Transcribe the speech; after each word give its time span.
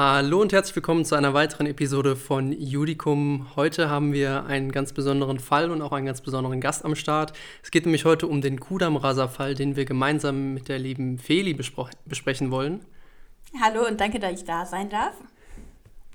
Hallo 0.00 0.40
und 0.40 0.52
herzlich 0.52 0.76
willkommen 0.76 1.04
zu 1.04 1.16
einer 1.16 1.34
weiteren 1.34 1.66
Episode 1.66 2.14
von 2.14 2.52
Judicum. 2.52 3.48
Heute 3.56 3.90
haben 3.90 4.12
wir 4.12 4.46
einen 4.46 4.70
ganz 4.70 4.92
besonderen 4.92 5.40
Fall 5.40 5.72
und 5.72 5.82
auch 5.82 5.90
einen 5.90 6.06
ganz 6.06 6.20
besonderen 6.20 6.60
Gast 6.60 6.84
am 6.84 6.94
Start. 6.94 7.32
Es 7.64 7.72
geht 7.72 7.84
nämlich 7.84 8.04
heute 8.04 8.28
um 8.28 8.40
den 8.40 8.60
Kudam-Rasa-Fall, 8.60 9.56
den 9.56 9.74
wir 9.74 9.86
gemeinsam 9.86 10.54
mit 10.54 10.68
der 10.68 10.78
lieben 10.78 11.18
Feli 11.18 11.52
besprechen 11.52 12.52
wollen. 12.52 12.84
Hallo 13.60 13.88
und 13.88 14.00
danke, 14.00 14.20
dass 14.20 14.34
ich 14.34 14.44
da 14.44 14.64
sein 14.66 14.88
darf. 14.88 15.14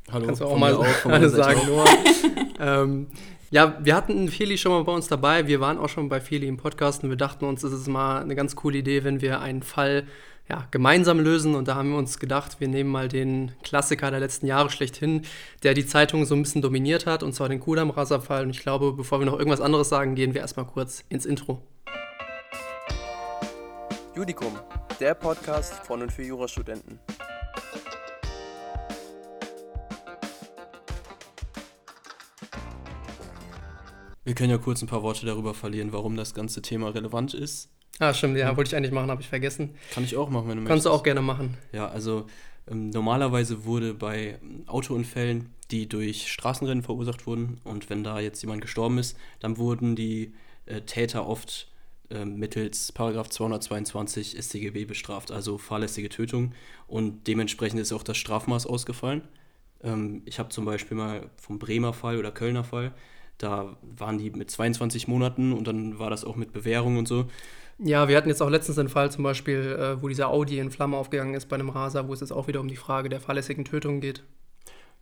Hallo, 0.09 0.27
Kannst 0.27 0.39
du 0.39 0.45
auch 0.45 0.57
mal 0.57 0.75
auch 0.75 1.05
alles 1.07 1.33
sagen, 1.33 1.59
Noah. 1.67 1.85
ähm, 2.61 3.07
ja, 3.51 3.77
wir 3.81 3.97
hatten 3.97 4.29
Feli 4.29 4.57
schon 4.57 4.71
mal 4.71 4.85
bei 4.85 4.93
uns 4.93 5.09
dabei. 5.09 5.45
Wir 5.47 5.59
waren 5.59 5.77
auch 5.77 5.89
schon 5.89 6.07
bei 6.07 6.21
Feli 6.21 6.47
im 6.47 6.55
Podcast 6.55 7.03
und 7.03 7.09
wir 7.09 7.17
dachten 7.17 7.43
uns, 7.43 7.63
es 7.63 7.73
ist 7.73 7.89
mal 7.89 8.21
eine 8.21 8.35
ganz 8.35 8.55
coole 8.55 8.77
Idee, 8.77 9.03
wenn 9.03 9.19
wir 9.19 9.41
einen 9.41 9.61
Fall 9.61 10.07
ja, 10.49 10.67
gemeinsam 10.71 11.19
lösen. 11.19 11.55
Und 11.55 11.67
da 11.67 11.75
haben 11.75 11.91
wir 11.91 11.97
uns 11.97 12.19
gedacht, 12.19 12.59
wir 12.59 12.67
nehmen 12.67 12.89
mal 12.89 13.07
den 13.07 13.51
Klassiker 13.63 14.11
der 14.11 14.19
letzten 14.19 14.47
Jahre 14.47 14.69
schlechthin, 14.69 15.23
der 15.63 15.73
die 15.73 15.85
Zeitung 15.85 16.25
so 16.25 16.35
ein 16.35 16.43
bisschen 16.43 16.61
dominiert 16.61 17.05
hat, 17.05 17.23
und 17.23 17.33
zwar 17.33 17.49
den 17.49 17.59
Kudam-Raserfall. 17.59 18.43
Und 18.43 18.51
ich 18.51 18.59
glaube, 18.59 18.93
bevor 18.93 19.19
wir 19.19 19.25
noch 19.25 19.37
irgendwas 19.37 19.61
anderes 19.61 19.89
sagen, 19.89 20.15
gehen 20.15 20.33
wir 20.33 20.41
erstmal 20.41 20.65
kurz 20.65 21.03
ins 21.09 21.25
Intro. 21.25 21.61
Judikum, 24.15 24.59
der 24.99 25.15
Podcast 25.15 25.73
von 25.85 26.01
und 26.01 26.11
für 26.11 26.23
Jurastudenten. 26.23 26.99
Wir 34.25 34.35
können 34.35 34.51
ja 34.51 34.57
kurz 34.57 34.81
ein 34.81 34.87
paar 34.87 35.03
Worte 35.03 35.25
darüber 35.25 35.53
verlieren, 35.53 35.91
warum 35.91 36.15
das 36.15 36.33
ganze 36.33 36.61
Thema 36.61 36.89
relevant 36.89 37.33
ist. 37.33 37.69
Ah, 38.03 38.13
stimmt, 38.13 38.37
ja, 38.37 38.55
wollte 38.57 38.69
ich 38.69 38.75
eigentlich 38.75 38.91
machen, 38.91 39.09
habe 39.09 39.21
ich 39.21 39.29
vergessen. 39.29 39.75
Kann 39.93 40.03
ich 40.03 40.17
auch 40.17 40.29
machen, 40.29 40.49
wenn 40.49 40.57
du 40.57 40.63
Kannst 40.63 40.69
möchtest. 40.69 40.69
Kannst 40.69 40.85
du 40.85 40.89
auch 40.89 41.03
gerne 41.03 41.21
machen. 41.21 41.57
Ja, 41.71 41.87
also 41.87 42.25
ähm, 42.69 42.89
normalerweise 42.89 43.63
wurde 43.63 43.93
bei 43.93 44.39
Autounfällen, 44.67 45.49
die 45.71 45.87
durch 45.87 46.29
Straßenrennen 46.29 46.83
verursacht 46.83 47.25
wurden, 47.27 47.61
und 47.63 47.89
wenn 47.89 48.03
da 48.03 48.19
jetzt 48.19 48.41
jemand 48.41 48.61
gestorben 48.61 48.97
ist, 48.97 49.17
dann 49.39 49.57
wurden 49.57 49.95
die 49.95 50.33
äh, 50.65 50.81
Täter 50.81 51.27
oft 51.27 51.69
äh, 52.09 52.25
mittels 52.25 52.91
Paragraph 52.91 53.29
222 53.29 54.37
StGB 54.37 54.83
bestraft, 54.83 55.31
also 55.31 55.57
fahrlässige 55.57 56.09
Tötung. 56.09 56.51
Und 56.87 57.27
dementsprechend 57.27 57.79
ist 57.79 57.93
auch 57.93 58.03
das 58.03 58.17
Strafmaß 58.17 58.67
ausgefallen. 58.67 59.21
Ähm, 59.81 60.23
ich 60.25 60.39
habe 60.39 60.49
zum 60.49 60.65
Beispiel 60.65 60.97
mal 60.97 61.29
vom 61.37 61.57
Bremer 61.57 61.93
Fall 61.93 62.17
oder 62.17 62.31
Kölner 62.31 62.65
Fall 62.65 62.91
da 63.37 63.75
waren 63.81 64.17
die 64.17 64.29
mit 64.29 64.49
22 64.51 65.07
Monaten 65.07 65.53
und 65.53 65.67
dann 65.67 65.99
war 65.99 66.09
das 66.09 66.23
auch 66.25 66.35
mit 66.35 66.53
Bewährung 66.53 66.97
und 66.97 67.07
so. 67.07 67.25
Ja, 67.79 68.07
wir 68.07 68.15
hatten 68.15 68.29
jetzt 68.29 68.41
auch 68.41 68.49
letztens 68.49 68.75
den 68.75 68.89
Fall 68.89 69.11
zum 69.11 69.23
Beispiel, 69.23 69.77
äh, 69.79 70.01
wo 70.01 70.07
dieser 70.07 70.29
Audi 70.29 70.59
in 70.59 70.71
Flammen 70.71 70.93
aufgegangen 70.93 71.33
ist 71.33 71.49
bei 71.49 71.55
einem 71.55 71.69
Raser, 71.69 72.07
wo 72.07 72.13
es 72.13 72.19
jetzt 72.19 72.31
auch 72.31 72.47
wieder 72.47 72.59
um 72.59 72.67
die 72.67 72.75
Frage 72.75 73.09
der 73.09 73.19
fahrlässigen 73.19 73.65
Tötung 73.65 73.99
geht. 73.99 74.23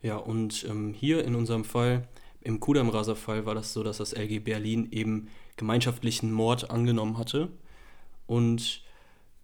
Ja, 0.00 0.16
und 0.16 0.66
ähm, 0.68 0.94
hier 0.94 1.24
in 1.24 1.34
unserem 1.34 1.64
Fall, 1.64 2.08
im 2.40 2.58
Kudam-Raser-Fall, 2.58 3.46
war 3.46 3.54
das 3.54 3.72
so, 3.72 3.82
dass 3.84 3.98
das 3.98 4.12
LG 4.14 4.40
Berlin 4.40 4.88
eben 4.90 5.28
gemeinschaftlichen 5.56 6.32
Mord 6.32 6.70
angenommen 6.70 7.18
hatte. 7.18 7.48
Und 8.26 8.82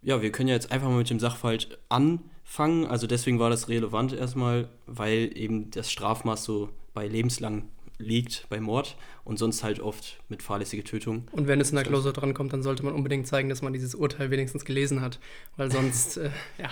ja, 0.02 0.20
wir 0.22 0.32
können 0.32 0.48
ja 0.48 0.54
jetzt 0.54 0.72
einfach 0.72 0.88
mal 0.88 0.98
mit 0.98 1.10
dem 1.10 1.20
Sachverhalt 1.20 1.78
anfangen. 1.88 2.86
Also 2.86 3.06
deswegen 3.06 3.38
war 3.38 3.50
das 3.50 3.68
relevant 3.68 4.12
erstmal, 4.12 4.68
weil 4.86 5.30
eben 5.36 5.70
das 5.70 5.92
Strafmaß 5.92 6.42
so 6.44 6.70
bei 6.94 7.06
lebenslang 7.06 7.68
liegt 7.98 8.48
bei 8.48 8.60
Mord 8.60 8.96
und 9.24 9.38
sonst 9.38 9.64
halt 9.64 9.80
oft 9.80 10.18
mit 10.28 10.42
fahrlässiger 10.42 10.84
Tötung. 10.84 11.26
Und 11.32 11.48
wenn 11.48 11.60
es 11.60 11.70
in 11.70 11.76
der 11.76 11.84
Klausur 11.84 12.12
drankommt, 12.12 12.52
dann 12.52 12.62
sollte 12.62 12.84
man 12.84 12.94
unbedingt 12.94 13.26
zeigen, 13.26 13.48
dass 13.48 13.60
man 13.62 13.72
dieses 13.72 13.94
Urteil 13.94 14.30
wenigstens 14.30 14.64
gelesen 14.64 15.00
hat, 15.00 15.18
weil 15.56 15.70
sonst, 15.70 16.16
äh, 16.16 16.30
ja. 16.58 16.70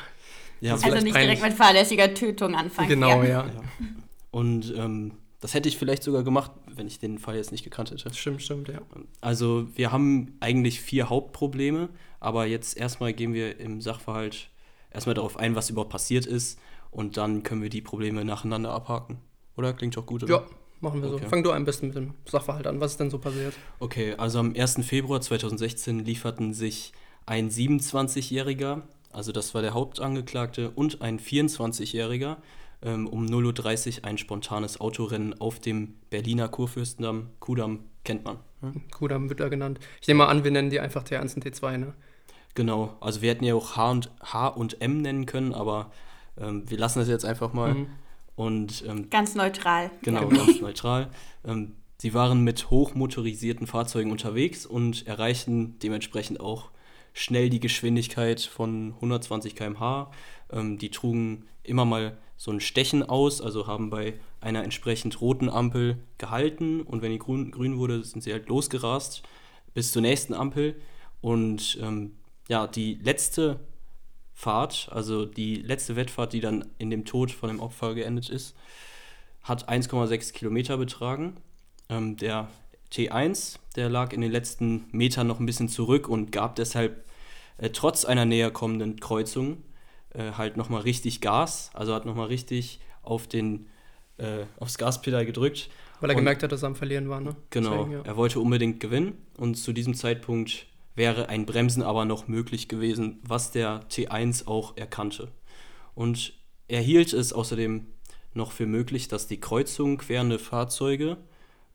ja 0.60 0.72
also 0.74 0.88
nicht 0.88 1.16
direkt 1.16 1.42
mit 1.42 1.52
fahrlässiger 1.52 2.14
Tötung 2.14 2.54
anfangen. 2.54 2.88
Genau, 2.88 3.22
ja. 3.22 3.46
ja. 3.46 3.50
Und 4.30 4.72
ähm, 4.76 5.12
das 5.40 5.54
hätte 5.54 5.68
ich 5.68 5.76
vielleicht 5.76 6.02
sogar 6.02 6.22
gemacht, 6.22 6.52
wenn 6.74 6.86
ich 6.86 6.98
den 6.98 7.18
Fall 7.18 7.36
jetzt 7.36 7.52
nicht 7.52 7.64
gekannt 7.64 7.90
hätte. 7.90 8.12
Stimmt, 8.14 8.42
stimmt, 8.42 8.68
ja. 8.68 8.80
Also 9.20 9.68
wir 9.74 9.92
haben 9.92 10.36
eigentlich 10.40 10.80
vier 10.80 11.10
Hauptprobleme, 11.10 11.88
aber 12.20 12.46
jetzt 12.46 12.76
erstmal 12.76 13.12
gehen 13.12 13.34
wir 13.34 13.58
im 13.58 13.80
Sachverhalt 13.80 14.48
erstmal 14.90 15.14
darauf 15.14 15.36
ein, 15.36 15.54
was 15.54 15.70
überhaupt 15.70 15.90
passiert 15.90 16.24
ist 16.24 16.58
und 16.90 17.16
dann 17.16 17.42
können 17.42 17.62
wir 17.62 17.68
die 17.68 17.82
Probleme 17.82 18.24
nacheinander 18.24 18.70
abhaken. 18.70 19.18
Oder? 19.56 19.72
Klingt 19.72 19.96
doch 19.96 20.06
gut, 20.06 20.22
oder? 20.22 20.32
Ja, 20.32 20.46
Machen 20.86 21.02
wir 21.02 21.12
okay. 21.12 21.24
so. 21.24 21.30
Fang 21.30 21.42
du 21.42 21.50
am 21.50 21.64
besten 21.64 21.88
mit 21.88 21.96
dem 21.96 22.14
Sachverhalt 22.26 22.68
an. 22.68 22.80
Was 22.80 22.92
ist 22.92 23.00
denn 23.00 23.10
so 23.10 23.18
passiert? 23.18 23.54
Okay, 23.80 24.14
also 24.18 24.38
am 24.38 24.54
1. 24.54 24.86
Februar 24.86 25.20
2016 25.20 26.04
lieferten 26.04 26.54
sich 26.54 26.92
ein 27.26 27.50
27-Jähriger, 27.50 28.82
also 29.12 29.32
das 29.32 29.52
war 29.52 29.62
der 29.62 29.74
Hauptangeklagte, 29.74 30.70
und 30.70 31.02
ein 31.02 31.18
24-Jähriger 31.18 32.36
ähm, 32.82 33.08
um 33.08 33.26
0.30 33.26 33.98
Uhr 33.98 34.04
ein 34.04 34.16
spontanes 34.16 34.80
Autorennen 34.80 35.40
auf 35.40 35.58
dem 35.58 35.94
Berliner 36.08 36.48
Kurfürstendamm. 36.48 37.30
Kudamm 37.40 37.80
kennt 38.04 38.24
man. 38.24 38.38
Hm? 38.60 38.82
Kudamm 38.92 39.28
wird 39.28 39.40
er 39.40 39.50
genannt. 39.50 39.80
Ich 40.00 40.06
nehme 40.06 40.18
mal 40.18 40.28
an, 40.28 40.44
wir 40.44 40.52
nennen 40.52 40.70
die 40.70 40.78
einfach 40.78 41.02
T1 41.02 41.34
und 41.34 41.44
T2, 41.44 41.78
ne? 41.78 41.94
Genau, 42.54 42.96
also 43.00 43.22
wir 43.22 43.30
hätten 43.30 43.44
ja 43.44 43.56
auch 43.56 43.76
H 43.76 43.90
und, 43.90 44.10
H 44.22 44.46
und 44.46 44.80
M 44.80 45.02
nennen 45.02 45.26
können, 45.26 45.52
aber 45.52 45.90
ähm, 46.40 46.62
wir 46.70 46.78
lassen 46.78 47.00
das 47.00 47.08
jetzt 47.08 47.24
einfach 47.24 47.52
mal. 47.52 47.74
Mhm. 47.74 47.86
Und, 48.36 48.84
ähm, 48.86 49.10
ganz 49.10 49.34
neutral. 49.34 49.90
Genau, 50.02 50.28
ganz 50.28 50.60
neutral. 50.60 51.10
Ähm, 51.44 51.74
sie 51.98 52.14
waren 52.14 52.44
mit 52.44 52.70
hochmotorisierten 52.70 53.66
Fahrzeugen 53.66 54.12
unterwegs 54.12 54.66
und 54.66 55.06
erreichten 55.06 55.78
dementsprechend 55.78 56.40
auch 56.40 56.70
schnell 57.14 57.48
die 57.48 57.60
Geschwindigkeit 57.60 58.42
von 58.42 58.92
120 58.96 59.56
km/h. 59.56 60.10
Ähm, 60.52 60.78
die 60.78 60.90
trugen 60.90 61.46
immer 61.62 61.86
mal 61.86 62.18
so 62.36 62.50
ein 62.50 62.60
Stechen 62.60 63.02
aus, 63.02 63.40
also 63.40 63.66
haben 63.66 63.88
bei 63.88 64.20
einer 64.40 64.62
entsprechend 64.62 65.20
roten 65.22 65.48
Ampel 65.48 65.98
gehalten 66.18 66.82
und 66.82 67.00
wenn 67.00 67.10
die 67.10 67.18
grün, 67.18 67.50
grün 67.50 67.78
wurde, 67.78 68.04
sind 68.04 68.22
sie 68.22 68.32
halt 68.32 68.48
losgerast 68.48 69.22
bis 69.72 69.92
zur 69.92 70.02
nächsten 70.02 70.34
Ampel. 70.34 70.76
Und 71.22 71.78
ähm, 71.82 72.16
ja, 72.48 72.66
die 72.66 72.94
letzte 73.02 73.60
Fahrt, 74.38 74.90
also 74.92 75.24
die 75.24 75.56
letzte 75.56 75.96
Wettfahrt, 75.96 76.34
die 76.34 76.40
dann 76.40 76.66
in 76.76 76.90
dem 76.90 77.06
Tod 77.06 77.30
von 77.30 77.48
dem 77.48 77.58
Opfer 77.58 77.94
geendet 77.94 78.28
ist, 78.28 78.54
hat 79.42 79.70
1,6 79.70 80.34
Kilometer 80.34 80.76
betragen. 80.76 81.38
Ähm, 81.88 82.18
der 82.18 82.48
T1, 82.92 83.58
der 83.76 83.88
lag 83.88 84.12
in 84.12 84.20
den 84.20 84.30
letzten 84.30 84.84
Metern 84.92 85.26
noch 85.26 85.40
ein 85.40 85.46
bisschen 85.46 85.70
zurück 85.70 86.06
und 86.06 86.32
gab 86.32 86.54
deshalb 86.56 87.06
äh, 87.56 87.70
trotz 87.70 88.04
einer 88.04 88.26
näher 88.26 88.50
kommenden 88.50 89.00
Kreuzung 89.00 89.62
äh, 90.12 90.32
halt 90.32 90.58
nochmal 90.58 90.82
richtig 90.82 91.22
Gas, 91.22 91.70
also 91.72 91.94
hat 91.94 92.04
nochmal 92.04 92.26
richtig 92.26 92.80
auf 93.02 93.26
den, 93.26 93.70
äh, 94.18 94.44
aufs 94.60 94.76
Gaspedal 94.76 95.24
gedrückt. 95.24 95.70
Weil 96.00 96.10
er 96.10 96.14
und, 96.14 96.20
gemerkt 96.20 96.42
hat, 96.42 96.52
dass 96.52 96.62
er 96.62 96.66
am 96.66 96.76
Verlieren 96.76 97.08
war, 97.08 97.22
ne? 97.22 97.34
Genau, 97.48 97.70
Deswegen, 97.70 97.92
ja. 97.92 98.02
er 98.02 98.16
wollte 98.18 98.38
unbedingt 98.38 98.80
gewinnen 98.80 99.16
und 99.38 99.54
zu 99.54 99.72
diesem 99.72 99.94
Zeitpunkt 99.94 100.66
wäre 100.96 101.28
ein 101.28 101.46
Bremsen 101.46 101.82
aber 101.82 102.04
noch 102.04 102.26
möglich 102.26 102.68
gewesen, 102.68 103.20
was 103.22 103.52
der 103.52 103.88
T1 103.88 104.48
auch 104.48 104.76
erkannte. 104.76 105.28
Und 105.94 106.32
er 106.68 106.80
hielt 106.80 107.12
es 107.12 107.32
außerdem 107.32 107.86
noch 108.34 108.52
für 108.52 108.66
möglich, 108.66 109.08
dass 109.08 109.28
die 109.28 109.40
Kreuzung 109.40 109.98
querende 109.98 110.38
Fahrzeuge 110.38 111.18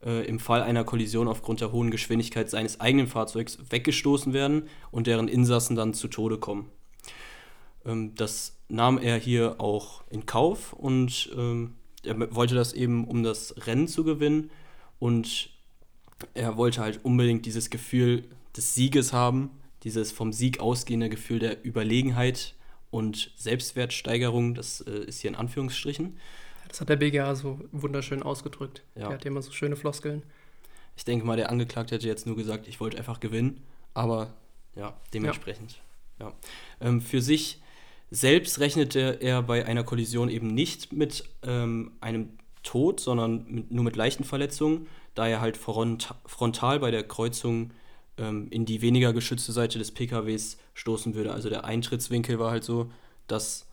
äh, 0.04 0.26
im 0.26 0.38
Fall 0.38 0.62
einer 0.62 0.84
Kollision 0.84 1.28
aufgrund 1.28 1.60
der 1.60 1.72
hohen 1.72 1.90
Geschwindigkeit 1.90 2.50
seines 2.50 2.80
eigenen 2.80 3.06
Fahrzeugs 3.06 3.58
weggestoßen 3.70 4.32
werden 4.32 4.68
und 4.90 5.06
deren 5.06 5.28
Insassen 5.28 5.76
dann 5.76 5.94
zu 5.94 6.08
Tode 6.08 6.38
kommen. 6.38 6.68
Ähm, 7.84 8.14
das 8.14 8.58
nahm 8.68 8.98
er 8.98 9.16
hier 9.18 9.60
auch 9.60 10.02
in 10.10 10.26
Kauf 10.26 10.72
und 10.72 11.30
ähm, 11.36 11.74
er 12.04 12.34
wollte 12.34 12.54
das 12.54 12.72
eben, 12.72 13.06
um 13.06 13.22
das 13.22 13.54
Rennen 13.66 13.86
zu 13.86 14.04
gewinnen 14.04 14.50
und 14.98 15.50
er 16.34 16.56
wollte 16.56 16.80
halt 16.80 17.00
unbedingt 17.04 17.46
dieses 17.46 17.70
Gefühl 17.70 18.24
des 18.56 18.74
Sieges 18.74 19.12
haben, 19.12 19.50
dieses 19.82 20.12
vom 20.12 20.32
Sieg 20.32 20.60
ausgehende 20.60 21.08
Gefühl 21.08 21.38
der 21.38 21.64
Überlegenheit 21.64 22.54
und 22.90 23.32
Selbstwertsteigerung, 23.36 24.54
das 24.54 24.80
äh, 24.82 25.04
ist 25.04 25.20
hier 25.20 25.30
in 25.30 25.36
Anführungsstrichen. 25.36 26.18
Das 26.68 26.80
hat 26.80 26.88
der 26.88 26.96
BGA 26.96 27.34
so 27.34 27.60
wunderschön 27.72 28.22
ausgedrückt. 28.22 28.82
Ja. 28.94 29.08
Der 29.08 29.18
hat 29.18 29.24
immer 29.24 29.42
so 29.42 29.52
schöne 29.52 29.76
Floskeln. 29.76 30.22
Ich 30.96 31.04
denke 31.04 31.26
mal, 31.26 31.36
der 31.36 31.50
Angeklagte 31.50 31.94
hätte 31.94 32.06
jetzt 32.06 32.26
nur 32.26 32.36
gesagt, 32.36 32.68
ich 32.68 32.80
wollte 32.80 32.98
einfach 32.98 33.20
gewinnen, 33.20 33.62
aber 33.94 34.34
ja, 34.76 34.94
dementsprechend. 35.12 35.80
Ja. 36.18 36.28
ja. 36.28 36.34
Ähm, 36.80 37.00
für 37.00 37.20
sich 37.20 37.60
selbst 38.10 38.60
rechnete 38.60 39.18
er 39.20 39.42
bei 39.42 39.64
einer 39.64 39.84
Kollision 39.84 40.28
eben 40.28 40.48
nicht 40.48 40.92
mit 40.92 41.24
ähm, 41.42 41.92
einem 42.00 42.28
Tod, 42.62 43.00
sondern 43.00 43.46
mit, 43.48 43.70
nur 43.70 43.84
mit 43.84 43.96
leichten 43.96 44.24
Verletzungen, 44.24 44.86
da 45.14 45.26
er 45.26 45.40
halt 45.40 45.56
front, 45.56 46.14
frontal 46.26 46.78
bei 46.78 46.90
der 46.90 47.04
Kreuzung 47.04 47.70
ähm, 48.22 48.46
in 48.50 48.64
die 48.64 48.80
weniger 48.80 49.12
geschützte 49.12 49.52
Seite 49.52 49.78
des 49.78 49.90
PKWs 49.90 50.56
stoßen 50.74 51.14
würde. 51.14 51.32
Also 51.32 51.48
der 51.48 51.64
Eintrittswinkel 51.64 52.38
war 52.38 52.52
halt 52.52 52.64
so, 52.64 52.90
dass 53.26 53.66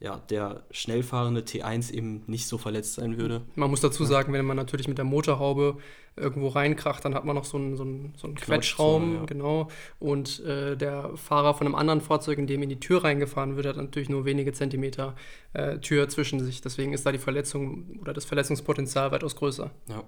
ja, 0.00 0.20
der 0.30 0.64
schnellfahrende 0.72 1.42
T1 1.42 1.92
eben 1.92 2.24
nicht 2.26 2.48
so 2.48 2.58
verletzt 2.58 2.94
sein 2.94 3.18
würde. 3.18 3.42
Man 3.54 3.70
muss 3.70 3.80
dazu 3.80 4.04
sagen, 4.04 4.32
wenn 4.32 4.44
man 4.44 4.56
natürlich 4.56 4.88
mit 4.88 4.98
der 4.98 5.04
Motorhaube 5.04 5.76
irgendwo 6.16 6.48
reinkracht, 6.48 7.04
dann 7.04 7.14
hat 7.14 7.24
man 7.24 7.36
noch 7.36 7.44
so 7.44 7.56
einen, 7.56 7.76
so 7.76 7.84
einen, 7.84 8.12
so 8.16 8.26
einen 8.26 8.34
Quetschraum, 8.34 9.14
ja. 9.14 9.24
genau. 9.26 9.68
Und 10.00 10.40
äh, 10.40 10.76
der 10.76 11.16
Fahrer 11.16 11.54
von 11.54 11.68
einem 11.68 11.76
anderen 11.76 12.00
Fahrzeug, 12.00 12.38
in 12.38 12.48
dem 12.48 12.64
in 12.64 12.68
die 12.68 12.80
Tür 12.80 13.04
reingefahren 13.04 13.54
wird, 13.54 13.66
hat 13.66 13.76
natürlich 13.76 14.08
nur 14.08 14.24
wenige 14.24 14.52
Zentimeter 14.52 15.14
äh, 15.52 15.78
Tür 15.78 16.08
zwischen 16.08 16.40
sich. 16.40 16.60
Deswegen 16.60 16.92
ist 16.92 17.06
da 17.06 17.12
die 17.12 17.18
Verletzung 17.18 18.00
oder 18.00 18.12
das 18.12 18.24
Verletzungspotenzial 18.24 19.12
weitaus 19.12 19.36
größer. 19.36 19.70
Ja. 19.88 20.02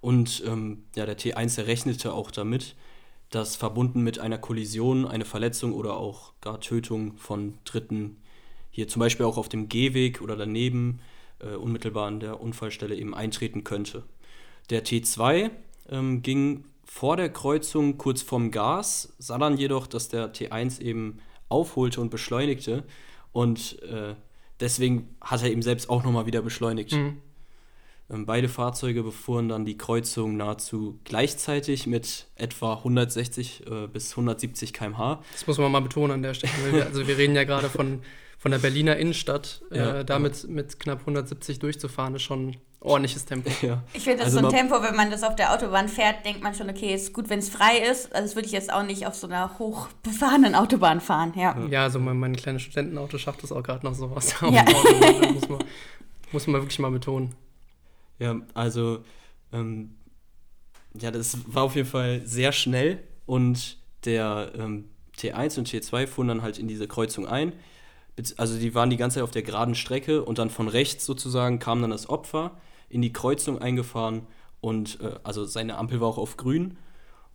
Und 0.00 0.42
ähm, 0.44 0.84
ja, 0.96 1.06
der 1.06 1.16
T1 1.16 1.54
der 1.54 1.68
rechnete 1.68 2.12
auch 2.12 2.32
damit, 2.32 2.74
dass 3.30 3.56
verbunden 3.56 4.02
mit 4.02 4.18
einer 4.18 4.38
Kollision 4.38 5.06
eine 5.06 5.24
Verletzung 5.24 5.72
oder 5.72 5.96
auch 5.96 6.32
gar 6.40 6.60
Tötung 6.60 7.16
von 7.16 7.54
Dritten 7.64 8.16
hier 8.70 8.88
zum 8.88 9.00
Beispiel 9.00 9.26
auch 9.26 9.36
auf 9.36 9.48
dem 9.48 9.68
Gehweg 9.68 10.20
oder 10.20 10.36
daneben 10.36 11.00
äh, 11.38 11.54
unmittelbar 11.54 12.06
an 12.06 12.20
der 12.20 12.40
Unfallstelle 12.40 12.94
eben 12.94 13.14
eintreten 13.14 13.64
könnte. 13.64 14.04
Der 14.70 14.84
T2 14.84 15.50
ähm, 15.88 16.22
ging 16.22 16.64
vor 16.84 17.16
der 17.16 17.32
Kreuzung 17.32 17.98
kurz 17.98 18.22
vorm 18.22 18.50
Gas, 18.50 19.14
sah 19.18 19.38
dann 19.38 19.56
jedoch, 19.56 19.86
dass 19.86 20.08
der 20.08 20.32
T1 20.32 20.80
eben 20.80 21.18
aufholte 21.48 22.00
und 22.00 22.10
beschleunigte 22.10 22.84
und 23.32 23.80
äh, 23.82 24.14
deswegen 24.58 25.16
hat 25.20 25.42
er 25.42 25.50
eben 25.50 25.62
selbst 25.62 25.88
auch 25.88 26.02
nochmal 26.02 26.26
wieder 26.26 26.42
beschleunigt. 26.42 26.92
Mhm. 26.92 27.18
Ähm, 28.10 28.26
beide 28.26 28.48
Fahrzeuge 28.48 29.02
befuhren 29.02 29.48
dann 29.48 29.64
die 29.64 29.78
Kreuzung 29.78 30.36
nahezu 30.36 30.98
gleichzeitig 31.04 31.86
mit 31.86 32.26
etwa 32.34 32.74
160 32.74 33.66
äh, 33.66 33.86
bis 33.86 34.12
170 34.12 34.72
km/h. 34.72 35.22
Das 35.32 35.46
muss 35.46 35.58
man 35.58 35.70
mal 35.70 35.80
betonen 35.80 36.12
an 36.12 36.22
der 36.22 36.34
Stelle. 36.34 36.52
Wir, 36.72 36.86
also 36.86 37.06
wir 37.06 37.16
reden 37.16 37.36
ja 37.36 37.44
gerade 37.44 37.68
von, 37.68 38.02
von 38.38 38.50
der 38.50 38.58
Berliner 38.58 38.96
Innenstadt. 38.96 39.62
Ja, 39.70 40.00
äh, 40.00 40.04
damit 40.04 40.42
ja. 40.42 40.50
mit 40.50 40.80
knapp 40.80 41.00
170 41.00 41.60
durchzufahren, 41.60 42.14
ist 42.14 42.22
schon 42.22 42.56
ordentliches 42.80 43.26
Tempo. 43.26 43.50
Ja. 43.64 43.82
Ich 43.92 44.04
finde, 44.04 44.24
das 44.24 44.34
also 44.34 44.40
so 44.40 44.46
ein 44.46 44.52
Tempo, 44.52 44.82
wenn 44.82 44.96
man 44.96 45.10
das 45.10 45.22
auf 45.22 45.36
der 45.36 45.52
Autobahn 45.52 45.88
fährt, 45.88 46.24
denkt 46.24 46.42
man 46.42 46.54
schon, 46.54 46.68
okay, 46.68 46.94
ist 46.94 47.12
gut, 47.12 47.28
wenn 47.28 47.38
es 47.38 47.48
frei 47.48 47.78
ist. 47.78 48.12
Also 48.12 48.26
das 48.26 48.34
würde 48.34 48.46
ich 48.46 48.52
jetzt 48.52 48.72
auch 48.72 48.82
nicht 48.82 49.06
auf 49.06 49.14
so 49.14 49.26
einer 49.26 49.58
hochbefahrenen 49.58 50.54
Autobahn 50.54 51.00
fahren. 51.00 51.32
Ja, 51.36 51.56
ja 51.70 51.82
also 51.84 52.00
mein, 52.00 52.18
mein 52.18 52.34
kleines 52.34 52.62
Studentenauto 52.62 53.18
schafft 53.18 53.42
das 53.42 53.52
auch 53.52 53.62
gerade 53.62 53.84
noch 53.84 53.94
sowas. 53.94 54.34
Ja. 54.40 54.64
muss, 55.32 55.48
man, 55.48 55.58
muss 56.32 56.46
man 56.46 56.62
wirklich 56.62 56.78
mal 56.78 56.90
betonen. 56.90 57.34
Ja, 58.20 58.36
also 58.54 59.02
ähm, 59.52 59.96
ja, 61.00 61.10
das 61.10 61.38
war 61.52 61.64
auf 61.64 61.74
jeden 61.74 61.88
Fall 61.88 62.22
sehr 62.26 62.52
schnell 62.52 63.02
und 63.26 63.78
der 64.04 64.52
ähm, 64.56 64.90
T1 65.18 65.58
und 65.58 65.68
T2 65.68 66.06
fuhren 66.06 66.28
dann 66.28 66.42
halt 66.42 66.58
in 66.58 66.68
diese 66.68 66.86
Kreuzung 66.86 67.26
ein. 67.26 67.52
Also 68.36 68.58
die 68.58 68.74
waren 68.74 68.90
die 68.90 68.96
ganze 68.96 69.16
Zeit 69.16 69.24
auf 69.24 69.30
der 69.30 69.42
geraden 69.42 69.74
Strecke 69.74 70.22
und 70.24 70.38
dann 70.38 70.50
von 70.50 70.68
rechts 70.68 71.06
sozusagen 71.06 71.58
kam 71.58 71.80
dann 71.80 71.90
das 71.90 72.08
Opfer 72.08 72.52
in 72.90 73.02
die 73.02 73.12
Kreuzung 73.12 73.58
eingefahren 73.58 74.26
und 74.60 75.00
äh, 75.00 75.14
also 75.22 75.44
seine 75.44 75.78
Ampel 75.78 76.00
war 76.00 76.08
auch 76.08 76.18
auf 76.18 76.36
grün 76.36 76.76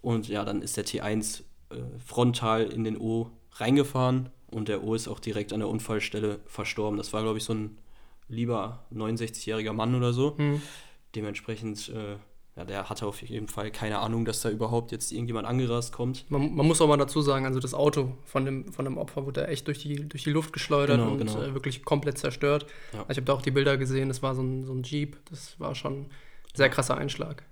und 0.02 0.28
ja, 0.28 0.46
dann 0.46 0.62
ist 0.62 0.78
der 0.78 0.86
T1 0.86 1.42
äh, 1.72 1.76
frontal 2.06 2.66
in 2.66 2.84
den 2.84 2.98
O 2.98 3.32
reingefahren 3.54 4.30
und 4.52 4.68
der 4.68 4.84
O 4.84 4.94
ist 4.94 5.08
auch 5.08 5.20
direkt 5.20 5.54
an 5.54 5.60
der 5.62 5.70
Unfallstelle 5.70 6.40
verstorben. 6.46 6.98
Das 6.98 7.14
war, 7.14 7.24
glaube 7.24 7.40
ich, 7.40 7.44
so 7.44 7.54
ein 7.54 7.78
lieber 8.28 8.86
69-jähriger 8.94 9.74
Mann 9.74 9.96
oder 9.96 10.14
so. 10.14 10.36
Mhm. 10.38 10.62
Dementsprechend, 11.16 11.90
äh, 11.90 12.18
ja, 12.56 12.66
der 12.66 12.90
hatte 12.90 13.06
auf 13.06 13.22
jeden 13.22 13.48
Fall 13.48 13.72
keine 13.72 14.00
Ahnung, 14.00 14.26
dass 14.26 14.42
da 14.42 14.50
überhaupt 14.50 14.92
jetzt 14.92 15.12
irgendjemand 15.12 15.48
angerast 15.48 15.92
kommt. 15.94 16.30
Man, 16.32 16.56
man, 16.56 16.66
muss 16.66 16.82
auch 16.82 16.88
mal 16.88 16.98
dazu 16.98 17.22
sagen, 17.22 17.46
also 17.46 17.60
das 17.60 17.74
Auto 17.74 18.14
von 18.26 18.46
dem, 18.46 18.72
von 18.72 18.86
dem 18.86 18.98
Opfer 18.98 19.26
wurde 19.26 19.48
echt 19.48 19.68
durch 19.68 19.80
die, 19.80 20.08
durch 20.08 20.24
die 20.24 20.32
Luft 20.32 20.54
geschleudert 20.54 21.00
genau, 21.00 21.12
und 21.12 21.20
genau. 21.20 21.42
Äh, 21.42 21.54
wirklich 21.54 21.84
komplett 21.84 22.18
zerstört. 22.18 22.66
Ja. 22.94 23.06
Ich 23.10 23.18
habe 23.18 23.26
da 23.26 23.34
auch 23.34 23.42
die 23.42 23.52
Bilder 23.52 23.78
gesehen, 23.78 24.08
das 24.08 24.24
war 24.24 24.36
so 24.36 24.42
ein, 24.42 24.66
so 24.66 24.74
ein 24.74 24.84
Jeep, 24.84 25.18
das 25.30 25.60
war 25.60 25.76
schon 25.76 26.02
ein 26.02 26.10
sehr 26.54 26.70
krasser 26.70 26.98
Einschlag. 26.98 27.44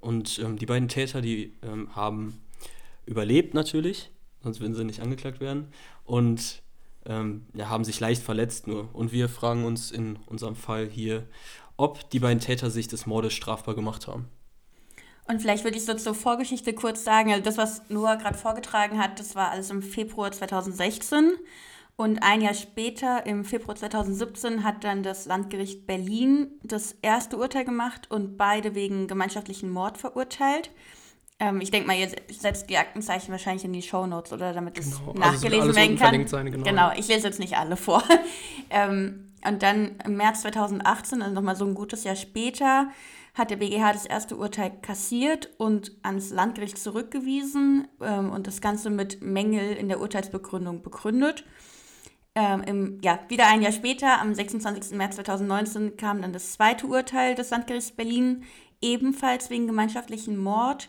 Und 0.00 0.38
ähm, 0.38 0.56
die 0.56 0.66
beiden 0.66 0.88
Täter, 0.88 1.20
die 1.20 1.54
ähm, 1.62 1.94
haben 1.96 2.40
überlebt 3.06 3.54
natürlich, 3.54 4.10
sonst 4.42 4.60
würden 4.60 4.74
sie 4.74 4.84
nicht 4.84 5.00
angeklagt 5.00 5.40
werden. 5.40 5.68
Und 6.04 6.62
ähm, 7.06 7.46
ja, 7.54 7.68
haben 7.68 7.84
sich 7.84 8.00
leicht 8.00 8.22
verletzt 8.22 8.66
nur. 8.66 8.94
Und 8.94 9.12
wir 9.12 9.28
fragen 9.28 9.64
uns 9.64 9.90
in 9.90 10.16
unserem 10.26 10.56
Fall 10.56 10.88
hier, 10.88 11.26
ob 11.76 12.10
die 12.10 12.18
beiden 12.18 12.40
Täter 12.40 12.70
sich 12.70 12.88
des 12.88 13.06
Mordes 13.06 13.32
strafbar 13.32 13.74
gemacht 13.74 14.06
haben. 14.06 14.28
Und 15.28 15.42
vielleicht 15.42 15.64
würde 15.64 15.76
ich 15.76 15.84
so 15.84 15.94
zur 15.94 16.14
Vorgeschichte 16.14 16.72
kurz 16.72 17.04
sagen, 17.04 17.30
also 17.30 17.44
das, 17.44 17.58
was 17.58 17.82
Noah 17.90 18.16
gerade 18.16 18.38
vorgetragen 18.38 18.98
hat, 18.98 19.20
das 19.20 19.34
war 19.34 19.50
alles 19.50 19.70
im 19.70 19.82
Februar 19.82 20.32
2016. 20.32 21.32
Und 21.96 22.22
ein 22.22 22.40
Jahr 22.40 22.54
später, 22.54 23.26
im 23.26 23.44
Februar 23.44 23.76
2017, 23.76 24.64
hat 24.64 24.84
dann 24.84 25.02
das 25.02 25.26
Landgericht 25.26 25.86
Berlin 25.86 26.52
das 26.62 26.96
erste 27.02 27.36
Urteil 27.36 27.64
gemacht 27.64 28.10
und 28.10 28.36
beide 28.38 28.74
wegen 28.74 29.06
gemeinschaftlichen 29.06 29.68
Mord 29.68 29.98
verurteilt. 29.98 30.70
Ähm, 31.40 31.60
ich 31.60 31.70
denke 31.70 31.86
mal, 31.86 31.96
ihr 31.96 32.10
setzt 32.30 32.68
die 32.68 32.76
Aktenzeichen 32.76 33.30
wahrscheinlich 33.30 33.64
in 33.64 33.72
die 33.72 33.82
Shownotes, 33.82 34.32
oder 34.32 34.52
damit 34.52 34.78
es 34.78 34.98
genau. 34.98 35.12
Also 35.12 35.20
nachgelesen 35.20 35.68
also 35.68 35.76
werden 35.76 35.96
kann. 35.96 36.26
Sein, 36.26 36.50
genau. 36.50 36.64
genau, 36.64 36.92
ich 36.96 37.08
lese 37.08 37.28
jetzt 37.28 37.38
nicht 37.38 37.56
alle 37.56 37.76
vor. 37.76 38.02
ähm, 38.70 39.32
und 39.46 39.62
dann 39.62 39.96
im 40.04 40.16
März 40.16 40.42
2018, 40.42 41.22
also 41.22 41.34
nochmal 41.34 41.54
so 41.54 41.64
ein 41.64 41.74
gutes 41.74 42.02
Jahr 42.02 42.16
später, 42.16 42.88
hat 43.34 43.50
der 43.50 43.56
BGH 43.56 43.92
das 43.92 44.04
erste 44.04 44.36
Urteil 44.36 44.72
kassiert 44.82 45.48
und 45.58 45.92
ans 46.02 46.30
Landgericht 46.30 46.76
zurückgewiesen 46.76 47.86
ähm, 48.00 48.30
und 48.32 48.48
das 48.48 48.60
Ganze 48.60 48.90
mit 48.90 49.22
Mängel 49.22 49.76
in 49.76 49.88
der 49.88 50.00
Urteilsbegründung 50.00 50.82
begründet. 50.82 51.44
Ähm, 52.34 52.62
im, 52.66 53.00
ja, 53.02 53.20
wieder 53.28 53.46
ein 53.46 53.62
Jahr 53.62 53.72
später, 53.72 54.20
am 54.20 54.34
26. 54.34 54.96
März 54.96 55.16
2019, 55.16 55.96
kam 55.96 56.20
dann 56.20 56.32
das 56.32 56.52
zweite 56.52 56.86
Urteil 56.86 57.36
des 57.36 57.50
Landgerichts 57.50 57.92
Berlin, 57.92 58.42
ebenfalls 58.80 59.50
wegen 59.50 59.68
gemeinschaftlichen 59.68 60.36
Mord. 60.36 60.88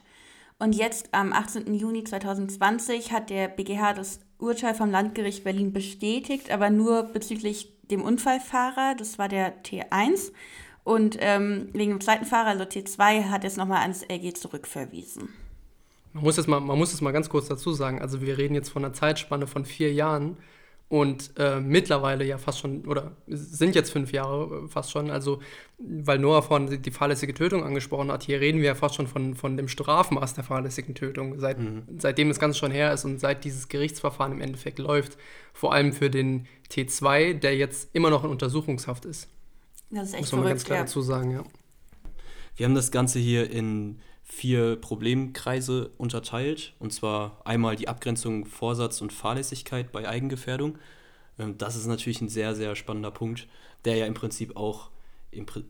Und 0.59 0.75
jetzt 0.75 1.13
am 1.13 1.31
18. 1.31 1.73
Juni 1.73 2.03
2020 2.03 3.13
hat 3.13 3.29
der 3.29 3.47
BGH 3.47 3.93
das 3.93 4.19
Urteil 4.37 4.75
vom 4.75 4.91
Landgericht 4.91 5.45
Berlin 5.45 5.71
bestätigt, 5.71 6.51
aber 6.51 6.69
nur 6.69 7.03
bezüglich 7.03 7.71
dem 7.89 8.03
Unfallfahrer, 8.03 8.95
das 8.97 9.17
war 9.17 9.29
der 9.29 9.63
T1. 9.63 10.31
Und 10.83 11.17
ähm, 11.19 11.69
wegen 11.71 11.91
dem 11.91 12.01
zweiten 12.01 12.25
Fahrer, 12.25 12.49
also 12.49 12.63
T2, 12.63 13.29
hat 13.29 13.45
es 13.45 13.57
nochmal 13.57 13.81
ans 13.81 14.03
LG 14.03 14.33
zurückverwiesen. 14.33 15.29
Man 16.13 16.23
muss, 16.23 16.35
das 16.35 16.47
mal, 16.47 16.59
man 16.59 16.77
muss 16.77 16.91
das 16.91 17.01
mal 17.01 17.11
ganz 17.11 17.29
kurz 17.29 17.47
dazu 17.47 17.71
sagen. 17.71 18.01
Also 18.01 18.21
wir 18.21 18.37
reden 18.37 18.55
jetzt 18.55 18.69
von 18.69 18.83
einer 18.83 18.93
Zeitspanne 18.93 19.47
von 19.47 19.63
vier 19.63 19.93
Jahren 19.93 20.37
und 20.89 21.33
äh, 21.37 21.59
mittlerweile 21.59 22.25
ja 22.25 22.39
fast 22.39 22.59
schon, 22.59 22.85
oder 22.87 23.15
sind 23.27 23.75
jetzt 23.75 23.91
fünf 23.91 24.11
Jahre 24.11 24.63
äh, 24.65 24.67
fast 24.67 24.91
schon, 24.91 25.11
also 25.11 25.39
weil 25.77 26.17
Noah 26.17 26.41
vorhin 26.41 26.67
die, 26.67 26.79
die 26.79 26.89
fahrlässige 26.89 27.35
Tötung 27.35 27.63
angesprochen 27.63 28.11
hat, 28.11 28.23
hier 28.23 28.41
reden 28.41 28.57
wir 28.57 28.65
ja 28.65 28.75
fast 28.75 28.95
schon 28.95 29.05
von, 29.05 29.35
von 29.35 29.55
dem 29.55 29.67
Strafmaß 29.67 30.33
der 30.33 30.43
fahrlässigen 30.43 30.95
Tötung, 30.95 31.39
seit, 31.39 31.59
mhm. 31.59 31.83
seitdem 31.99 32.29
das 32.29 32.39
Ganze 32.39 32.57
schon 32.57 32.71
her 32.71 32.91
ist 32.91 33.05
und 33.05 33.19
seit 33.19 33.43
dieses 33.43 33.69
Gerichtsverfahren 33.69 34.33
im 34.33 34.41
Endeffekt 34.41 34.79
läuft, 34.79 35.17
vor 35.53 35.73
allem 35.73 35.93
für 35.93 36.09
den 36.09 36.47
T2, 36.71 37.35
der 37.35 37.55
jetzt 37.55 37.89
immer 37.93 38.09
noch 38.09 38.23
in 38.23 38.31
Untersuchungshaft 38.31 39.05
ist. 39.05 39.29
Das 39.91 40.09
ist 40.09 40.13
echt 40.15 40.21
Muss 40.21 40.31
man 40.31 40.41
verrückt, 40.41 40.55
ganz 40.55 40.63
klar 40.65 40.77
ja. 40.79 40.83
dazu 40.85 41.01
sagen, 41.01 41.31
ja. 41.31 41.43
Wir 42.55 42.65
haben 42.65 42.75
das 42.75 42.91
Ganze 42.91 43.19
hier 43.19 43.49
in 43.51 44.01
vier 44.29 44.75
Problemkreise 44.77 45.89
unterteilt. 45.97 46.73
Und 46.79 46.93
zwar 46.93 47.41
einmal 47.45 47.75
die 47.75 47.87
Abgrenzung 47.87 48.45
Vorsatz 48.45 49.01
und 49.01 49.11
Fahrlässigkeit 49.11 49.91
bei 49.91 50.07
Eigengefährdung. 50.07 50.77
Ähm, 51.37 51.57
das 51.57 51.75
ist 51.75 51.87
natürlich 51.87 52.21
ein 52.21 52.29
sehr, 52.29 52.55
sehr 52.55 52.75
spannender 52.75 53.11
Punkt, 53.11 53.47
der 53.85 53.97
ja 53.97 54.05
im 54.05 54.13
Prinzip 54.13 54.55
auch 54.55 54.89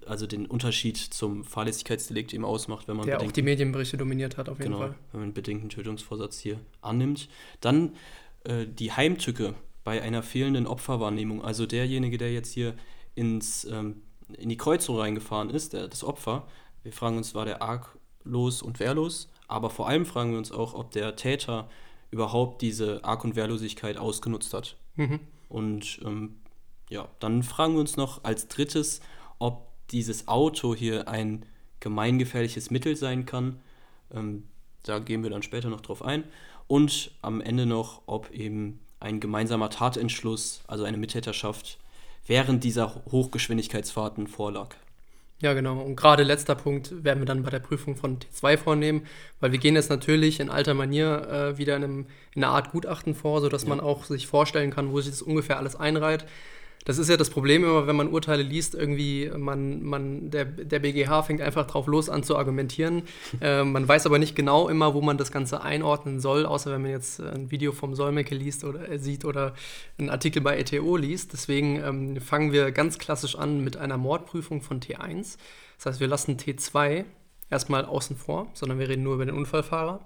also 0.06 0.26
den 0.26 0.46
Unterschied 0.46 0.96
zum 0.98 1.44
Fahrlässigkeitsdelikt 1.44 2.34
eben 2.34 2.46
ausmacht, 2.46 2.88
wenn 2.88 2.96
man 2.96 3.06
der 3.06 3.20
auch 3.20 3.32
die 3.32 3.42
Medienberichte 3.42 3.98
dominiert 3.98 4.38
hat, 4.38 4.48
auf 4.48 4.58
jeden 4.60 4.72
genau, 4.72 4.86
Fall. 4.86 4.96
Wenn 5.12 5.20
man 5.20 5.34
bedingten 5.34 5.68
Tötungsvorsatz 5.68 6.40
hier 6.40 6.60
annimmt. 6.82 7.28
Dann 7.60 7.94
äh, 8.46 8.66
die 8.66 8.94
Heimtücke 8.94 9.56
bei 9.84 10.02
einer 10.02 10.24
fehlenden 10.24 10.66
Opferwahrnehmung. 10.66 11.44
Also 11.44 11.66
derjenige, 11.66 12.18
der 12.18 12.32
jetzt 12.32 12.54
hier 12.54 12.74
ins, 13.16 13.66
ähm, 13.66 14.02
in 14.38 14.48
die 14.48 14.58
Kreuzung 14.58 14.98
reingefahren 14.98 15.50
ist, 15.50 15.74
der, 15.74 15.90
das 15.90 16.06
Opfer, 16.06 16.48
wir 16.84 16.94
fragen 16.94 17.18
uns, 17.18 17.36
war 17.36 17.44
der 17.44 17.62
arg 17.62 17.98
los 18.30 18.62
und 18.62 18.80
wehrlos. 18.80 19.30
Aber 19.48 19.70
vor 19.70 19.88
allem 19.88 20.06
fragen 20.06 20.32
wir 20.32 20.38
uns 20.38 20.52
auch, 20.52 20.74
ob 20.74 20.92
der 20.92 21.16
Täter 21.16 21.70
überhaupt 22.12 22.62
diese 22.62 23.04
Arg- 23.04 23.24
und 23.24 23.36
Wehrlosigkeit 23.36 23.98
ausgenutzt 23.98 24.54
hat. 24.54 24.76
Mhm. 24.96 25.20
Und 25.48 26.00
ähm, 26.06 26.36
ja, 26.90 27.08
dann 27.20 27.44
fragen 27.44 27.74
wir 27.74 27.80
uns 27.80 27.98
noch 27.98 28.24
als 28.24 28.48
drittes, 28.48 29.02
ob 29.40 29.68
dieses 29.92 30.28
Auto 30.28 30.76
hier 30.76 31.08
ein 31.08 31.46
gemeingefährliches 31.80 32.72
Mittel 32.72 32.96
sein 32.96 33.26
kann. 33.26 33.60
Ähm, 34.14 34.44
da 34.84 35.00
gehen 35.00 35.24
wir 35.24 35.30
dann 35.30 35.44
später 35.44 35.70
noch 35.70 35.82
drauf 35.82 36.04
ein. 36.04 36.24
Und 36.68 37.12
am 37.22 37.42
Ende 37.42 37.66
noch, 37.66 38.04
ob 38.06 38.30
eben 38.32 38.80
ein 39.00 39.20
gemeinsamer 39.20 39.70
Tatentschluss, 39.70 40.62
also 40.68 40.84
eine 40.84 40.98
Mittäterschaft, 40.98 41.80
während 42.28 42.64
dieser 42.64 43.04
Hochgeschwindigkeitsfahrten 43.12 44.28
vorlag. 44.28 44.76
Ja, 45.42 45.54
genau. 45.54 45.80
Und 45.80 45.96
gerade 45.96 46.24
letzter 46.24 46.56
Punkt 46.56 47.04
werden 47.04 47.20
wir 47.20 47.26
dann 47.26 47.44
bei 47.44 47.50
der 47.50 47.60
Prüfung 47.60 47.96
von 47.96 48.20
T2 48.20 48.58
vornehmen, 48.58 49.06
weil 49.40 49.54
wir 49.54 49.60
gehen 49.60 49.76
jetzt 49.76 49.90
natürlich 49.90 50.42
in 50.42 50.50
alter 50.50 50.74
Manier 50.74 51.28
äh, 51.30 51.58
wieder 51.58 51.78
in, 51.78 51.84
einem, 51.84 52.06
in, 52.36 52.44
einer 52.44 52.54
Art 52.54 52.72
Gutachten 52.72 53.16
vor, 53.16 53.40
sodass 53.40 53.64
ja. 53.64 53.70
man 53.70 53.80
auch 53.80 54.04
sich 54.04 54.28
vorstellen 54.28 54.72
kann, 54.72 54.92
wo 54.92 55.00
sich 55.00 55.12
das 55.12 55.22
ungefähr 55.22 55.58
alles 55.58 55.78
einreiht. 55.78 56.26
Das 56.86 56.98
ist 56.98 57.10
ja 57.10 57.18
das 57.18 57.30
Problem 57.30 57.64
immer, 57.64 57.88
wenn 57.88 57.96
man 57.96 58.08
Urteile 58.08 58.42
liest, 58.42 58.74
irgendwie, 58.74 59.30
man, 59.36 59.84
man, 59.84 60.32
der, 60.32 60.46
der 60.46 60.80
BGH 60.80 61.24
fängt 61.24 61.42
einfach 61.42 61.68
drauf 61.68 61.88
los 61.88 62.10
an 62.10 62.24
zu 62.24 62.38
argumentieren. 62.38 63.04
äh, 63.42 63.64
man 63.64 63.88
weiß 63.88 64.06
aber 64.06 64.18
nicht 64.18 64.36
genau 64.36 64.70
immer, 64.70 64.94
wo 64.94 65.02
man 65.02 65.18
das 65.18 65.32
Ganze 65.32 65.62
einordnen 65.62 66.20
soll, 66.20 66.46
außer 66.46 66.72
wenn 66.72 66.82
man 66.82 66.92
jetzt 66.92 67.20
ein 67.20 67.52
Video 67.52 67.74
vom 67.74 67.96
Solmecke 67.96 68.34
liest 68.34 68.64
oder 68.64 68.90
äh, 68.90 68.98
sieht 68.98 69.26
oder 69.26 69.54
einen 69.98 70.10
Artikel 70.10 70.42
bei 70.42 70.58
ETO 70.58 70.98
liest. 70.98 71.34
Deswegen 71.34 71.84
ähm, 71.84 72.22
fangen 72.22 72.54
wir 72.54 72.72
ganz 72.72 72.98
klassisch 72.98 73.36
an 73.36 73.64
mit 73.64 73.78
einer 73.78 73.98
Mordprüfung 73.98 74.62
von 74.62 74.80
T1. 74.80 75.38
Das 75.78 75.86
heißt, 75.86 76.00
wir 76.00 76.08
lassen 76.08 76.38
T2 76.38 77.06
erstmal 77.50 77.86
außen 77.86 78.16
vor, 78.16 78.48
sondern 78.54 78.80
wir 78.80 78.90
reden 78.90 79.04
nur 79.04 79.16
über 79.16 79.26
den 79.26 79.36
Unfallfahrer. 79.36 80.06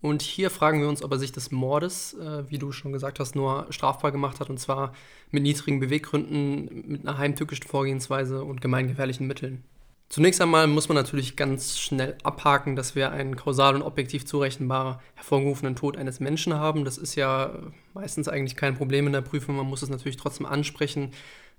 Und 0.00 0.22
hier 0.22 0.50
fragen 0.50 0.80
wir 0.80 0.88
uns, 0.88 1.02
ob 1.02 1.10
er 1.10 1.18
sich 1.18 1.32
des 1.32 1.50
Mordes, 1.50 2.14
äh, 2.14 2.48
wie 2.48 2.58
du 2.58 2.70
schon 2.70 2.92
gesagt 2.92 3.18
hast, 3.18 3.34
nur 3.34 3.66
strafbar 3.70 4.12
gemacht 4.12 4.38
hat, 4.38 4.48
und 4.48 4.58
zwar 4.58 4.92
mit 5.30 5.42
niedrigen 5.42 5.80
Beweggründen, 5.80 6.84
mit 6.86 7.06
einer 7.06 7.18
heimtückischen 7.18 7.66
Vorgehensweise 7.66 8.44
und 8.44 8.60
gemeingefährlichen 8.60 9.26
Mitteln. 9.26 9.64
Zunächst 10.08 10.40
einmal 10.40 10.66
muss 10.68 10.88
man 10.88 10.96
natürlich 10.96 11.36
ganz 11.36 11.78
schnell 11.78 12.16
abhaken, 12.22 12.76
dass 12.76 12.94
wir 12.94 13.12
einen 13.12 13.36
kausal 13.36 13.74
und 13.74 13.82
objektiv 13.82 14.24
zurechenbar 14.24 15.02
hervorgerufenen 15.16 15.76
Tod 15.76 15.98
eines 15.98 16.18
Menschen 16.18 16.54
haben. 16.54 16.86
Das 16.86 16.96
ist 16.96 17.14
ja 17.14 17.52
meistens 17.92 18.26
eigentlich 18.26 18.56
kein 18.56 18.74
Problem 18.74 19.06
in 19.06 19.12
der 19.12 19.20
Prüfung. 19.20 19.56
Man 19.56 19.66
muss 19.66 19.82
es 19.82 19.90
natürlich 19.90 20.16
trotzdem 20.16 20.46
ansprechen. 20.46 21.10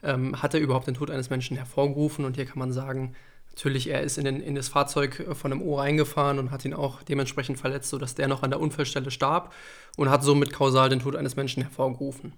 Ähm, 0.01 0.41
hat 0.41 0.55
er 0.55 0.61
überhaupt 0.61 0.87
den 0.87 0.95
Tod 0.95 1.11
eines 1.11 1.29
Menschen 1.29 1.57
hervorgerufen? 1.57 2.25
Und 2.25 2.37
hier 2.37 2.45
kann 2.45 2.57
man 2.57 2.71
sagen, 2.71 3.13
Natürlich, 3.51 3.89
er 3.89 4.01
ist 4.01 4.17
in, 4.17 4.25
den, 4.25 4.41
in, 4.41 4.55
das 4.55 4.69
Fahrzeug 4.69 5.27
von 5.33 5.51
einem 5.51 5.61
O 5.61 5.77
reingefahren 5.77 6.39
und 6.39 6.51
hat 6.51 6.63
ihn 6.63 6.73
auch 6.73 7.03
dementsprechend 7.03 7.59
verletzt, 7.59 7.89
sodass 7.89 8.15
der 8.15 8.27
noch 8.27 8.43
an 8.43 8.51
der 8.51 8.59
Unfallstelle 8.59 9.11
starb 9.11 9.53
und 9.97 10.09
hat 10.09 10.23
somit 10.23 10.53
kausal 10.53 10.89
den 10.89 11.01
Tod 11.01 11.15
eines 11.15 11.35
Menschen 11.35 11.63
hervorgerufen. 11.63 12.33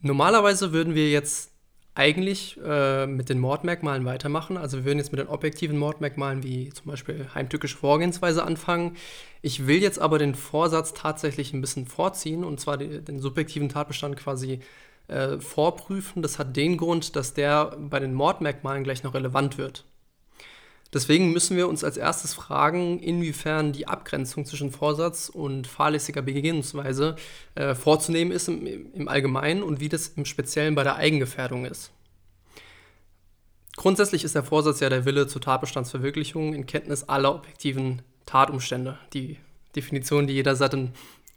Normalerweise 0.00 0.72
würden 0.72 0.94
wir 0.94 1.10
jetzt 1.10 1.50
eigentlich 1.94 2.58
äh, 2.64 3.06
mit 3.06 3.28
den 3.28 3.38
Mordmerkmalen 3.38 4.04
weitermachen. 4.04 4.56
Also 4.56 4.78
wir 4.78 4.84
würden 4.84 4.98
jetzt 4.98 5.12
mit 5.12 5.18
den 5.18 5.28
objektiven 5.28 5.76
Mordmerkmalen 5.76 6.42
wie 6.42 6.70
zum 6.70 6.86
Beispiel 6.86 7.26
heimtückische 7.34 7.76
Vorgehensweise 7.76 8.44
anfangen. 8.44 8.96
Ich 9.42 9.66
will 9.66 9.82
jetzt 9.82 9.98
aber 9.98 10.18
den 10.18 10.34
Vorsatz 10.34 10.94
tatsächlich 10.94 11.52
ein 11.52 11.60
bisschen 11.60 11.86
vorziehen 11.86 12.44
und 12.44 12.60
zwar 12.60 12.78
die, 12.78 13.02
den 13.02 13.18
subjektiven 13.18 13.68
Tatbestand 13.68 14.16
quasi 14.16 14.60
äh, 15.08 15.40
vorprüfen. 15.40 16.22
Das 16.22 16.38
hat 16.38 16.56
den 16.56 16.76
Grund, 16.76 17.16
dass 17.16 17.34
der 17.34 17.76
bei 17.78 17.98
den 17.98 18.14
Mordmerkmalen 18.14 18.84
gleich 18.84 19.02
noch 19.02 19.14
relevant 19.14 19.58
wird. 19.58 19.84
Deswegen 20.92 21.32
müssen 21.32 21.56
wir 21.56 21.68
uns 21.68 21.84
als 21.84 21.96
erstes 21.96 22.34
fragen, 22.34 22.98
inwiefern 22.98 23.72
die 23.72 23.86
Abgrenzung 23.86 24.44
zwischen 24.44 24.72
Vorsatz 24.72 25.28
und 25.28 25.68
fahrlässiger 25.68 26.20
Begehensweise 26.20 27.14
äh, 27.54 27.76
vorzunehmen 27.76 28.32
ist 28.32 28.48
im, 28.48 28.66
im 28.92 29.08
Allgemeinen 29.08 29.62
und 29.62 29.78
wie 29.78 29.88
das 29.88 30.08
im 30.08 30.24
Speziellen 30.24 30.74
bei 30.74 30.82
der 30.82 30.96
Eigengefährdung 30.96 31.64
ist. 31.64 31.92
Grundsätzlich 33.76 34.24
ist 34.24 34.34
der 34.34 34.42
Vorsatz 34.42 34.80
ja 34.80 34.88
der 34.88 35.04
Wille 35.04 35.28
zur 35.28 35.40
Tatbestandsverwirklichung 35.40 36.54
in 36.54 36.66
Kenntnis 36.66 37.04
aller 37.04 37.34
objektiven 37.34 38.02
Tatumstände. 38.26 38.98
Die 39.12 39.38
Definition, 39.76 40.26
die 40.26 40.34
jeder 40.34 40.56
seit 40.56 40.72
dem, 40.72 40.90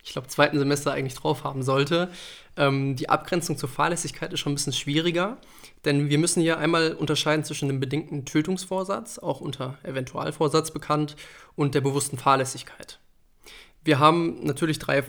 ich 0.04 0.12
glaube, 0.12 0.28
zweiten 0.28 0.60
Semester 0.60 0.92
eigentlich 0.92 1.16
drauf 1.16 1.44
haben 1.44 1.64
sollte. 1.64 2.10
Ähm, 2.58 2.96
die 2.96 3.10
Abgrenzung 3.10 3.58
zur 3.58 3.70
Fahrlässigkeit 3.70 4.34
ist 4.34 4.42
schon 4.42 4.52
ein 4.52 4.56
bisschen 4.56 4.74
schwieriger, 4.74 5.38
denn 5.86 6.10
wir 6.10 6.18
müssen 6.18 6.42
hier 6.42 6.58
einmal 6.58 6.94
unterscheiden 6.94 7.46
zwischen 7.46 7.70
dem 7.70 7.80
bedingten 7.80 8.26
Tötungsvorsatz, 8.26 9.18
auch 9.18 9.40
unter 9.40 9.78
Eventualvorsatz 9.84 10.72
bekannt, 10.72 11.16
und 11.56 11.74
der 11.74 11.82
bewussten 11.82 12.18
Fahrlässigkeit. 12.18 13.00
Wir 13.84 14.00
haben 14.00 14.44
natürlich 14.44 14.80
drei 14.80 15.04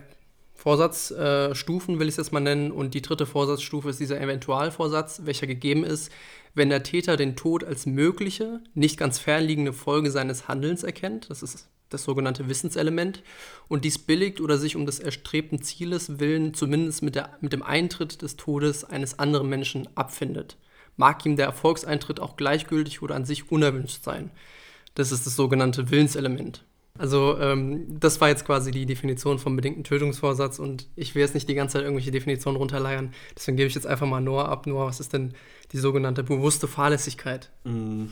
Vorsatzstufen, 0.55 1.97
äh, 1.97 1.99
will 1.99 2.09
ich 2.09 2.13
es 2.13 2.19
jetzt 2.19 2.33
mal 2.33 2.41
nennen, 2.41 2.71
und 2.71 2.95
die 2.95 3.03
dritte 3.03 3.27
Vorsatzstufe 3.27 3.91
ist 3.91 4.01
dieser 4.01 4.21
Eventualvorsatz, 4.21 5.23
welcher 5.25 5.47
gegeben 5.49 5.85
ist, 5.85 6.13
wenn 6.55 6.71
der 6.71 6.85
Täter 6.85 7.17
den 7.17 7.35
Tod 7.35 7.65
als 7.65 7.85
mögliche, 7.85 8.61
nicht 8.75 8.97
ganz 8.97 9.19
fernliegende 9.19 9.73
Folge 9.73 10.13
seines 10.13 10.47
Handelns 10.47 10.85
erkennt. 10.85 11.31
Das 11.31 11.43
ist 11.43 11.69
das 11.95 12.05
sogenannte 12.05 12.49
Wissenselement, 12.49 13.23
und 13.69 13.85
dies 13.85 13.99
billigt 13.99 14.41
oder 14.41 14.59
sich 14.59 14.77
um 14.77 14.87
des 14.87 15.01
erstrebten 15.01 15.63
Zieles 15.63 16.19
willen 16.19 16.55
zumindest 16.55 17.03
mit, 17.03 17.15
der, 17.15 17.31
mit 17.41 17.53
dem 17.53 17.63
Eintritt 17.63 18.23
des 18.23 18.37
Todes 18.37 18.85
eines 18.85 19.19
anderen 19.19 19.49
Menschen 19.49 19.89
abfindet. 19.95 20.57
Mag 20.97 21.25
ihm 21.27 21.37
der 21.37 21.47
Erfolgseintritt 21.47 22.21
auch 22.21 22.37
gleichgültig 22.37 23.03
oder 23.03 23.15
an 23.15 23.25
sich 23.25 23.51
unerwünscht 23.51 24.05
sein. 24.05 24.31
Das 24.95 25.11
ist 25.11 25.27
das 25.27 25.35
sogenannte 25.35 25.91
Willenselement. 25.91 26.65
Also 26.97 27.37
ähm, 27.41 27.99
das 27.99 28.21
war 28.21 28.29
jetzt 28.29 28.45
quasi 28.45 28.71
die 28.71 28.87
Definition 28.87 29.41
vom 29.41 29.57
bedingten 29.57 29.83
Tötungsvorsatz 29.83 30.61
und 30.61 30.87
ich 30.95 31.15
will 31.15 31.23
jetzt 31.23 31.35
nicht 31.35 31.49
die 31.49 31.55
ganze 31.55 31.75
Zeit 31.75 31.83
irgendwelche 31.83 32.13
Definitionen 32.13 32.57
runterleiern. 32.57 33.13
Deswegen 33.37 33.57
gebe 33.57 33.67
ich 33.67 33.75
jetzt 33.75 33.87
einfach 33.87 34.07
mal 34.07 34.21
Noah 34.21 34.49
ab. 34.49 34.69
Noah, 34.69 34.87
was 34.87 35.01
ist 35.01 35.13
denn 35.13 35.35
die 35.73 35.79
sogenannte 35.79 36.23
bewusste 36.23 36.69
Fahrlässigkeit? 36.69 37.51
Mm, 37.65 38.07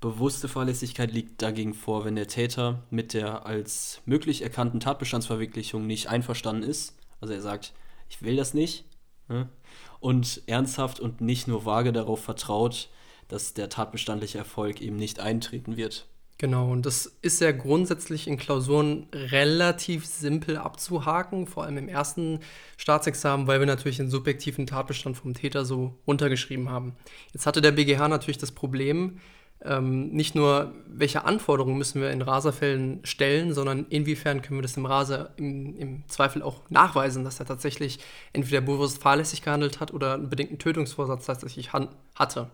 Bewusste 0.00 0.48
Fahrlässigkeit 0.48 1.10
liegt 1.12 1.40
dagegen 1.40 1.72
vor, 1.72 2.04
wenn 2.04 2.16
der 2.16 2.28
Täter 2.28 2.82
mit 2.90 3.14
der 3.14 3.46
als 3.46 4.02
möglich 4.04 4.42
erkannten 4.42 4.80
Tatbestandsverwirklichung 4.80 5.86
nicht 5.86 6.08
einverstanden 6.08 6.62
ist. 6.62 6.96
Also 7.20 7.32
er 7.32 7.40
sagt, 7.40 7.72
ich 8.08 8.22
will 8.22 8.36
das 8.36 8.52
nicht. 8.52 8.84
Ne? 9.28 9.48
Und 9.98 10.42
ernsthaft 10.46 11.00
und 11.00 11.20
nicht 11.20 11.48
nur 11.48 11.64
vage 11.64 11.92
darauf 11.92 12.22
vertraut, 12.22 12.88
dass 13.28 13.54
der 13.54 13.68
tatbestandliche 13.68 14.38
Erfolg 14.38 14.80
eben 14.80 14.96
nicht 14.96 15.18
eintreten 15.18 15.76
wird. 15.76 16.06
Genau, 16.38 16.70
und 16.70 16.84
das 16.84 17.06
ist 17.22 17.40
ja 17.40 17.50
grundsätzlich 17.50 18.28
in 18.28 18.36
Klausuren 18.36 19.06
relativ 19.14 20.04
simpel 20.04 20.58
abzuhaken, 20.58 21.46
vor 21.46 21.64
allem 21.64 21.78
im 21.78 21.88
ersten 21.88 22.40
Staatsexamen, 22.76 23.46
weil 23.46 23.58
wir 23.58 23.66
natürlich 23.66 23.96
den 23.96 24.10
subjektiven 24.10 24.66
Tatbestand 24.66 25.16
vom 25.16 25.32
Täter 25.32 25.64
so 25.64 25.94
runtergeschrieben 26.06 26.68
haben. 26.68 26.94
Jetzt 27.32 27.46
hatte 27.46 27.62
der 27.62 27.72
BGH 27.72 28.08
natürlich 28.08 28.36
das 28.36 28.52
Problem, 28.52 29.18
ähm, 29.64 30.08
nicht 30.10 30.34
nur, 30.34 30.72
welche 30.86 31.24
Anforderungen 31.24 31.78
müssen 31.78 32.00
wir 32.00 32.10
in 32.10 32.22
Raserfällen 32.22 33.00
stellen, 33.04 33.54
sondern 33.54 33.86
inwiefern 33.88 34.42
können 34.42 34.58
wir 34.58 34.62
das 34.62 34.74
dem 34.74 34.86
Raser 34.86 35.30
im, 35.36 35.76
im, 35.76 36.04
Zweifel 36.08 36.42
auch 36.42 36.60
nachweisen, 36.68 37.24
dass 37.24 37.40
er 37.40 37.46
tatsächlich 37.46 37.98
entweder 38.32 38.60
bewusst 38.60 39.02
fahrlässig 39.02 39.42
gehandelt 39.42 39.80
hat 39.80 39.94
oder 39.94 40.14
einen 40.14 40.28
bedingten 40.28 40.58
Tötungsvorsatz 40.58 41.26
tatsächlich 41.26 41.72
hatte. 41.72 42.50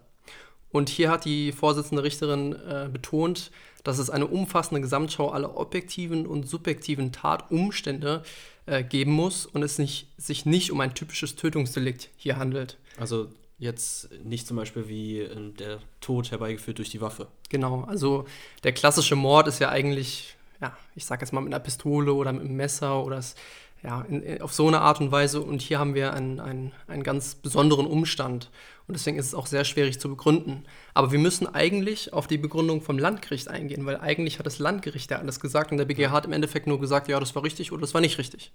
Und 0.70 0.88
hier 0.88 1.10
hat 1.10 1.24
die 1.24 1.52
Vorsitzende 1.52 2.02
Richterin 2.02 2.54
äh, 2.54 2.88
betont, 2.90 3.50
dass 3.84 3.98
es 3.98 4.08
eine 4.08 4.26
umfassende 4.26 4.80
Gesamtschau 4.80 5.30
aller 5.30 5.56
objektiven 5.56 6.26
und 6.26 6.48
subjektiven 6.48 7.12
Tatumstände 7.12 8.22
äh, 8.66 8.82
geben 8.84 9.12
muss 9.12 9.44
und 9.44 9.62
es 9.62 9.78
nicht, 9.78 10.08
sich 10.16 10.46
nicht 10.46 10.70
um 10.70 10.80
ein 10.80 10.94
typisches 10.94 11.36
Tötungsdelikt 11.36 12.08
hier 12.16 12.36
handelt. 12.36 12.78
Also 12.98 13.28
Jetzt 13.62 14.08
nicht 14.24 14.48
zum 14.48 14.56
Beispiel 14.56 14.88
wie 14.88 15.20
äh, 15.20 15.52
der 15.52 15.78
Tod 16.00 16.32
herbeigeführt 16.32 16.78
durch 16.78 16.90
die 16.90 17.00
Waffe. 17.00 17.28
Genau, 17.48 17.82
also 17.82 18.24
der 18.64 18.72
klassische 18.72 19.14
Mord 19.14 19.46
ist 19.46 19.60
ja 19.60 19.68
eigentlich, 19.68 20.34
ja, 20.60 20.76
ich 20.96 21.04
sag 21.04 21.20
jetzt 21.20 21.32
mal 21.32 21.42
mit 21.42 21.54
einer 21.54 21.62
Pistole 21.62 22.12
oder 22.12 22.32
mit 22.32 22.42
einem 22.42 22.56
Messer 22.56 23.04
oder 23.04 23.18
es, 23.18 23.36
ja, 23.84 24.00
in, 24.00 24.20
in, 24.24 24.42
auf 24.42 24.52
so 24.52 24.66
eine 24.66 24.80
Art 24.80 25.00
und 25.00 25.12
Weise. 25.12 25.40
Und 25.40 25.62
hier 25.62 25.78
haben 25.78 25.94
wir 25.94 26.12
einen, 26.12 26.40
einen, 26.40 26.72
einen 26.88 27.04
ganz 27.04 27.36
besonderen 27.36 27.86
Umstand. 27.86 28.50
Und 28.88 28.94
deswegen 28.94 29.16
ist 29.16 29.26
es 29.26 29.34
auch 29.34 29.46
sehr 29.46 29.64
schwierig 29.64 30.00
zu 30.00 30.08
begründen. 30.08 30.64
Aber 30.92 31.12
wir 31.12 31.20
müssen 31.20 31.46
eigentlich 31.46 32.12
auf 32.12 32.26
die 32.26 32.38
Begründung 32.38 32.82
vom 32.82 32.98
Landgericht 32.98 33.46
eingehen, 33.46 33.86
weil 33.86 33.98
eigentlich 33.98 34.40
hat 34.40 34.46
das 34.46 34.58
Landgericht 34.58 35.12
ja 35.12 35.20
alles 35.20 35.38
gesagt 35.38 35.70
und 35.70 35.78
der 35.78 35.84
BGH 35.84 36.10
hat 36.10 36.24
im 36.24 36.32
Endeffekt 36.32 36.66
nur 36.66 36.80
gesagt, 36.80 37.06
ja, 37.06 37.20
das 37.20 37.36
war 37.36 37.44
richtig 37.44 37.70
oder 37.70 37.82
das 37.82 37.94
war 37.94 38.00
nicht 38.00 38.18
richtig. 38.18 38.50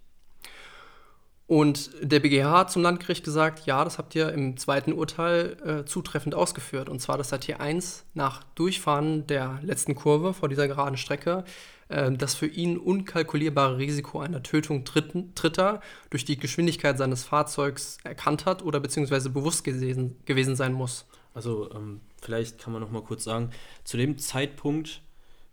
Und 1.48 1.92
der 2.02 2.20
BGH 2.20 2.52
hat 2.52 2.72
zum 2.72 2.82
Landgericht 2.82 3.24
gesagt, 3.24 3.66
ja, 3.66 3.84
das 3.86 3.98
habt 3.98 4.14
ihr 4.16 4.34
im 4.34 4.58
zweiten 4.58 4.92
Urteil 4.92 5.56
äh, 5.66 5.86
zutreffend 5.86 6.36
ausgeführt. 6.36 6.90
Und 6.90 7.00
zwar, 7.00 7.18
dass 7.18 7.30
der 7.30 7.40
T1 7.40 8.04
nach 8.14 8.44
Durchfahren 8.56 9.26
der 9.28 9.60
letzten 9.62 9.96
Kurve 9.96 10.34
vor 10.34 10.50
dieser 10.50 10.68
geraden 10.68 10.98
Strecke 10.98 11.46
äh, 11.88 12.12
das 12.12 12.36
für 12.36 12.48
ihn 12.48 12.78
unkalkulierbare 12.78 13.78
Risiko 13.78 14.20
einer 14.20 14.44
Tötung 14.44 14.84
Dritten, 14.84 15.34
Dritter 15.36 15.82
durch 16.10 16.26
die 16.26 16.38
Geschwindigkeit 16.38 16.98
seines 16.98 17.24
Fahrzeugs 17.24 17.98
erkannt 18.04 18.46
hat 18.46 18.62
oder 18.62 18.82
beziehungsweise 18.82 19.30
bewusst 19.30 19.64
gewesen, 19.64 20.18
gewesen 20.26 20.58
sein 20.58 20.74
muss. 20.74 21.06
Also 21.34 21.72
ähm, 21.74 22.02
vielleicht 22.22 22.60
kann 22.60 22.74
man 22.74 22.82
noch 22.82 22.92
mal 22.92 23.04
kurz 23.04 23.24
sagen, 23.24 23.52
zu 23.86 23.96
dem 23.96 24.18
Zeitpunkt, 24.18 25.02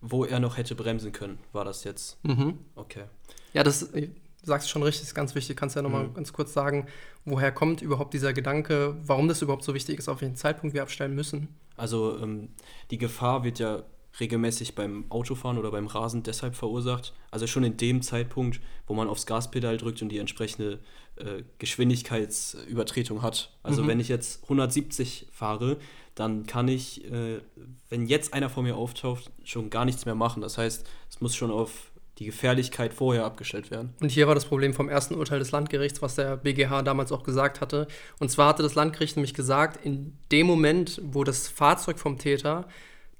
wo 0.01 0.25
er 0.25 0.41
noch 0.41 0.57
hätte 0.57 0.75
bremsen 0.75 1.13
können, 1.13 1.39
war 1.53 1.65
das 1.65 1.85
jetzt? 1.85 2.19
Mhm. 2.25 2.59
Okay. 2.75 3.05
Ja, 3.53 3.63
das 3.63 3.93
sagst 4.45 4.71
schon 4.71 4.83
richtig, 4.83 5.05
ist 5.05 5.15
ganz 5.15 5.35
wichtig. 5.35 5.57
Kannst 5.57 5.77
du 5.77 5.81
ja 5.81 5.83
nochmal 5.83 6.09
mhm. 6.09 6.15
ganz 6.15 6.33
kurz 6.33 6.53
sagen, 6.53 6.87
woher 7.25 7.53
kommt 7.53 7.83
überhaupt 7.83 8.15
dieser 8.15 8.33
Gedanke, 8.33 8.97
warum 9.03 9.29
das 9.29 9.43
überhaupt 9.43 9.65
so 9.65 9.75
wichtig 9.75 9.99
ist, 9.99 10.09
auf 10.09 10.21
welchen 10.21 10.37
Zeitpunkt 10.37 10.75
wir 10.75 10.83
abstellen 10.83 11.15
müssen? 11.15 11.49
Also 11.77 12.19
ähm, 12.19 12.51
die 12.91 12.99
Gefahr 12.99 13.45
wird 13.45 13.59
ja 13.59 13.83
regelmäßig 14.21 14.75
beim 14.75 15.07
Autofahren 15.11 15.59
oder 15.59 15.71
beim 15.71 15.87
Rasen 15.87 16.23
deshalb 16.23 16.55
verursacht. 16.55 17.13
Also 17.31 17.47
schon 17.47 17.65
in 17.65 17.77
dem 17.77 18.03
Zeitpunkt, 18.03 18.61
wo 18.87 18.95
man 18.95 19.09
aufs 19.09 19.27
Gaspedal 19.27 19.77
drückt 19.77 20.03
und 20.03 20.11
die 20.11 20.19
entsprechende 20.19 20.79
äh, 21.17 21.43
Geschwindigkeitsübertretung 21.59 23.23
hat. 23.23 23.53
Also 23.63 23.83
mhm. 23.83 23.89
wenn 23.89 24.01
ich 24.01 24.09
jetzt 24.09 24.45
170 24.45 25.27
fahre, 25.33 25.79
dann 26.15 26.47
kann 26.47 26.69
ich, 26.69 27.05
äh, 27.11 27.41
wenn 27.89 28.07
jetzt 28.07 28.35
einer 28.35 28.51
vor 28.51 28.63
mir 28.63 28.77
auftaucht, 28.77 29.33
schon 29.43 29.69
gar 29.71 29.85
nichts 29.85 30.05
mehr 30.07 30.15
machen. 30.15 30.43
Das 30.43 30.59
heißt, 30.59 30.87
es 31.11 31.21
muss 31.21 31.35
schon 31.35 31.51
auf 31.51 31.91
die 32.19 32.27
Gefährlichkeit 32.27 32.95
vorher 32.95 33.25
abgestellt 33.25 33.71
werden. 33.71 33.93
Und 34.01 34.11
hier 34.11 34.29
war 34.29 34.35
das 34.35 34.45
Problem 34.45 34.73
vom 34.73 34.89
ersten 34.89 35.15
Urteil 35.15 35.41
des 35.41 35.51
Landgerichts, 35.51 36.01
was 36.01 36.15
der 36.15 36.37
BGH 36.37 36.83
damals 36.83 37.11
auch 37.11 37.25
gesagt 37.25 37.61
hatte. 37.61 37.89
Und 38.21 38.31
zwar 38.31 38.49
hatte 38.49 38.63
das 38.63 38.77
Landgericht 38.77 39.17
nämlich 39.17 39.35
gesagt, 39.35 39.85
in 39.85 40.17
dem 40.31 40.47
Moment, 40.47 41.01
wo 41.05 41.25
das 41.25 41.49
Fahrzeug 41.49 41.99
vom 41.99 42.19
Täter 42.19 42.69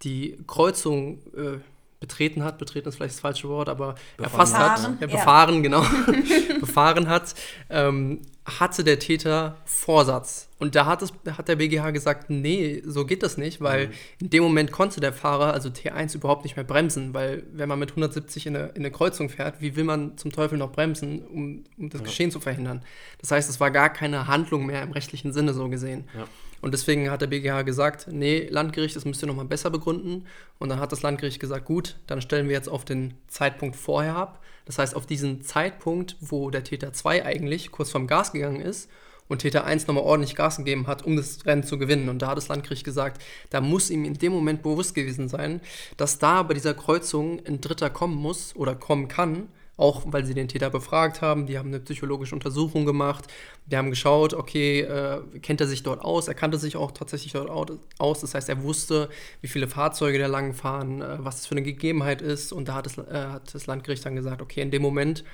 die 0.03 0.37
Kreuzung 0.47 1.19
äh, 1.37 1.59
betreten 1.99 2.45
hat, 2.45 2.59
betreten 2.59 2.89
ist 2.89 2.97
vielleicht 2.97 3.15
das 3.15 3.21
falsche 3.21 3.49
Wort, 3.49 3.69
aber 3.69 3.95
befahren. 4.17 4.25
erfasst 4.25 4.59
hat, 4.59 5.01
ja, 5.01 5.07
befahren, 5.07 5.55
ja. 5.57 5.61
genau, 5.63 5.85
befahren 6.61 7.09
hat, 7.09 7.35
ähm, 7.71 8.21
hatte 8.45 8.85
der 8.85 8.99
Täter 8.99 9.57
Vorsatz. 9.65 10.49
Und 10.59 10.75
da 10.75 10.85
hat, 10.85 11.01
es, 11.01 11.13
hat 11.27 11.49
der 11.49 11.57
BGH 11.57 11.91
gesagt, 11.93 12.29
nee, 12.29 12.83
so 12.85 13.07
geht 13.07 13.23
das 13.23 13.39
nicht, 13.39 13.61
weil 13.61 13.89
mhm. 13.89 13.93
in 14.21 14.31
dem 14.31 14.43
Moment 14.43 14.71
konnte 14.71 15.01
der 15.01 15.15
Fahrer, 15.15 15.55
also 15.55 15.71
T1, 15.71 16.15
überhaupt 16.15 16.45
nicht 16.45 16.57
mehr 16.57 16.65
bremsen, 16.65 17.15
weil 17.15 17.45
wenn 17.53 17.69
man 17.69 17.79
mit 17.79 17.91
170 17.91 18.47
in 18.47 18.57
eine, 18.57 18.69
in 18.69 18.77
eine 18.77 18.91
Kreuzung 18.91 19.31
fährt, 19.31 19.61
wie 19.61 19.77
will 19.77 19.85
man 19.85 20.19
zum 20.19 20.31
Teufel 20.31 20.59
noch 20.59 20.73
bremsen, 20.73 21.25
um, 21.25 21.65
um 21.79 21.89
das 21.89 22.03
ja. 22.03 22.07
Geschehen 22.07 22.31
zu 22.31 22.39
verhindern? 22.39 22.83
Das 23.19 23.31
heißt, 23.31 23.49
es 23.49 23.61
war 23.61 23.71
gar 23.71 23.91
keine 23.91 24.27
Handlung 24.27 24.67
mehr 24.67 24.83
im 24.83 24.93
rechtlichen 24.93 25.33
Sinne 25.33 25.55
so 25.55 25.69
gesehen. 25.71 26.05
Ja. 26.15 26.27
Und 26.61 26.73
deswegen 26.73 27.11
hat 27.11 27.23
der 27.23 27.27
BGH 27.27 27.63
gesagt, 27.63 28.09
nee, 28.11 28.47
Landgericht, 28.51 28.97
das 28.97 29.05
müsst 29.05 29.23
ihr 29.23 29.27
nochmal 29.27 29.45
besser 29.45 29.71
begründen. 29.71 30.27
Und 30.59 30.69
dann 30.69 30.81
hat 30.81 30.93
das 30.93 31.03
Landgericht 31.03 31.41
gesagt, 31.41 31.65
gut, 31.67 31.97
dann 32.07 32.23
stellen 32.23 32.49
wir 32.49 32.55
jetzt 32.55 32.69
auf 32.69 32.85
den 32.85 33.15
Zeitpunkt 33.29 33.77
vorher 33.77 34.17
ab. 34.17 34.43
Das 34.65 34.79
heißt, 34.79 34.97
auf 34.97 35.07
diesen 35.07 35.43
Zeitpunkt, 35.43 36.17
wo 36.21 36.51
der 36.51 36.65
Täter 36.65 36.93
2 36.93 37.25
eigentlich 37.25 37.71
kurz 37.71 37.91
vorm 37.91 38.07
Gas 38.07 38.33
gegangen 38.33 38.61
ist 38.61 38.89
und 39.29 39.39
Täter 39.39 39.65
1 39.65 39.87
nochmal 39.87 40.05
ordentlich 40.05 40.35
Gas 40.37 40.57
gegeben 40.57 40.87
hat, 40.87 41.05
um 41.05 41.17
das 41.17 41.45
Rennen 41.47 41.63
zu 41.63 41.79
gewinnen. 41.79 42.09
Und 42.09 42.21
da 42.21 42.29
hat 42.29 42.37
das 42.37 42.49
Landgericht 42.49 42.85
gesagt, 42.85 43.23
da 43.51 43.61
muss 43.61 43.91
ihm 43.91 44.05
in 44.05 44.15
dem 44.15 44.33
Moment 44.33 44.63
bewusst 44.63 44.95
gewesen 44.95 45.29
sein, 45.29 45.61
dass 45.97 46.19
da 46.19 46.43
bei 46.43 46.55
dieser 46.55 46.75
Kreuzung 46.75 47.41
ein 47.47 47.61
Dritter 47.61 47.91
kommen 47.91 48.17
muss 48.17 48.55
oder 48.57 48.75
kommen 48.75 49.09
kann, 49.09 49.49
auch 49.77 50.03
weil 50.07 50.25
sie 50.25 50.35
den 50.35 50.49
Täter 50.49 50.71
befragt 50.71 51.21
haben. 51.21 51.47
Die 51.47 51.59
haben 51.59 51.69
eine 51.69 51.81
psychologische 51.81 52.35
Untersuchung 52.35 52.85
gemacht. 52.87 53.27
Die 53.67 53.77
haben 53.77 53.91
geschaut, 53.91 54.35
okay, 54.35 54.81
äh, 54.81 55.21
kennt 55.41 55.61
er 55.61 55.67
sich 55.67 55.83
dort 55.83 56.01
aus? 56.01 56.29
Er 56.29 56.35
kannte 56.35 56.59
sich 56.59 56.77
auch 56.77 56.93
tatsächlich 56.93 57.33
dort 57.33 57.73
aus. 57.99 58.21
Das 58.21 58.35
heißt, 58.35 58.49
er 58.49 58.63
wusste, 58.63 59.09
wie 59.41 59.49
viele 59.49 59.67
Fahrzeuge 59.67 60.19
da 60.19 60.27
lang 60.27 60.55
fahren, 60.55 61.03
äh, 61.03 61.17
was 61.19 61.37
das 61.37 61.47
für 61.47 61.55
eine 61.57 61.63
Gegebenheit 61.63 62.23
ist. 62.23 62.53
Und 62.53 62.69
da 62.69 62.75
hat 62.75 62.87
das, 62.87 62.99
äh, 62.99 63.05
hat 63.13 63.55
das 63.55 63.67
Landgericht 63.67 64.05
dann 64.07 64.17
gesagt, 64.17 64.43
okay, 64.43 64.61
in 64.61 64.71
dem 64.71 64.83
Moment, 64.83 65.25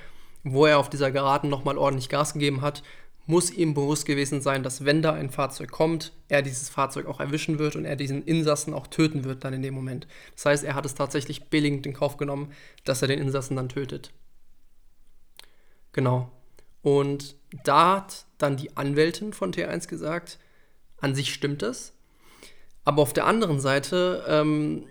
wo 0.43 0.65
er 0.65 0.79
auf 0.79 0.89
dieser 0.89 1.11
Geraden 1.11 1.49
nochmal 1.49 1.77
ordentlich 1.77 2.09
Gas 2.09 2.33
gegeben 2.33 2.61
hat, 2.61 2.81
muss 3.27 3.51
ihm 3.51 3.73
bewusst 3.75 4.05
gewesen 4.05 4.41
sein, 4.41 4.63
dass 4.63 4.83
wenn 4.83 5.01
da 5.03 5.13
ein 5.13 5.29
Fahrzeug 5.29 5.71
kommt, 5.71 6.11
er 6.27 6.41
dieses 6.41 6.69
Fahrzeug 6.69 7.05
auch 7.05 7.19
erwischen 7.19 7.59
wird 7.59 7.75
und 7.75 7.85
er 7.85 7.95
diesen 7.95 8.23
Insassen 8.23 8.73
auch 8.73 8.87
töten 8.87 9.23
wird 9.23 9.43
dann 9.43 9.53
in 9.53 9.61
dem 9.61 9.75
Moment. 9.75 10.07
Das 10.35 10.45
heißt, 10.45 10.63
er 10.63 10.73
hat 10.73 10.85
es 10.85 10.95
tatsächlich 10.95 11.45
billigend 11.49 11.85
in 11.85 11.93
Kauf 11.93 12.17
genommen, 12.17 12.51
dass 12.83 13.01
er 13.01 13.07
den 13.07 13.19
Insassen 13.19 13.55
dann 13.55 13.69
tötet. 13.69 14.11
Genau. 15.93 16.31
Und 16.81 17.35
da 17.63 17.97
hat 17.97 18.25
dann 18.37 18.57
die 18.57 18.75
Anwältin 18.77 19.33
von 19.33 19.53
T1 19.53 19.87
gesagt, 19.87 20.39
an 20.97 21.15
sich 21.15 21.33
stimmt 21.33 21.63
es. 21.63 21.93
Aber 22.83 23.01
auf 23.01 23.13
der 23.13 23.27
anderen 23.27 23.59
Seite 23.59 24.23
ähm, 24.27 24.87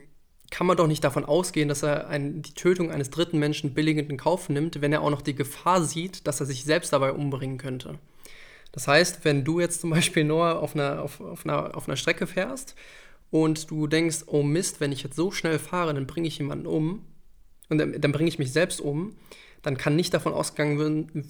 kann 0.51 0.67
man 0.67 0.77
doch 0.77 0.87
nicht 0.87 1.03
davon 1.03 1.25
ausgehen, 1.25 1.69
dass 1.69 1.83
er 1.83 2.09
ein, 2.09 2.43
die 2.43 2.55
Tötung 2.55 2.91
eines 2.91 3.11
dritten 3.11 3.39
Menschen 3.39 3.75
billigend 3.75 4.11
in 4.11 4.17
Kauf 4.17 4.49
nimmt, 4.49 4.81
wenn 4.81 4.93
er 4.93 5.03
auch 5.03 5.11
noch 5.11 5.23
die 5.23 5.35
Gefahr 5.35 5.83
sieht, 5.83 6.27
dass 6.27 6.41
er 6.41 6.47
sich 6.47 6.65
selbst 6.65 6.93
dabei 6.93 7.13
umbringen 7.13 7.59
könnte. 7.59 7.99
Das 8.73 8.87
heißt, 8.87 9.25
wenn 9.25 9.45
du 9.45 9.61
jetzt 9.61 9.81
zum 9.81 9.91
Beispiel 9.91 10.25
nur 10.25 10.61
auf 10.61 10.75
einer, 10.75 11.03
auf, 11.03 11.21
auf 11.21 11.45
einer, 11.45 11.77
auf 11.77 11.89
einer 11.89 11.97
Strecke 11.97 12.27
fährst 12.27 12.75
und 13.31 13.71
du 13.71 13.87
denkst, 13.87 14.25
oh 14.27 14.43
Mist, 14.43 14.81
wenn 14.81 14.93
ich 14.93 15.03
jetzt 15.03 15.17
so 15.17 15.31
schnell 15.31 15.59
fahre, 15.59 15.95
dann 15.95 16.07
bringe 16.07 16.29
ich 16.29 16.39
jemanden 16.39 16.67
um 16.67 17.05
und 17.69 17.79
dann, 17.79 18.01
dann 18.01 18.13
bringe 18.13 18.29
ich 18.29 18.39
mich 18.39 18.53
selbst 18.53 18.81
um, 18.81 19.17
dann 19.63 19.77
kann 19.77 19.97
nicht 19.97 20.15
davon 20.15 20.33
ausgegangen 20.33 20.79
werden, 20.79 21.27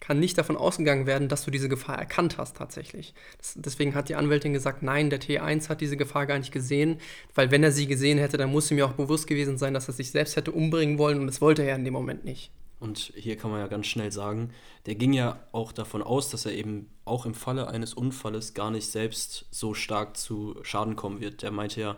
kann 0.00 0.20
nicht 0.20 0.38
davon 0.38 0.56
ausgegangen 0.56 1.06
werden, 1.06 1.28
dass 1.28 1.44
du 1.44 1.50
diese 1.50 1.68
Gefahr 1.68 1.98
erkannt 1.98 2.38
hast 2.38 2.56
tatsächlich. 2.56 3.14
Das, 3.38 3.54
deswegen 3.56 3.94
hat 3.94 4.08
die 4.08 4.14
Anwältin 4.14 4.52
gesagt, 4.52 4.82
nein, 4.82 5.10
der 5.10 5.20
T1 5.20 5.68
hat 5.68 5.80
diese 5.80 5.96
Gefahr 5.96 6.26
gar 6.26 6.38
nicht 6.38 6.52
gesehen, 6.52 7.00
weil 7.34 7.50
wenn 7.50 7.64
er 7.64 7.72
sie 7.72 7.86
gesehen 7.86 8.18
hätte, 8.18 8.36
dann 8.36 8.50
muss 8.50 8.70
ihm 8.70 8.78
ja 8.78 8.86
auch 8.86 8.92
bewusst 8.92 9.26
gewesen 9.26 9.58
sein, 9.58 9.74
dass 9.74 9.88
er 9.88 9.94
sich 9.94 10.10
selbst 10.10 10.36
hätte 10.36 10.52
umbringen 10.52 10.98
wollen 10.98 11.20
und 11.20 11.26
das 11.26 11.40
wollte 11.40 11.62
er 11.62 11.76
in 11.76 11.84
dem 11.84 11.94
Moment 11.94 12.24
nicht. 12.24 12.50
Und 12.80 13.12
hier 13.16 13.36
kann 13.36 13.50
man 13.50 13.60
ja 13.60 13.66
ganz 13.66 13.88
schnell 13.88 14.12
sagen, 14.12 14.50
der 14.86 14.94
ging 14.94 15.12
ja 15.12 15.40
auch 15.50 15.72
davon 15.72 16.00
aus, 16.00 16.30
dass 16.30 16.46
er 16.46 16.52
eben 16.52 16.88
auch 17.04 17.26
im 17.26 17.34
Falle 17.34 17.68
eines 17.68 17.92
Unfalles 17.92 18.54
gar 18.54 18.70
nicht 18.70 18.86
selbst 18.86 19.46
so 19.50 19.74
stark 19.74 20.16
zu 20.16 20.56
Schaden 20.62 20.94
kommen 20.94 21.20
wird. 21.20 21.42
Der 21.42 21.50
meinte 21.50 21.80
ja, 21.80 21.96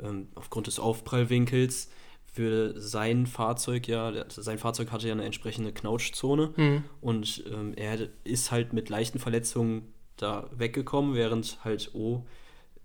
ähm, 0.00 0.28
aufgrund 0.36 0.68
des 0.68 0.78
Aufprallwinkels 0.78 1.90
für 2.32 2.80
sein 2.80 3.26
Fahrzeug 3.26 3.86
ja, 3.88 4.24
sein 4.28 4.58
Fahrzeug 4.58 4.90
hatte 4.90 5.06
ja 5.06 5.12
eine 5.12 5.24
entsprechende 5.24 5.72
Knautschzone 5.72 6.52
mhm. 6.56 6.84
und 7.02 7.44
ähm, 7.52 7.74
er 7.76 8.08
ist 8.24 8.50
halt 8.50 8.72
mit 8.72 8.88
leichten 8.88 9.18
Verletzungen 9.18 9.92
da 10.16 10.48
weggekommen, 10.50 11.14
während 11.14 11.62
halt 11.62 11.94
O 11.94 12.24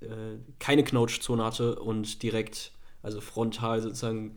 äh, 0.02 0.38
keine 0.60 0.84
Knautschzone 0.84 1.44
hatte 1.44 1.80
und 1.80 2.22
direkt 2.24 2.74
also 3.08 3.22
frontal 3.22 3.82
sozusagen, 3.82 4.36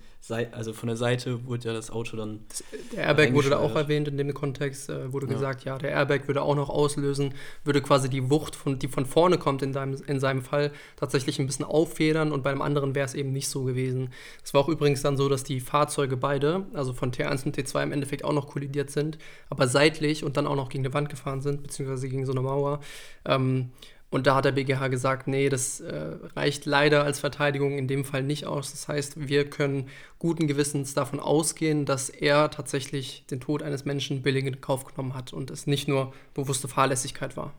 also 0.52 0.72
von 0.72 0.86
der 0.86 0.96
Seite 0.96 1.44
wurde 1.44 1.66
ja 1.66 1.74
das 1.74 1.90
Auto 1.90 2.16
dann. 2.16 2.46
Der 2.92 3.02
Airbag 3.02 3.34
wurde 3.34 3.50
da 3.50 3.58
auch 3.58 3.74
erwähnt 3.74 4.06
in 4.06 4.16
dem 4.16 4.32
Kontext, 4.32 4.88
äh, 4.88 5.12
wurde 5.12 5.26
ja. 5.26 5.32
gesagt, 5.32 5.64
ja, 5.64 5.76
der 5.76 5.90
Airbag 5.90 6.28
würde 6.28 6.42
auch 6.42 6.54
noch 6.54 6.68
auslösen, 6.68 7.34
würde 7.64 7.82
quasi 7.82 8.08
die 8.08 8.30
Wucht, 8.30 8.54
von, 8.54 8.78
die 8.78 8.86
von 8.86 9.06
vorne 9.06 9.38
kommt 9.38 9.62
in, 9.62 9.72
deinem, 9.72 10.00
in 10.06 10.20
seinem 10.20 10.42
Fall, 10.42 10.70
tatsächlich 10.94 11.40
ein 11.40 11.46
bisschen 11.46 11.64
auffedern 11.64 12.30
und 12.30 12.44
beim 12.44 12.62
anderen 12.62 12.94
wäre 12.94 13.06
es 13.06 13.14
eben 13.14 13.32
nicht 13.32 13.48
so 13.48 13.64
gewesen. 13.64 14.10
Es 14.44 14.54
war 14.54 14.60
auch 14.60 14.68
übrigens 14.68 15.02
dann 15.02 15.16
so, 15.16 15.28
dass 15.28 15.42
die 15.42 15.58
Fahrzeuge 15.58 16.16
beide, 16.16 16.66
also 16.72 16.92
von 16.92 17.10
T1 17.10 17.46
und 17.46 17.58
T2 17.58 17.82
im 17.82 17.92
Endeffekt 17.92 18.24
auch 18.24 18.32
noch 18.32 18.46
kollidiert 18.46 18.90
sind, 18.90 19.18
aber 19.48 19.66
seitlich 19.66 20.22
und 20.22 20.36
dann 20.36 20.46
auch 20.46 20.54
noch 20.54 20.68
gegen 20.68 20.84
eine 20.84 20.94
Wand 20.94 21.08
gefahren 21.08 21.40
sind, 21.40 21.64
beziehungsweise 21.64 22.08
gegen 22.08 22.24
so 22.24 22.32
eine 22.32 22.42
Mauer. 22.42 22.78
Ähm, 23.24 23.72
und 24.10 24.26
da 24.26 24.34
hat 24.34 24.44
der 24.44 24.52
BGH 24.52 24.88
gesagt, 24.88 25.28
nee, 25.28 25.48
das 25.48 25.80
äh, 25.80 26.16
reicht 26.34 26.66
leider 26.66 27.04
als 27.04 27.20
Verteidigung 27.20 27.78
in 27.78 27.86
dem 27.86 28.04
Fall 28.04 28.24
nicht 28.24 28.44
aus. 28.44 28.72
Das 28.72 28.88
heißt, 28.88 29.28
wir 29.28 29.48
können 29.48 29.88
guten 30.18 30.48
Gewissens 30.48 30.94
davon 30.94 31.20
ausgehen, 31.20 31.86
dass 31.86 32.10
er 32.10 32.50
tatsächlich 32.50 33.24
den 33.30 33.40
Tod 33.40 33.62
eines 33.62 33.84
Menschen 33.84 34.22
billig 34.22 34.46
in 34.46 34.60
Kauf 34.60 34.84
genommen 34.84 35.14
hat 35.14 35.32
und 35.32 35.50
es 35.50 35.68
nicht 35.68 35.86
nur 35.86 36.12
bewusste 36.34 36.66
Fahrlässigkeit 36.66 37.36
war. 37.36 37.54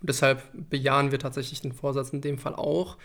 Und 0.00 0.08
deshalb 0.08 0.42
bejahen 0.52 1.12
wir 1.12 1.20
tatsächlich 1.20 1.60
den 1.60 1.72
Vorsatz 1.72 2.10
in 2.10 2.20
dem 2.20 2.38
Fall 2.38 2.56
auch. 2.56 2.96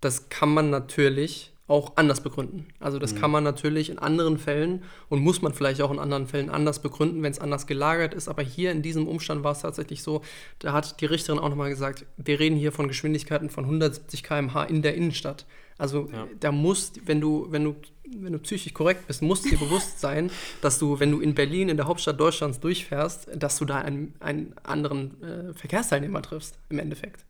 Das 0.00 0.30
kann 0.30 0.54
man 0.54 0.70
natürlich 0.70 1.52
auch 1.68 1.96
anders 1.96 2.20
begründen. 2.20 2.66
Also 2.78 2.98
das 2.98 3.14
mhm. 3.14 3.18
kann 3.18 3.30
man 3.30 3.44
natürlich 3.44 3.90
in 3.90 3.98
anderen 3.98 4.38
Fällen 4.38 4.84
und 5.08 5.20
muss 5.20 5.42
man 5.42 5.52
vielleicht 5.52 5.80
auch 5.82 5.90
in 5.90 5.98
anderen 5.98 6.26
Fällen 6.26 6.48
anders 6.48 6.80
begründen, 6.80 7.22
wenn 7.22 7.32
es 7.32 7.40
anders 7.40 7.66
gelagert 7.66 8.14
ist. 8.14 8.28
Aber 8.28 8.42
hier 8.42 8.70
in 8.70 8.82
diesem 8.82 9.08
Umstand 9.08 9.42
war 9.42 9.52
es 9.52 9.60
tatsächlich 9.60 10.02
so, 10.02 10.22
da 10.60 10.72
hat 10.72 11.00
die 11.00 11.06
Richterin 11.06 11.40
auch 11.40 11.48
nochmal 11.48 11.70
gesagt, 11.70 12.06
wir 12.16 12.38
reden 12.38 12.56
hier 12.56 12.70
von 12.70 12.86
Geschwindigkeiten 12.86 13.50
von 13.50 13.64
170 13.64 14.22
km/h 14.22 14.64
in 14.64 14.82
der 14.82 14.94
Innenstadt. 14.94 15.44
Also 15.78 16.08
ja. 16.12 16.26
da 16.38 16.52
muss, 16.52 16.92
wenn 17.04 17.20
du, 17.20 17.48
wenn 17.50 17.64
du, 17.64 17.76
wenn 18.16 18.32
du 18.32 18.38
psychisch 18.38 18.72
korrekt 18.72 19.06
bist, 19.08 19.20
muss 19.20 19.42
dir 19.42 19.58
bewusst 19.58 20.00
sein, 20.00 20.30
dass 20.62 20.78
du, 20.78 21.00
wenn 21.00 21.10
du 21.10 21.20
in 21.20 21.34
Berlin, 21.34 21.68
in 21.68 21.76
der 21.76 21.86
Hauptstadt 21.86 22.18
Deutschlands, 22.18 22.60
durchfährst, 22.60 23.28
dass 23.34 23.58
du 23.58 23.64
da 23.64 23.78
einen, 23.78 24.14
einen 24.20 24.54
anderen 24.62 25.20
äh, 25.22 25.52
Verkehrsteilnehmer 25.52 26.22
triffst, 26.22 26.58
im 26.70 26.78
Endeffekt. 26.78 27.24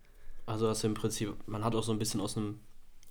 Also 0.45 0.73
du 0.73 0.87
im 0.87 0.95
Prinzip, 0.95 1.35
man 1.47 1.65
hat 1.65 1.75
auch 1.75 1.83
so 1.83 1.91
ein 1.91 1.99
bisschen 1.99 2.21
aus 2.21 2.37
einem 2.37 2.61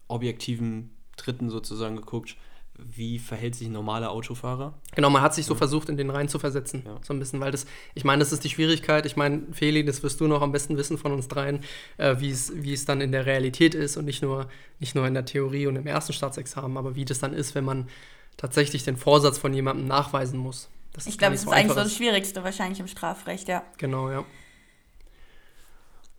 objektiven 0.08 0.92
Dritten 1.18 1.50
sozusagen 1.50 1.96
geguckt, 1.96 2.36
wie 2.78 3.20
verhält 3.20 3.56
sich 3.56 3.68
ein 3.68 3.74
normaler 3.74 4.12
Autofahrer? 4.12 4.74
Genau, 4.96 5.10
man 5.10 5.22
hat 5.22 5.34
sich 5.34 5.46
so 5.46 5.54
ja. 5.54 5.58
versucht, 5.58 5.88
in 5.88 5.96
den 5.96 6.10
rein 6.10 6.28
zu 6.28 6.40
versetzen. 6.40 6.84
Ja. 6.86 6.98
So 7.02 7.14
ein 7.14 7.20
bisschen, 7.20 7.40
weil 7.40 7.52
das, 7.52 7.66
ich 7.94 8.04
meine, 8.04 8.20
das 8.20 8.34
ist 8.34 8.44
die 8.44 8.50
Schwierigkeit. 8.50 9.06
Ich 9.06 9.16
meine, 9.16 9.44
Feli, 9.54 9.86
das 9.86 10.04
wirst 10.04 10.20
du 10.20 10.28
noch 10.28 10.42
am 10.42 10.52
besten 10.52 10.76
wissen 10.76 10.98
von 10.98 11.14
uns 11.14 11.28
dreien, 11.28 11.62
äh, 11.98 12.16
wie 12.20 12.32
es 12.32 12.86
dann 12.86 13.00
in 13.00 13.12
der 13.12 13.26
Realität 13.26 13.76
ist 13.76 13.96
und 13.96 14.06
nicht 14.06 14.22
nur, 14.22 14.50
nicht 14.80 14.94
nur 14.94 15.08
in 15.08 15.14
der 15.14 15.26
Theorie 15.26 15.68
und 15.68 15.78
im 15.78 15.88
ersten 15.88 16.12
Staatsexamen, 16.12 16.78
aber 16.78 16.96
wie 16.96 17.06
das 17.06 17.20
dann 17.20 17.34
ist, 17.34 17.56
wenn 17.56 17.66
man 17.66 17.88
tatsächlich 18.36 18.84
den 18.84 18.98
Vorsatz 18.98 19.38
von 19.38 19.54
jemandem 19.54 19.88
nachweisen 19.88 20.38
muss. 20.38 20.70
Das 20.92 21.08
ich 21.08 21.18
glaube, 21.18 21.34
das 21.34 21.44
ist 21.44 21.50
eigentlich 21.50 21.70
so 21.70 21.76
das 21.76 21.96
Schwierigste 21.96 22.44
wahrscheinlich 22.44 22.80
im 22.80 22.88
Strafrecht, 22.88 23.48
ja. 23.48 23.64
Genau, 23.78 24.10
ja. 24.10 24.26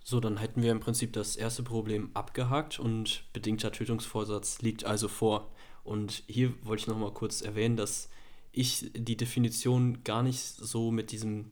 So, 0.09 0.21
dann 0.21 0.37
hätten 0.37 0.63
wir 0.63 0.71
im 0.71 0.79
Prinzip 0.79 1.13
das 1.15 1.35
erste 1.35 1.65
Problem 1.65 2.11
abgehakt 2.15 2.79
und 2.79 3.25
bedingter 3.33 3.73
Tötungsvorsatz 3.73 4.63
liegt 4.63 4.85
also 4.85 5.09
vor. 5.09 5.51
Und 5.83 6.23
hier 6.29 6.55
wollte 6.63 6.83
ich 6.83 6.87
nochmal 6.87 7.11
kurz 7.11 7.43
erwähnen, 7.43 7.77
dass 7.77 8.09
ich 8.53 8.93
die 8.95 9.17
Definition 9.17 10.05
gar 10.05 10.23
nicht 10.23 10.41
so 10.41 10.93
mit 10.93 11.11
diesem 11.11 11.51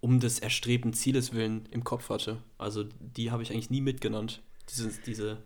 um 0.00 0.18
des 0.18 0.40
erstrebten 0.40 0.94
Zieles 0.94 1.32
willen 1.32 1.68
im 1.70 1.84
Kopf 1.84 2.08
hatte. 2.08 2.38
Also 2.58 2.84
die 2.98 3.30
habe 3.30 3.44
ich 3.44 3.52
eigentlich 3.52 3.70
nie 3.70 3.80
mitgenannt. 3.80 4.42
Diese, 4.68 4.90
diese 5.06 5.38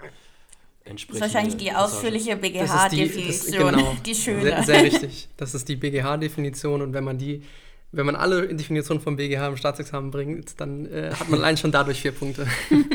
entsprechende. 0.87 1.21
Das 1.21 1.29
ist 1.29 1.35
wahrscheinlich 1.35 1.57
die 1.59 1.73
ausführliche 1.73 2.37
BGH-Definition, 2.37 3.53
die, 3.53 3.59
genau, 3.59 3.97
die 4.03 4.15
schöne. 4.15 4.41
Sehr, 4.41 4.63
sehr 4.63 4.83
richtig. 4.83 5.29
Das 5.37 5.55
ist 5.55 5.69
die 5.69 5.77
BGH-Definition 5.77 6.81
und 6.81 6.95
wenn 6.95 7.05
man 7.05 7.19
die 7.19 7.43
wenn 7.97 8.07
man 8.07 8.17
alle 8.17 8.55
Definitionen 8.55 9.03
vom 9.03 9.17
BGH 9.17 9.49
im 9.49 9.57
Staatsexamen 9.57 10.11
bringt, 10.11 10.61
dann 10.61 10.87
äh, 10.87 11.13
hat 11.13 11.29
man 11.29 11.41
allein 11.41 11.57
schon 11.57 11.73
dadurch 11.73 12.03
vier 12.03 12.13
Punkte. 12.13 12.47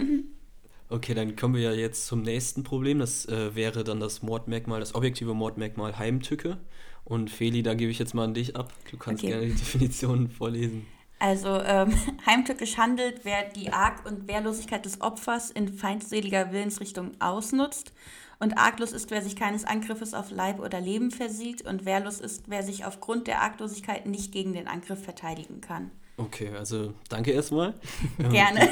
Okay, 0.94 1.14
dann 1.14 1.38
kommen 1.38 1.56
wir 1.56 1.62
ja 1.62 1.72
jetzt 1.72 2.06
zum 2.06 2.22
nächsten 2.22 2.64
Problem. 2.64 3.00
Das 3.00 3.26
äh, 3.26 3.56
wäre 3.56 3.86
dann 3.86 4.02
das 4.02 4.24
Mordmerkmal, 4.24 4.82
das 4.82 4.94
objektive 4.94 5.34
Mordmerkmal 5.34 5.98
Heimtücke. 5.98 6.58
Und 7.06 7.30
Feli, 7.30 7.64
da 7.64 7.76
gebe 7.76 7.92
ich 7.92 7.98
jetzt 7.98 8.14
mal 8.14 8.26
an 8.26 8.34
dich 8.34 8.58
ab. 8.58 8.74
Du 8.92 8.98
kannst 8.98 9.24
okay. 9.24 9.32
gerne 9.32 9.48
die 9.48 9.54
Definition 9.54 10.30
vorlesen. 10.30 10.86
Also 11.18 11.62
ähm, 11.62 11.94
heimtückisch 12.26 12.78
handelt, 12.78 13.22
wer 13.24 13.44
die 13.44 13.72
Arg- 13.72 14.06
und 14.06 14.28
Wehrlosigkeit 14.28 14.84
des 14.84 15.00
Opfers 15.00 15.50
in 15.50 15.70
feindseliger 15.70 16.52
Willensrichtung 16.52 17.12
ausnutzt. 17.22 17.94
Und 18.42 18.58
arglos 18.58 18.92
ist, 18.92 19.12
wer 19.12 19.22
sich 19.22 19.36
keines 19.36 19.66
Angriffes 19.66 20.16
auf 20.16 20.32
Leib 20.32 20.60
oder 20.60 20.82
Leben 20.82 21.12
versieht. 21.12 21.62
Und 21.62 21.86
wehrlos 21.86 22.20
ist, 22.20 22.46
wer 22.48 22.64
sich 22.64 22.86
aufgrund 22.86 23.28
der 23.28 23.40
Arglosigkeit 23.40 24.08
nicht 24.08 24.32
gegen 24.32 24.54
den 24.54 24.68
Angriff 24.68 25.04
verteidigen 25.04 25.62
kann. 25.62 25.92
Okay, 26.18 26.50
also 26.50 26.96
danke 27.08 27.32
erstmal. 27.32 27.76
Gerne. 28.18 28.68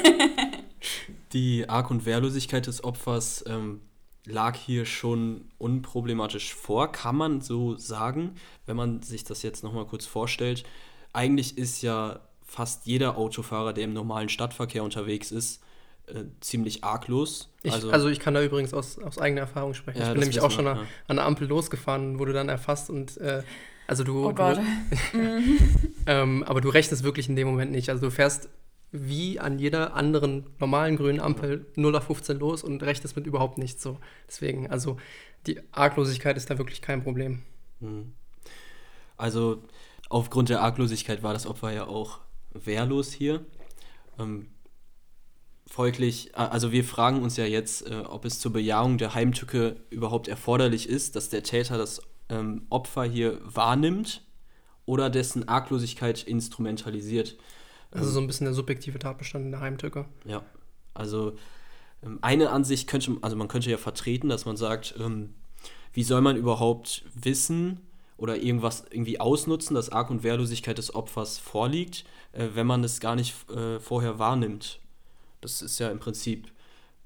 die 1.32 1.68
Arg- 1.68 1.92
und 1.92 2.04
Wehrlosigkeit 2.04 2.66
des 2.66 2.82
Opfers 2.82 3.44
ähm, 3.46 3.80
lag 4.24 4.56
hier 4.56 4.86
schon 4.86 5.52
unproblematisch 5.58 6.52
vor, 6.52 6.90
kann 6.90 7.14
man 7.14 7.40
so 7.40 7.76
sagen, 7.76 8.34
wenn 8.66 8.74
man 8.76 9.02
sich 9.02 9.22
das 9.22 9.44
jetzt 9.44 9.62
nochmal 9.62 9.86
kurz 9.86 10.04
vorstellt. 10.04 10.64
Eigentlich 11.12 11.56
ist 11.56 11.80
ja 11.82 12.18
fast 12.42 12.86
jeder 12.86 13.16
Autofahrer, 13.16 13.72
der 13.72 13.84
im 13.84 13.92
normalen 13.92 14.30
Stadtverkehr 14.30 14.82
unterwegs 14.82 15.30
ist, 15.30 15.62
äh, 16.14 16.24
ziemlich 16.40 16.84
arglos. 16.84 17.50
Ich, 17.62 17.72
also, 17.72 17.90
also, 17.90 18.08
ich 18.08 18.20
kann 18.20 18.34
da 18.34 18.42
übrigens 18.42 18.74
aus, 18.74 18.98
aus 18.98 19.18
eigener 19.18 19.42
Erfahrung 19.42 19.74
sprechen. 19.74 19.98
Ja, 19.98 20.08
ich 20.08 20.12
bin 20.12 20.20
nämlich 20.20 20.40
auch 20.40 20.50
schon 20.50 20.64
wir, 20.64 20.76
ja. 20.76 20.86
an 21.08 21.16
der 21.16 21.26
Ampel 21.26 21.48
losgefahren, 21.48 22.18
wurde 22.18 22.32
dann 22.32 22.48
erfasst 22.48 22.90
und 22.90 23.16
äh, 23.18 23.42
also 23.86 24.04
du. 24.04 24.26
Oh 24.26 24.32
Gott. 24.32 24.58
Du, 25.12 25.18
ähm, 26.06 26.44
aber 26.44 26.60
du 26.60 26.68
rechnest 26.68 27.02
wirklich 27.02 27.28
in 27.28 27.34
dem 27.34 27.48
Moment 27.48 27.72
nicht. 27.72 27.90
Also 27.90 28.06
du 28.06 28.10
fährst 28.10 28.48
wie 28.92 29.38
an 29.38 29.58
jeder 29.58 29.94
anderen 29.94 30.46
normalen 30.58 30.96
grünen 30.96 31.20
Ampel 31.20 31.66
0 31.76 31.96
auf 31.96 32.04
15 32.04 32.38
los 32.38 32.62
und 32.62 32.82
rechnest 32.82 33.16
mit 33.16 33.26
überhaupt 33.26 33.58
nichts 33.58 33.82
so. 33.82 33.98
Deswegen, 34.28 34.70
also 34.70 34.96
die 35.46 35.60
Arglosigkeit 35.72 36.36
ist 36.36 36.50
da 36.50 36.58
wirklich 36.58 36.82
kein 36.82 37.02
Problem. 37.02 37.42
Mhm. 37.80 38.12
Also 39.16 39.62
aufgrund 40.08 40.48
der 40.48 40.60
Arglosigkeit 40.60 41.22
war 41.22 41.32
das 41.32 41.46
Opfer 41.46 41.72
ja 41.72 41.86
auch 41.86 42.20
wehrlos 42.52 43.12
hier. 43.12 43.44
Ähm, 44.18 44.48
folglich, 45.70 46.36
also 46.36 46.72
wir 46.72 46.84
fragen 46.84 47.22
uns 47.22 47.36
ja 47.36 47.44
jetzt, 47.44 47.88
äh, 47.88 48.02
ob 48.06 48.24
es 48.24 48.40
zur 48.40 48.52
Bejahung 48.52 48.98
der 48.98 49.14
Heimtücke 49.14 49.76
überhaupt 49.88 50.26
erforderlich 50.26 50.88
ist, 50.88 51.14
dass 51.14 51.28
der 51.28 51.44
Täter 51.44 51.78
das 51.78 52.02
ähm, 52.28 52.66
Opfer 52.70 53.04
hier 53.04 53.40
wahrnimmt 53.44 54.26
oder 54.84 55.08
dessen 55.08 55.48
Arglosigkeit 55.48 56.24
instrumentalisiert. 56.24 57.36
Also 57.92 58.10
so 58.10 58.20
ein 58.20 58.26
bisschen 58.26 58.46
der 58.46 58.54
subjektive 58.54 58.98
Tatbestand 58.98 59.46
in 59.46 59.50
der 59.52 59.60
Heimtücke. 59.60 60.06
Ja, 60.24 60.42
also 60.92 61.36
ähm, 62.02 62.18
eine 62.20 62.50
Ansicht 62.50 62.88
könnte, 62.88 63.16
also 63.22 63.36
man 63.36 63.48
könnte 63.48 63.70
ja 63.70 63.78
vertreten, 63.78 64.28
dass 64.28 64.44
man 64.44 64.56
sagt, 64.56 64.96
ähm, 64.98 65.34
wie 65.92 66.02
soll 66.02 66.20
man 66.20 66.36
überhaupt 66.36 67.04
wissen, 67.14 67.80
oder 68.16 68.36
irgendwas 68.36 68.84
irgendwie 68.90 69.18
ausnutzen, 69.18 69.74
dass 69.74 69.88
Arg- 69.88 70.10
und 70.10 70.22
Wehrlosigkeit 70.22 70.76
des 70.76 70.94
Opfers 70.94 71.38
vorliegt, 71.38 72.04
äh, 72.32 72.48
wenn 72.52 72.66
man 72.66 72.84
es 72.84 73.00
gar 73.00 73.16
nicht 73.16 73.34
äh, 73.50 73.80
vorher 73.80 74.18
wahrnimmt. 74.18 74.78
Das 75.40 75.62
ist 75.62 75.78
ja 75.78 75.90
im 75.90 75.98
Prinzip 75.98 76.52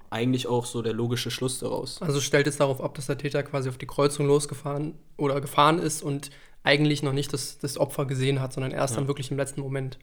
eigentlich 0.09 0.47
auch 0.47 0.65
so 0.65 0.81
der 0.81 0.93
logische 0.93 1.31
Schluss 1.31 1.59
daraus. 1.59 2.01
Also 2.01 2.21
stellt 2.21 2.47
es 2.47 2.57
darauf 2.57 2.81
ab, 2.81 2.95
dass 2.95 3.07
der 3.07 3.17
Täter 3.17 3.43
quasi 3.43 3.69
auf 3.69 3.77
die 3.77 3.87
Kreuzung 3.87 4.27
losgefahren 4.27 4.93
oder 5.17 5.41
gefahren 5.41 5.79
ist 5.79 6.03
und 6.03 6.29
eigentlich 6.63 7.03
noch 7.03 7.13
nicht 7.13 7.33
das, 7.33 7.57
das 7.57 7.77
Opfer 7.77 8.05
gesehen 8.05 8.39
hat, 8.39 8.53
sondern 8.53 8.71
erst 8.71 8.93
ja. 8.93 9.01
dann 9.01 9.07
wirklich 9.07 9.31
im 9.31 9.37
letzten 9.37 9.61
Moment. 9.61 9.99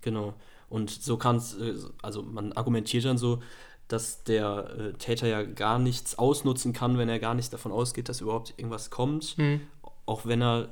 Genau. 0.00 0.34
Und 0.68 0.90
so 0.90 1.16
kann 1.16 1.36
es, 1.36 1.54
äh, 1.54 1.74
also 2.02 2.22
man 2.22 2.52
argumentiert 2.52 3.04
dann 3.04 3.18
so, 3.18 3.40
dass 3.86 4.24
der 4.24 4.70
äh, 4.78 4.92
Täter 4.94 5.26
ja 5.26 5.42
gar 5.42 5.78
nichts 5.78 6.18
ausnutzen 6.18 6.72
kann, 6.72 6.98
wenn 6.98 7.08
er 7.08 7.18
gar 7.18 7.34
nicht 7.34 7.52
davon 7.52 7.70
ausgeht, 7.70 8.08
dass 8.08 8.22
überhaupt 8.22 8.54
irgendwas 8.56 8.90
kommt. 8.90 9.36
Mhm 9.38 9.60
auch 10.06 10.26
wenn 10.26 10.42
er 10.42 10.68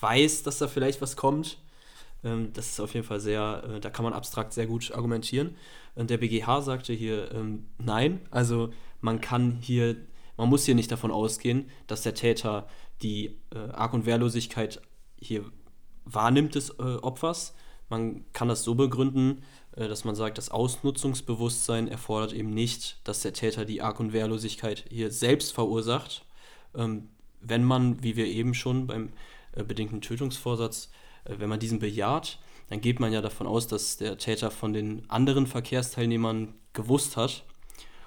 weiß, 0.00 0.42
dass 0.42 0.58
da 0.58 0.68
vielleicht 0.68 1.00
was 1.00 1.16
kommt. 1.16 1.58
Ähm, 2.22 2.52
das 2.52 2.68
ist 2.68 2.80
auf 2.80 2.94
jeden 2.94 3.06
Fall 3.06 3.20
sehr, 3.20 3.62
äh, 3.68 3.80
da 3.80 3.90
kann 3.90 4.04
man 4.04 4.12
abstrakt 4.12 4.52
sehr 4.52 4.66
gut 4.66 4.92
argumentieren. 4.92 5.56
Und 5.94 6.10
der 6.10 6.18
BGH 6.18 6.62
sagte 6.62 6.92
hier 6.92 7.32
ähm, 7.32 7.66
nein, 7.78 8.20
also 8.30 8.70
man 9.00 9.20
kann 9.20 9.58
hier, 9.60 9.96
man 10.36 10.48
muss 10.48 10.64
hier 10.64 10.74
nicht 10.74 10.90
davon 10.90 11.10
ausgehen, 11.10 11.70
dass 11.86 12.02
der 12.02 12.14
Täter 12.14 12.66
die 13.02 13.38
äh, 13.54 13.70
Arg- 13.72 13.94
und 13.94 14.06
Wehrlosigkeit 14.06 14.80
hier 15.20 15.44
wahrnimmt 16.04 16.54
des 16.54 16.70
äh, 16.70 16.96
Opfers. 17.02 17.54
Man 17.88 18.24
kann 18.32 18.48
das 18.48 18.64
so 18.64 18.74
begründen, 18.74 19.42
äh, 19.76 19.88
dass 19.88 20.04
man 20.04 20.14
sagt, 20.14 20.38
das 20.38 20.50
Ausnutzungsbewusstsein 20.50 21.88
erfordert 21.88 22.32
eben 22.32 22.50
nicht, 22.50 23.00
dass 23.04 23.22
der 23.22 23.32
Täter 23.32 23.64
die 23.64 23.82
Arg- 23.82 24.00
und 24.00 24.12
Wehrlosigkeit 24.12 24.84
hier 24.88 25.10
selbst 25.10 25.52
verursacht. 25.52 26.24
Ähm, 26.74 27.08
wenn 27.40 27.62
man, 27.62 28.02
wie 28.02 28.16
wir 28.16 28.26
eben 28.26 28.54
schon 28.54 28.86
beim 28.86 29.12
äh, 29.52 29.62
bedingten 29.62 30.00
Tötungsvorsatz, 30.00 30.90
äh, 31.24 31.34
wenn 31.38 31.48
man 31.48 31.60
diesen 31.60 31.78
bejaht, 31.78 32.38
dann 32.68 32.80
geht 32.80 33.00
man 33.00 33.12
ja 33.12 33.20
davon 33.20 33.46
aus, 33.46 33.66
dass 33.66 33.96
der 33.96 34.18
Täter 34.18 34.50
von 34.50 34.72
den 34.72 35.08
anderen 35.08 35.46
Verkehrsteilnehmern 35.46 36.54
gewusst 36.72 37.16
hat. 37.16 37.44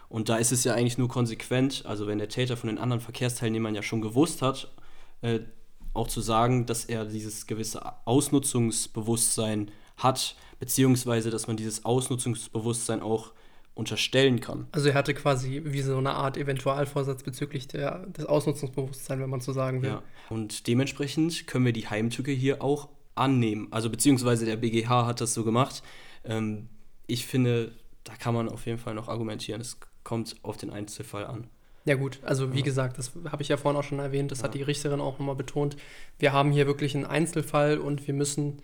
Und 0.09 0.29
da 0.29 0.37
ist 0.37 0.51
es 0.51 0.63
ja 0.63 0.73
eigentlich 0.73 0.97
nur 0.97 1.09
konsequent, 1.09 1.85
also 1.85 2.07
wenn 2.07 2.17
der 2.17 2.29
Täter 2.29 2.57
von 2.57 2.67
den 2.67 2.77
anderen 2.77 3.01
Verkehrsteilnehmern 3.01 3.75
ja 3.75 3.81
schon 3.81 4.01
gewusst 4.01 4.41
hat, 4.41 4.71
äh, 5.21 5.39
auch 5.93 6.07
zu 6.07 6.21
sagen, 6.21 6.65
dass 6.65 6.85
er 6.85 7.05
dieses 7.05 7.47
gewisse 7.47 7.81
Ausnutzungsbewusstsein 8.05 9.71
hat, 9.97 10.35
beziehungsweise 10.59 11.29
dass 11.29 11.47
man 11.47 11.57
dieses 11.57 11.85
Ausnutzungsbewusstsein 11.85 13.01
auch 13.01 13.33
unterstellen 13.73 14.39
kann. 14.39 14.67
Also 14.71 14.89
er 14.89 14.95
hatte 14.95 15.13
quasi 15.13 15.61
wie 15.65 15.81
so 15.81 15.97
eine 15.97 16.11
Art 16.11 16.37
Eventualvorsatz 16.37 17.23
bezüglich 17.23 17.67
der, 17.67 18.07
des 18.07 18.25
Ausnutzungsbewusstseins, 18.25 19.21
wenn 19.21 19.29
man 19.29 19.39
so 19.39 19.53
sagen 19.53 19.81
will. 19.81 19.89
Ja. 19.89 20.03
Und 20.29 20.67
dementsprechend 20.67 21.47
können 21.47 21.65
wir 21.65 21.73
die 21.73 21.87
Heimtücke 21.87 22.31
hier 22.31 22.63
auch 22.63 22.89
annehmen. 23.17 23.67
Also 23.71 23.89
beziehungsweise 23.89 24.45
der 24.45 24.57
BGH 24.57 25.05
hat 25.05 25.21
das 25.21 25.33
so 25.33 25.43
gemacht. 25.43 25.83
Ähm, 26.23 26.69
ich 27.07 27.25
finde, 27.25 27.71
da 28.03 28.15
kann 28.15 28.33
man 28.33 28.49
auf 28.49 28.65
jeden 28.65 28.77
Fall 28.77 28.93
noch 28.93 29.07
argumentieren. 29.07 29.61
Es 29.61 29.79
kommt 30.03 30.35
auf 30.43 30.57
den 30.57 30.69
Einzelfall 30.69 31.25
an. 31.25 31.47
Ja 31.85 31.95
gut, 31.95 32.19
also 32.23 32.53
wie 32.53 32.59
ja. 32.59 32.65
gesagt, 32.65 32.97
das 32.97 33.13
habe 33.31 33.41
ich 33.41 33.47
ja 33.47 33.55
vorhin 33.55 33.79
auch 33.79 33.83
schon 33.83 33.99
erwähnt, 33.99 34.31
das 34.31 34.39
ja. 34.39 34.45
hat 34.45 34.55
die 34.55 34.61
Richterin 34.61 34.99
auch 34.99 35.19
nochmal 35.19 35.35
betont. 35.35 35.77
Wir 36.19 36.33
haben 36.33 36.51
hier 36.51 36.67
wirklich 36.67 36.95
einen 36.95 37.05
Einzelfall 37.05 37.77
und 37.77 38.07
wir 38.07 38.13
müssen 38.13 38.61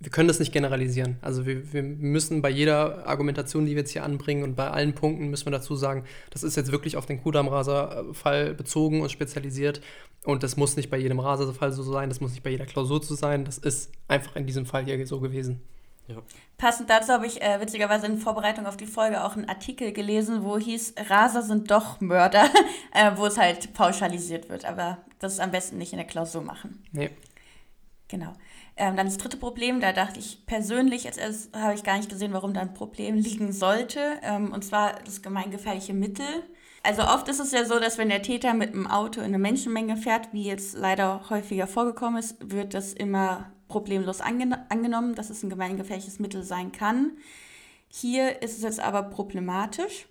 wir 0.00 0.10
können 0.10 0.28
das 0.28 0.38
nicht 0.38 0.52
generalisieren. 0.52 1.16
Also 1.22 1.44
wir, 1.44 1.72
wir, 1.72 1.82
müssen 1.82 2.40
bei 2.40 2.50
jeder 2.50 3.06
Argumentation, 3.06 3.66
die 3.66 3.72
wir 3.72 3.78
jetzt 3.78 3.90
hier 3.90 4.04
anbringen 4.04 4.44
und 4.44 4.54
bei 4.54 4.70
allen 4.70 4.94
Punkten 4.94 5.28
müssen 5.28 5.46
wir 5.46 5.50
dazu 5.50 5.74
sagen, 5.74 6.04
das 6.30 6.44
ist 6.44 6.56
jetzt 6.56 6.70
wirklich 6.70 6.96
auf 6.96 7.06
den 7.06 7.20
Kudam-Raser-Fall 7.20 8.54
bezogen 8.54 9.00
und 9.00 9.10
spezialisiert. 9.10 9.80
Und 10.24 10.44
das 10.44 10.56
muss 10.56 10.76
nicht 10.76 10.90
bei 10.90 10.98
jedem 10.98 11.18
Raser-Fall 11.18 11.72
so 11.72 11.82
sein, 11.82 12.08
das 12.08 12.20
muss 12.20 12.30
nicht 12.30 12.44
bei 12.44 12.50
jeder 12.50 12.66
Klausur 12.66 13.02
so 13.02 13.16
sein. 13.16 13.44
Das 13.44 13.58
ist 13.58 13.90
einfach 14.06 14.36
in 14.36 14.46
diesem 14.46 14.66
Fall 14.66 14.84
hier 14.84 15.04
so 15.06 15.18
gewesen. 15.18 15.60
Ja. 16.06 16.22
Passend 16.56 16.88
dazu 16.88 17.12
habe 17.12 17.26
ich 17.26 17.42
äh, 17.42 17.60
witzigerweise 17.60 18.06
in 18.06 18.18
Vorbereitung 18.18 18.66
auf 18.66 18.76
die 18.76 18.86
Folge 18.86 19.22
auch 19.22 19.36
einen 19.36 19.48
Artikel 19.48 19.92
gelesen, 19.92 20.42
wo 20.42 20.58
hieß, 20.58 20.94
Raser 21.10 21.42
sind 21.42 21.70
doch 21.70 22.00
Mörder, 22.00 22.48
äh, 22.94 23.12
wo 23.16 23.26
es 23.26 23.36
halt 23.36 23.74
pauschalisiert 23.74 24.48
wird. 24.48 24.64
Aber 24.64 24.98
das 25.18 25.34
ist 25.34 25.40
am 25.40 25.50
besten 25.50 25.76
nicht 25.76 25.92
in 25.92 25.98
der 25.98 26.06
Klausur 26.06 26.42
machen. 26.42 26.82
Nee. 26.92 27.10
Genau. 28.08 28.32
Ähm, 28.78 28.96
dann 28.96 29.06
das 29.06 29.18
dritte 29.18 29.36
Problem, 29.36 29.80
da 29.80 29.92
dachte 29.92 30.20
ich 30.20 30.46
persönlich, 30.46 31.06
als 31.06 31.16
erstes 31.16 31.50
habe 31.52 31.74
ich 31.74 31.82
gar 31.82 31.96
nicht 31.96 32.08
gesehen, 32.08 32.32
warum 32.32 32.54
da 32.54 32.60
ein 32.60 32.74
Problem 32.74 33.16
liegen 33.16 33.52
sollte. 33.52 34.18
Ähm, 34.22 34.52
und 34.52 34.64
zwar 34.64 34.94
das 35.04 35.20
gemeingefährliche 35.20 35.94
Mittel. 35.94 36.26
Also 36.84 37.02
oft 37.02 37.28
ist 37.28 37.40
es 37.40 37.50
ja 37.50 37.64
so, 37.64 37.80
dass 37.80 37.98
wenn 37.98 38.08
der 38.08 38.22
Täter 38.22 38.54
mit 38.54 38.72
einem 38.72 38.86
Auto 38.86 39.20
in 39.20 39.26
eine 39.26 39.38
Menschenmenge 39.38 39.96
fährt, 39.96 40.32
wie 40.32 40.44
jetzt 40.44 40.76
leider 40.78 41.28
häufiger 41.28 41.66
vorgekommen 41.66 42.20
ist, 42.20 42.36
wird 42.40 42.72
das 42.72 42.92
immer 42.92 43.52
problemlos 43.66 44.20
angen 44.20 44.54
angenommen, 44.68 45.16
dass 45.16 45.28
es 45.28 45.42
ein 45.42 45.50
gemeingefährliches 45.50 46.20
Mittel 46.20 46.44
sein 46.44 46.70
kann. 46.70 47.12
Hier 47.88 48.42
ist 48.42 48.56
es 48.56 48.62
jetzt 48.62 48.80
aber 48.80 49.02
problematisch. 49.02 50.06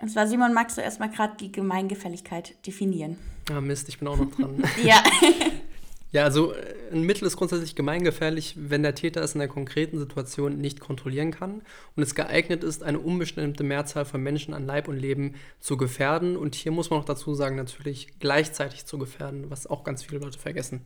Und 0.00 0.10
zwar, 0.10 0.26
Simon, 0.26 0.52
magst 0.52 0.76
du 0.76 0.82
erstmal 0.82 1.10
gerade 1.10 1.36
die 1.38 1.50
Gemeingefälligkeit 1.50 2.66
definieren? 2.66 3.16
Ah, 3.50 3.60
Mist, 3.60 3.88
ich 3.88 3.98
bin 3.98 4.08
auch 4.08 4.16
noch 4.16 4.30
dran. 4.30 4.62
ja. 4.84 5.02
Ja, 6.12 6.24
also 6.24 6.52
äh, 6.52 6.74
ein 6.92 7.02
Mittel 7.02 7.26
ist 7.26 7.38
grundsätzlich 7.38 7.74
gemeingefährlich, 7.74 8.54
wenn 8.56 8.82
der 8.82 8.94
Täter 8.94 9.22
es 9.22 9.34
in 9.34 9.38
der 9.38 9.48
konkreten 9.48 9.98
Situation 9.98 10.58
nicht 10.58 10.78
kontrollieren 10.78 11.30
kann 11.30 11.62
und 11.96 12.02
es 12.02 12.14
geeignet 12.14 12.62
ist, 12.62 12.82
eine 12.82 13.00
unbestimmte 13.00 13.64
Mehrzahl 13.64 14.04
von 14.04 14.22
Menschen 14.22 14.52
an 14.52 14.66
Leib 14.66 14.88
und 14.88 14.98
Leben 14.98 15.34
zu 15.58 15.78
gefährden. 15.78 16.36
Und 16.36 16.54
hier 16.54 16.70
muss 16.70 16.90
man 16.90 17.00
auch 17.00 17.06
dazu 17.06 17.34
sagen, 17.34 17.56
natürlich 17.56 18.18
gleichzeitig 18.20 18.84
zu 18.84 18.98
gefährden, 18.98 19.50
was 19.50 19.66
auch 19.66 19.84
ganz 19.84 20.02
viele 20.04 20.20
Leute 20.20 20.38
vergessen. 20.38 20.84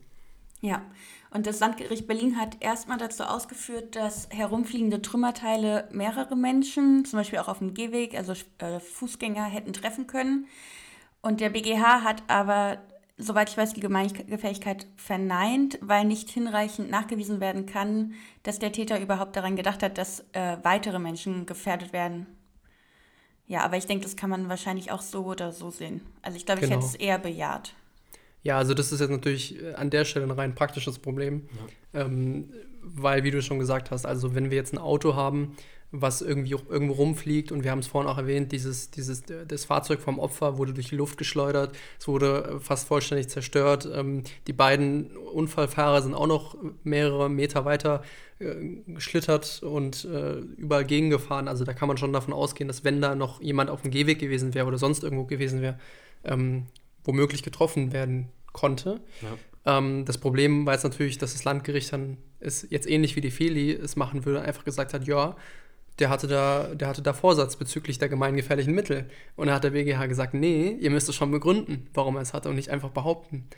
Ja, 0.62 0.83
und 1.31 1.47
das 1.47 1.61
Landgericht 1.61 2.07
Berlin 2.07 2.39
hat 2.39 2.57
erstmal 2.61 2.97
dazu 2.97 3.25
ausgeführt, 3.25 3.95
dass 3.95 4.29
herumfliegende 4.31 5.03
Trümmerteile 5.03 5.89
mehrere 5.93 6.35
Menschen, 6.35 7.05
zum 7.05 7.19
Beispiel 7.19 7.41
auch 7.41 7.49
auf 7.49 7.59
dem 7.59 7.75
Gehweg, 7.75 8.17
also 8.17 8.33
äh, 8.59 8.81
Fußgänger, 8.81 9.45
hätten 9.45 9.73
treffen 9.73 10.07
können. 10.07 10.47
Und 11.21 11.41
der 11.41 11.51
BGH 11.51 12.03
hat 12.03 12.23
aber 12.29 12.79
soweit 13.19 13.51
ich 13.51 13.57
weiß, 13.57 13.73
die 13.73 13.81
Gemeingefährlichkeit 13.81 14.87
verneint, 14.97 15.79
weil 15.81 16.05
nicht 16.05 16.31
hinreichend 16.31 16.91
nachgewiesen 16.91 17.41
werden 17.41 17.67
kann, 17.67 18.15
dass 18.43 18.59
der 18.59 18.73
Täter 18.73 19.01
überhaupt 19.01 19.37
daran 19.37 19.57
gedacht 19.57 19.83
hat, 19.83 19.99
dass 19.99 20.21
äh, 20.33 20.59
weitere 20.63 20.99
Menschen 20.99 21.47
gefährdet 21.47 21.93
werden. 21.93 22.27
Ja, 23.47 23.61
aber 23.65 23.77
ich 23.77 23.87
denke, 23.87 24.05
das 24.05 24.17
kann 24.17 24.31
man 24.31 24.49
wahrscheinlich 24.49 24.91
auch 24.91 25.03
so 25.03 25.25
oder 25.25 25.53
so 25.53 25.71
sehen. 25.71 26.01
Also 26.21 26.37
ich 26.37 26.47
glaube, 26.47 26.61
genau. 26.61 26.79
ich 26.79 26.85
hätte 26.85 26.95
es 26.95 27.01
eher 27.01 27.19
bejaht. 27.19 27.75
Ja, 28.43 28.59
also 28.59 28.75
das 28.75 28.93
ist 28.93 29.01
jetzt 29.01 29.11
natürlich 29.11 29.57
an 29.77 29.91
der 29.91 30.05
Stelle 30.05 30.27
ein 30.27 30.31
rein 30.31 30.55
praktisches 30.55 30.99
Problem, 30.99 31.49
ja. 31.93 32.03
ähm, 32.03 32.53
weil, 32.83 33.25
wie 33.25 33.31
du 33.31 33.43
schon 33.43 33.59
gesagt 33.59 33.91
hast, 33.91 34.07
also 34.07 34.35
wenn 34.35 34.51
wir 34.51 34.57
jetzt 34.57 34.73
ein 34.73 34.79
Auto 34.79 35.15
haben, 35.15 35.57
was 36.01 36.23
irgendwie 36.23 36.53
irgendwo 36.69 36.95
rumfliegt 36.95 37.53
und 37.53 37.65
wir 37.65 37.71
haben 37.71 37.81
es 37.81 37.87
vorhin 37.87 38.11
auch 38.11 38.19
erwähnt, 38.19 38.53
dieses, 38.53 38.91
dieses, 38.91 39.23
das 39.23 39.65
Fahrzeug 39.65 40.01
vom 40.01 40.19
Opfer 40.19 40.59
wurde 40.59 40.73
durch 40.73 40.89
die 40.89 40.97
Luft 40.97 41.19
geschleudert, 41.19 41.77
es 41.99 42.09
wurde 42.09 42.59
fast 42.61 42.89
vollständig 42.89 43.29
zerstört. 43.29 43.89
Ähm, 43.93 44.23
die 44.47 44.53
beiden 44.53 45.17
Unfallfahrer 45.17 46.03
sind 46.03 46.15
auch 46.15 46.27
noch 46.27 46.57
mehrere 46.85 47.29
Meter 47.29 47.65
weiter 47.65 48.03
äh, 48.39 48.55
geschlittert 48.87 49.63
und 49.63 50.05
äh, 50.05 50.37
überall 50.39 50.85
gegengefahren. 50.85 51.49
Also 51.49 51.65
da 51.65 51.73
kann 51.73 51.89
man 51.89 51.97
schon 51.97 52.13
davon 52.13 52.35
ausgehen, 52.35 52.69
dass 52.69 52.85
wenn 52.85 53.01
da 53.01 53.15
noch 53.15 53.41
jemand 53.41 53.71
auf 53.71 53.83
dem 53.83 53.91
Gehweg 53.91 54.19
gewesen 54.19 54.55
wäre 54.55 54.67
oder 54.67 54.79
sonst 54.79 55.05
irgendwo 55.05 55.25
gewesen 55.25 55.63
wäre, 55.63 55.79
ähm, 56.25 56.67
womöglich 57.05 57.43
getroffen 57.43 57.93
werden 57.93 58.29
konnte. 58.53 59.01
Ja. 59.23 59.79
Ähm, 59.79 60.05
das 60.05 60.19
Problem 60.19 60.67
war 60.67 60.75
jetzt 60.75 60.85
natürlich, 60.85 61.19
dass 61.19 61.33
das 61.33 61.45
Landgericht 61.45 61.93
dann 61.93 62.19
es 62.41 62.67
jetzt 62.71 62.89
ähnlich 62.89 63.17
wie 63.17 63.21
die 63.21 63.31
Feli 63.31 63.73
es 63.73 63.97
machen 63.97 64.25
würde, 64.25 64.43
einfach 64.43 64.65
gesagt 64.65 64.95
hat, 64.95 65.07
ja, 65.07 65.37
der 65.99 66.11
hatte 66.11 66.27
da, 66.27 66.75
der 66.75 66.89
hatte 66.89 67.03
da 67.03 67.13
Vorsatz 67.13 67.57
bezüglich 67.57 67.99
der 67.99 68.09
gemeingefährlichen 68.09 68.75
Mittel. 68.75 69.09
Und 69.35 69.47
da 69.49 69.55
hat 69.55 69.65
der 69.65 69.71
BGH 69.71 70.07
gesagt, 70.07 70.35
nee, 70.35 70.77
ihr 70.81 70.91
müsst 70.91 71.09
es 71.09 71.15
schon 71.15 71.31
begründen, 71.31 71.89
warum 71.95 72.17
er 72.17 72.23
es 72.23 72.35
hatte 72.35 72.49
und 72.49 72.57
nicht 72.57 72.71
einfach 72.71 72.91
behaupten. 72.91 73.49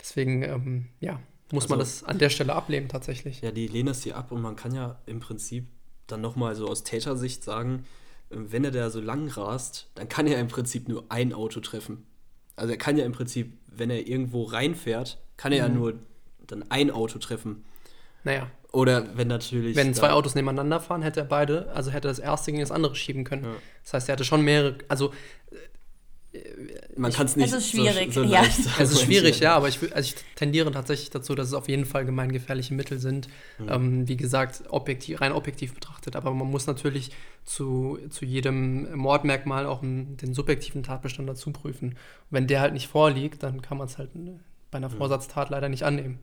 Deswegen, 0.00 0.42
ähm, 0.42 0.86
ja, 1.00 1.20
muss 1.50 1.64
also, 1.64 1.72
man 1.72 1.78
das 1.80 2.04
an 2.04 2.18
der 2.18 2.30
Stelle 2.30 2.54
ablehnen 2.54 2.88
tatsächlich. 2.88 3.40
Ja, 3.40 3.50
die 3.50 3.66
lehnen 3.66 3.88
es 3.88 4.02
hier 4.02 4.16
ab 4.16 4.32
und 4.32 4.40
man 4.40 4.56
kann 4.56 4.74
ja 4.74 4.98
im 5.06 5.20
Prinzip 5.20 5.66
dann 6.06 6.20
nochmal 6.20 6.54
so 6.54 6.68
aus 6.68 6.84
Tätersicht 6.84 7.42
sagen, 7.42 7.84
äh, 8.30 8.36
wenn 8.36 8.64
er 8.64 8.70
da 8.70 8.90
so 8.90 9.00
lang 9.00 9.28
rast, 9.28 9.90
dann 9.94 10.08
kann 10.08 10.26
er 10.26 10.38
im 10.38 10.48
Prinzip 10.48 10.88
nur 10.88 11.04
ein 11.08 11.32
Auto 11.32 11.60
treffen. 11.60 12.06
Also 12.56 12.72
er 12.72 12.78
kann 12.78 12.96
ja 12.96 13.04
im 13.04 13.12
Prinzip, 13.12 13.52
wenn 13.66 13.90
er 13.90 14.06
irgendwo 14.06 14.44
reinfährt, 14.44 15.18
kann 15.36 15.52
er 15.52 15.68
mhm. 15.68 15.74
ja 15.74 15.80
nur 15.80 15.94
dann 16.46 16.70
ein 16.70 16.90
Auto 16.90 17.18
treffen. 17.18 17.64
Naja. 18.22 18.50
Oder 18.74 19.16
wenn 19.16 19.28
natürlich. 19.28 19.76
Wenn 19.76 19.94
zwei 19.94 20.10
Autos 20.10 20.34
nebeneinander 20.34 20.80
fahren, 20.80 21.02
hätte 21.02 21.20
er 21.20 21.26
beide, 21.26 21.70
also 21.72 21.90
hätte 21.90 22.08
er 22.08 22.10
das 22.10 22.18
erste 22.18 22.50
gegen 22.50 22.60
das 22.60 22.72
andere 22.72 22.94
schieben 22.94 23.24
können. 23.24 23.44
Ja. 23.44 23.50
Das 23.82 23.94
heißt, 23.94 24.08
er 24.08 24.14
hatte 24.14 24.24
schon 24.24 24.42
mehrere, 24.42 24.76
also 24.88 25.12
man 26.96 27.12
kann 27.12 27.26
es 27.26 27.36
nicht. 27.36 27.46
Es 27.46 27.52
ist 27.52 27.70
schwierig, 27.70 28.12
so, 28.12 28.24
so 28.24 28.32
ja. 28.32 28.42
Es 28.42 28.90
ist 28.90 29.02
schwierig, 29.02 29.40
ja, 29.40 29.54
aber 29.54 29.68
ich, 29.68 29.80
also 29.94 30.14
ich 30.14 30.14
tendiere 30.34 30.70
tatsächlich 30.72 31.10
dazu, 31.10 31.34
dass 31.34 31.48
es 31.48 31.54
auf 31.54 31.68
jeden 31.68 31.84
Fall 31.84 32.04
gemeingefährliche 32.04 32.74
Mittel 32.74 32.98
sind. 32.98 33.28
Mhm. 33.58 33.68
Ähm, 33.68 34.08
wie 34.08 34.16
gesagt, 34.16 34.64
objektiv, 34.68 35.20
rein 35.20 35.32
objektiv 35.32 35.74
betrachtet. 35.74 36.16
Aber 36.16 36.32
man 36.32 36.50
muss 36.50 36.66
natürlich 36.66 37.10
zu, 37.44 37.98
zu 38.10 38.24
jedem 38.24 38.96
Mordmerkmal 38.96 39.66
auch 39.66 39.82
einen, 39.82 40.16
den 40.16 40.34
subjektiven 40.34 40.82
Tatbestand 40.82 41.28
dazu 41.28 41.52
prüfen. 41.52 41.96
wenn 42.30 42.46
der 42.46 42.60
halt 42.60 42.72
nicht 42.72 42.88
vorliegt, 42.88 43.42
dann 43.42 43.62
kann 43.62 43.78
man 43.78 43.86
es 43.86 43.98
halt 43.98 44.10
bei 44.70 44.78
einer. 44.78 44.90
Vorsatztat 44.90 45.50
leider 45.50 45.68
nicht 45.68 45.84
annehmen. 45.84 46.18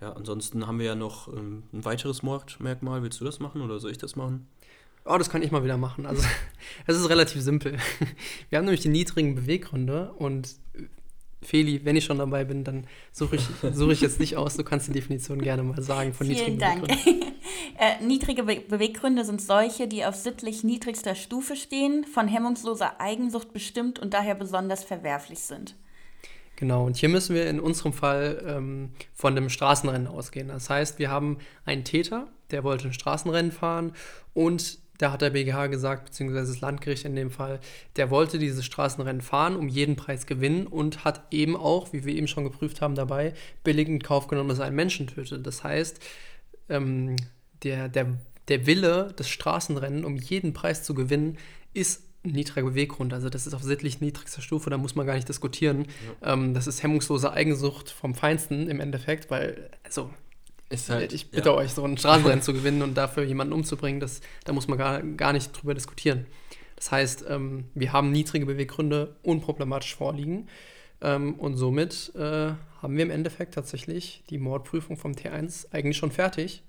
Ja, 0.00 0.12
ansonsten 0.12 0.66
haben 0.66 0.78
wir 0.78 0.86
ja 0.86 0.94
noch 0.94 1.28
ähm, 1.28 1.62
ein 1.72 1.84
weiteres 1.84 2.22
Mordmerkmal. 2.22 3.02
Willst 3.02 3.20
du 3.20 3.24
das 3.24 3.40
machen 3.40 3.62
oder 3.62 3.78
soll 3.78 3.90
ich 3.90 3.98
das 3.98 4.16
machen? 4.16 4.46
Oh, 5.06 5.18
das 5.18 5.30
kann 5.30 5.42
ich 5.42 5.50
mal 5.50 5.62
wieder 5.62 5.76
machen. 5.76 6.06
Also, 6.06 6.22
es 6.86 6.96
ist 6.98 7.08
relativ 7.08 7.42
simpel. 7.42 7.76
Wir 8.48 8.58
haben 8.58 8.64
nämlich 8.64 8.80
die 8.80 8.88
niedrigen 8.88 9.34
Beweggründe 9.34 10.12
und 10.12 10.56
äh, 10.74 10.84
Feli, 11.42 11.84
wenn 11.84 11.94
ich 11.94 12.06
schon 12.06 12.18
dabei 12.18 12.44
bin, 12.44 12.64
dann 12.64 12.86
suche 13.12 13.36
ich, 13.36 13.46
such 13.72 13.90
ich 13.90 14.00
jetzt 14.00 14.18
nicht 14.18 14.36
aus. 14.36 14.56
Du 14.56 14.64
kannst 14.64 14.88
die 14.88 14.92
Definition 14.92 15.42
gerne 15.42 15.62
mal 15.62 15.82
sagen 15.82 16.14
von 16.14 16.26
Vielen 16.26 16.38
niedrigen 16.38 16.58
Dank. 16.58 16.82
Beweggründen. 16.82 17.34
äh, 17.78 18.02
niedrige 18.02 18.42
Be 18.44 18.60
Beweggründe 18.66 19.24
sind 19.24 19.42
solche, 19.42 19.86
die 19.86 20.04
auf 20.06 20.14
sittlich 20.14 20.64
niedrigster 20.64 21.14
Stufe 21.14 21.54
stehen, 21.54 22.04
von 22.04 22.26
hemmungsloser 22.26 23.00
Eigensucht 23.00 23.52
bestimmt 23.52 23.98
und 23.98 24.14
daher 24.14 24.34
besonders 24.34 24.84
verwerflich 24.84 25.40
sind. 25.40 25.76
Genau, 26.56 26.86
und 26.86 26.96
hier 26.96 27.08
müssen 27.08 27.34
wir 27.34 27.48
in 27.48 27.58
unserem 27.58 27.92
Fall 27.92 28.42
ähm, 28.46 28.90
von 29.12 29.36
einem 29.36 29.48
Straßenrennen 29.48 30.06
ausgehen. 30.06 30.48
Das 30.48 30.70
heißt, 30.70 30.98
wir 30.98 31.10
haben 31.10 31.38
einen 31.64 31.84
Täter, 31.84 32.28
der 32.50 32.62
wollte 32.62 32.88
ein 32.88 32.92
Straßenrennen 32.92 33.50
fahren 33.50 33.92
und 34.34 34.78
da 34.98 35.10
hat 35.10 35.22
der 35.22 35.30
BGH 35.30 35.66
gesagt, 35.66 36.04
beziehungsweise 36.04 36.52
das 36.52 36.60
Landgericht 36.60 37.04
in 37.04 37.16
dem 37.16 37.30
Fall, 37.30 37.58
der 37.96 38.10
wollte 38.10 38.38
dieses 38.38 38.64
Straßenrennen 38.64 39.22
fahren, 39.22 39.56
um 39.56 39.66
jeden 39.68 39.96
Preis 39.96 40.26
gewinnen 40.26 40.68
und 40.68 41.04
hat 41.04 41.24
eben 41.32 41.56
auch, 41.56 41.92
wie 41.92 42.04
wir 42.04 42.14
eben 42.14 42.28
schon 42.28 42.44
geprüft 42.44 42.80
haben, 42.80 42.94
dabei 42.94 43.34
billig 43.64 43.88
in 43.88 44.00
Kauf 44.00 44.28
genommen, 44.28 44.50
dass 44.50 44.60
er 44.60 44.66
einen 44.66 44.76
Menschen 44.76 45.08
tötet. 45.08 45.44
Das 45.46 45.64
heißt, 45.64 46.00
ähm, 46.68 47.16
der, 47.64 47.88
der, 47.88 48.14
der 48.46 48.66
Wille, 48.66 49.12
das 49.16 49.28
Straßenrennen 49.28 50.04
um 50.04 50.16
jeden 50.16 50.52
Preis 50.52 50.84
zu 50.84 50.94
gewinnen, 50.94 51.38
ist 51.72 52.04
niedriger 52.24 52.66
Beweggrund. 52.66 53.12
Also 53.12 53.28
das 53.28 53.46
ist 53.46 53.54
auf 53.54 53.62
sittlich 53.62 54.00
niedrigster 54.00 54.42
Stufe, 54.42 54.70
da 54.70 54.78
muss 54.78 54.94
man 54.94 55.06
gar 55.06 55.14
nicht 55.14 55.28
diskutieren. 55.28 55.86
Ja. 56.22 56.32
Ähm, 56.32 56.54
das 56.54 56.66
ist 56.66 56.82
hemmungslose 56.82 57.32
Eigensucht 57.32 57.90
vom 57.90 58.14
Feinsten 58.14 58.68
im 58.68 58.80
Endeffekt, 58.80 59.30
weil, 59.30 59.70
also 59.84 60.10
Halt, 60.88 61.12
ich 61.12 61.30
bitte 61.30 61.50
ja. 61.50 61.54
euch, 61.54 61.72
so 61.72 61.84
ein 61.84 61.96
Straßenrennen 61.96 62.42
zu 62.42 62.52
gewinnen 62.52 62.82
und 62.82 62.94
dafür 62.94 63.22
jemanden 63.22 63.52
umzubringen, 63.52 64.00
das, 64.00 64.20
da 64.44 64.52
muss 64.52 64.66
man 64.66 64.78
gar, 64.78 65.02
gar 65.02 65.32
nicht 65.32 65.52
drüber 65.52 65.74
diskutieren. 65.74 66.26
Das 66.76 66.90
heißt, 66.90 67.26
ähm, 67.28 67.66
wir 67.74 67.92
haben 67.92 68.10
niedrige 68.10 68.46
Beweggründe 68.46 69.14
unproblematisch 69.22 69.94
vorliegen 69.94 70.48
ähm, 71.00 71.34
und 71.34 71.56
somit 71.56 72.12
äh, 72.16 72.52
haben 72.82 72.96
wir 72.96 73.04
im 73.04 73.10
Endeffekt 73.10 73.54
tatsächlich 73.54 74.24
die 74.30 74.38
Mordprüfung 74.38 74.96
vom 74.96 75.12
T1 75.12 75.72
eigentlich 75.72 75.96
schon 75.96 76.10
fertig 76.10 76.62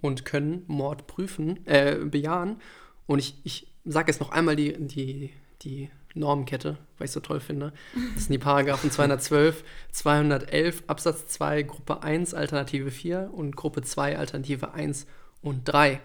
und 0.00 0.24
können 0.24 0.64
Mord 0.66 1.06
prüfen, 1.06 1.66
äh, 1.66 1.96
bejahen. 2.04 2.60
Und 3.06 3.20
ich, 3.20 3.40
ich 3.44 3.72
sage 3.86 4.10
jetzt 4.10 4.20
noch 4.20 4.30
einmal 4.30 4.56
die, 4.56 4.74
die, 4.78 5.30
die 5.62 5.90
Normenkette, 6.14 6.76
weil 6.98 7.06
ich 7.06 7.12
so 7.12 7.20
toll 7.20 7.40
finde. 7.40 7.72
Das 8.14 8.24
sind 8.24 8.32
die 8.32 8.38
Paragraphen 8.38 8.90
212, 8.92 9.64
211 9.92 10.84
Absatz 10.86 11.26
2, 11.28 11.62
Gruppe 11.62 12.02
1, 12.02 12.34
Alternative 12.34 12.90
4 12.90 13.30
und 13.32 13.56
Gruppe 13.56 13.82
2, 13.82 14.18
Alternative 14.18 14.74
1 14.74 15.06
und 15.42 15.64
3. 15.64 16.00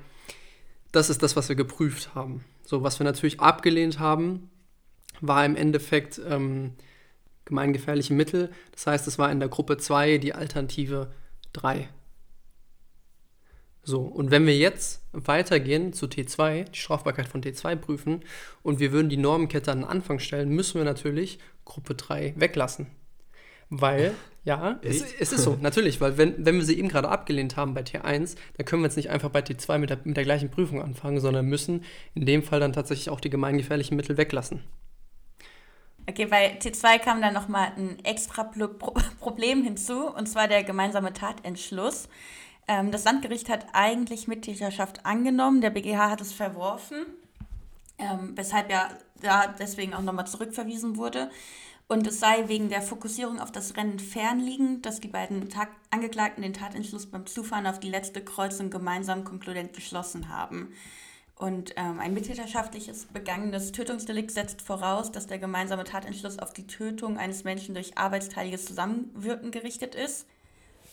Das 0.91 1.10
ist 1.10 1.24
das, 1.24 1.36
was 1.36 1.50
wir 1.50 1.56
geprüft 1.56 2.15
haben. 2.15 2.44
So, 2.63 2.84
was 2.84 3.00
wir 3.00 3.06
natürlich 3.06 3.39
abgelehnt 3.39 4.00
haben, 4.00 4.50
war 5.22 5.46
im 5.46 5.56
Endeffekt 5.56 6.22
ähm, 6.28 6.74
gemeingefährliche 7.46 8.13
Mittel. 8.13 8.52
Das 8.72 8.88
heißt, 8.88 9.08
es 9.08 9.17
war 9.17 9.32
in 9.32 9.39
der 9.39 9.50
Gruppe 9.50 9.78
2 9.78 10.17
die 10.17 10.34
Alternative 10.34 11.12
3. 11.54 11.89
So, 13.84 14.02
und 14.02 14.30
wenn 14.30 14.46
wir 14.46 14.56
jetzt 14.56 15.02
weitergehen 15.12 15.91
zu 15.91 16.06
T2, 16.06 16.65
die 16.65 16.78
Strafbarkeit 16.78 17.28
von 17.28 17.41
T2 17.41 17.76
prüfen, 17.76 18.22
und 18.62 18.80
wir 18.80 18.91
würden 18.91 19.10
die 19.10 19.17
Normenkette 19.17 19.72
an 19.72 19.80
den 19.80 19.89
Anfang 19.89 20.20
stellen, 20.20 20.50
müssen 20.50 20.76
wir 20.76 20.86
natürlich 20.86 21.39
Gruppe 21.65 21.96
3 21.96 22.34
weglassen. 22.38 22.88
Weil, 23.70 24.13
ja, 24.44 24.80
es, 24.84 25.02
es, 25.20 25.32
ist 25.32 25.44
so, 25.44 25.58
natürlich, 25.62 26.00
weil 26.00 26.17
wenn, 26.17 26.46
wenn 26.46 26.56
wir 26.56 26.63
sie 26.63 26.78
eben 26.78 26.89
gerade 26.89 27.10
abgelehnt 27.10 27.58
haben 27.58 27.74
bei 27.74 27.82
T1, 27.82 28.36
dann 28.58 28.65
können 28.65 28.84
wir 28.84 28.88
jetzt 28.88 28.98
nicht 28.98 29.10
einfach 29.10 29.30
bei 29.30 29.39
T2 29.39 29.80
mit 29.80 29.89
der, 29.89 30.00
mit 30.04 30.15
der 30.15 30.26
gleichen 30.26 30.52
Prüfung 30.52 30.82
anfangen, 30.82 31.20
sondern 31.20 31.48
müssen 31.48 31.84
in 32.13 32.26
dem 32.28 32.44
Fall 32.44 32.60
dann 32.60 32.74
tatsächlich 32.74 33.10
auch 33.10 33.20
die 33.20 33.32
gemeingefährlichen 33.32 33.98
Mittel 33.98 34.17
weglassen. 34.17 34.62
Okay, 36.08 36.26
bei 36.26 36.58
T2 36.60 37.00
kam 37.00 37.22
dann 37.22 37.34
nochmal 37.34 37.72
ein 37.78 37.98
extra 38.04 38.44
Problem 39.20 39.63
hinzu, 39.63 40.08
und 40.08 40.28
zwar 40.28 40.48
der 40.48 40.63
gemeinsame 40.63 41.13
Tatentschluss. 41.13 42.10
Ähm, 42.67 42.91
das 42.91 43.04
Landgericht 43.04 43.50
hat 43.50 43.67
eigentlich 43.74 44.28
Mittäterschaft 44.28 45.06
angenommen, 45.06 45.62
der 45.62 45.69
BGH 45.69 46.10
hat 46.10 46.21
es 46.21 46.34
verworfen, 46.34 47.06
ähm, 47.97 48.32
weshalb 48.36 48.69
ja 48.69 48.89
da 49.21 49.47
deswegen 49.47 49.93
auch 49.93 50.02
nochmal 50.02 50.28
zurückverwiesen 50.28 50.97
wurde. 50.97 51.30
Und 51.88 52.08
es 52.08 52.21
sei 52.21 52.47
wegen 52.47 52.69
der 52.69 52.82
Fokussierung 52.82 53.41
auf 53.41 53.52
das 53.52 53.76
Rennen 53.76 54.00
fernliegend, 54.00 54.86
dass 54.86 55.02
die 55.02 55.10
beiden 55.10 55.50
Tag 55.50 55.67
Angeklagten 55.89 56.41
den 56.41 56.54
Tatentschluss 56.54 57.06
beim 57.06 57.26
Zufahren 57.26 57.67
auf 57.67 57.82
die 57.82 57.89
letzte 57.89 58.24
Kreuzung 58.24 58.69
gemeinsam 58.69 59.26
konkludent 59.26 59.74
geschlossen 59.74 60.30
haben. 60.30 60.74
Und 61.36 61.74
ähm, 61.76 62.00
ein 62.00 62.13
mittäterschaftliches 62.13 63.08
begangenes 63.08 63.71
Tötungsdelikt 63.71 64.32
setzt 64.32 64.62
voraus, 64.62 65.12
dass 65.12 65.28
der 65.28 65.39
gemeinsame 65.39 65.84
Tatentschluss 65.84 66.39
auf 66.39 66.54
die 66.54 66.67
Tötung 66.67 67.17
eines 67.17 67.43
Menschen 67.43 67.74
durch 67.76 67.97
arbeitsteiliges 67.97 68.67
Zusammenwirken 68.67 69.52
gerichtet 69.52 69.93
ist. 69.93 70.28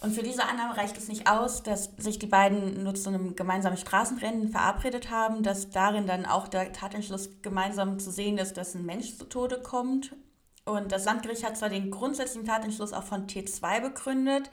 Und 0.01 0.15
für 0.15 0.23
diese 0.23 0.45
Annahme 0.45 0.77
reicht 0.77 0.97
es 0.97 1.09
nicht 1.09 1.29
aus, 1.29 1.65
dass 1.65 1.91
sich 1.97 2.21
die 2.21 2.29
beiden 2.29 2.85
nur 2.85 2.95
zu 2.95 3.09
einem 3.09 3.35
gemeinsamen 3.35 3.77
Straßenrennen 3.77 4.49
verabredet 4.49 5.11
haben, 5.11 5.43
dass 5.43 5.71
darin 5.71 6.07
dann 6.07 6.25
auch 6.25 6.47
der 6.47 6.73
Tatentschluss 6.73 7.43
gemeinsam 7.43 7.99
zu 7.99 8.13
sehen 8.13 8.39
ist, 8.39 8.57
dass 8.57 8.75
ein 8.75 8.87
Mensch 8.87 9.17
zu 9.17 9.25
Tode 9.25 9.61
kommt. 9.61 10.15
Und 10.65 10.93
das 10.93 11.05
Landgericht 11.05 11.45
hat 11.45 11.57
zwar 11.57 11.69
den 11.69 11.91
grundsätzlichen 11.91 12.47
Tatentschluss 12.47 12.93
auch 12.93 13.03
von 13.03 13.27
T2 13.27 13.81
begründet, 13.81 14.51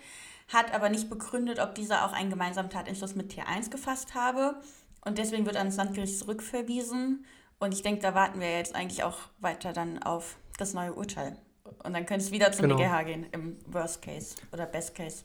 hat 0.47 0.73
aber 0.73 0.89
nicht 0.89 1.10
begründet, 1.10 1.60
ob 1.60 1.75
dieser 1.75 2.05
auch 2.05 2.13
einen 2.13 2.31
gemeinsamen 2.31 2.71
Tatentschluss 2.71 3.13
mit 3.13 3.31
T1 3.31 3.69
gefasst 3.69 4.15
habe. 4.15 4.60
Und 5.03 5.19
deswegen 5.19 5.45
wird 5.45 5.58
an 5.58 5.67
das 5.67 5.75
Landgericht 5.75 6.17
zurückverwiesen. 6.17 7.23
Und 7.60 7.73
ich 7.73 7.84
denke, 7.84 8.01
da 8.01 8.15
warten 8.15 8.39
wir 8.39 8.51
jetzt 8.51 8.73
eigentlich 8.73 9.03
auch 9.03 9.17
weiter 9.39 9.73
dann 9.73 10.01
auf 10.01 10.38
das 10.58 10.73
neue 10.73 10.93
Urteil. 10.93 11.38
Und 11.84 11.93
dann 11.93 12.06
könntest 12.06 12.30
du 12.30 12.36
wieder 12.36 12.51
zum 12.51 12.63
genau. 12.63 12.78
BGH 12.78 13.04
gehen, 13.04 13.25
im 13.32 13.58
Worst 13.67 14.01
Case 14.01 14.36
oder 14.51 14.65
Best 14.65 14.95
Case. 14.95 15.23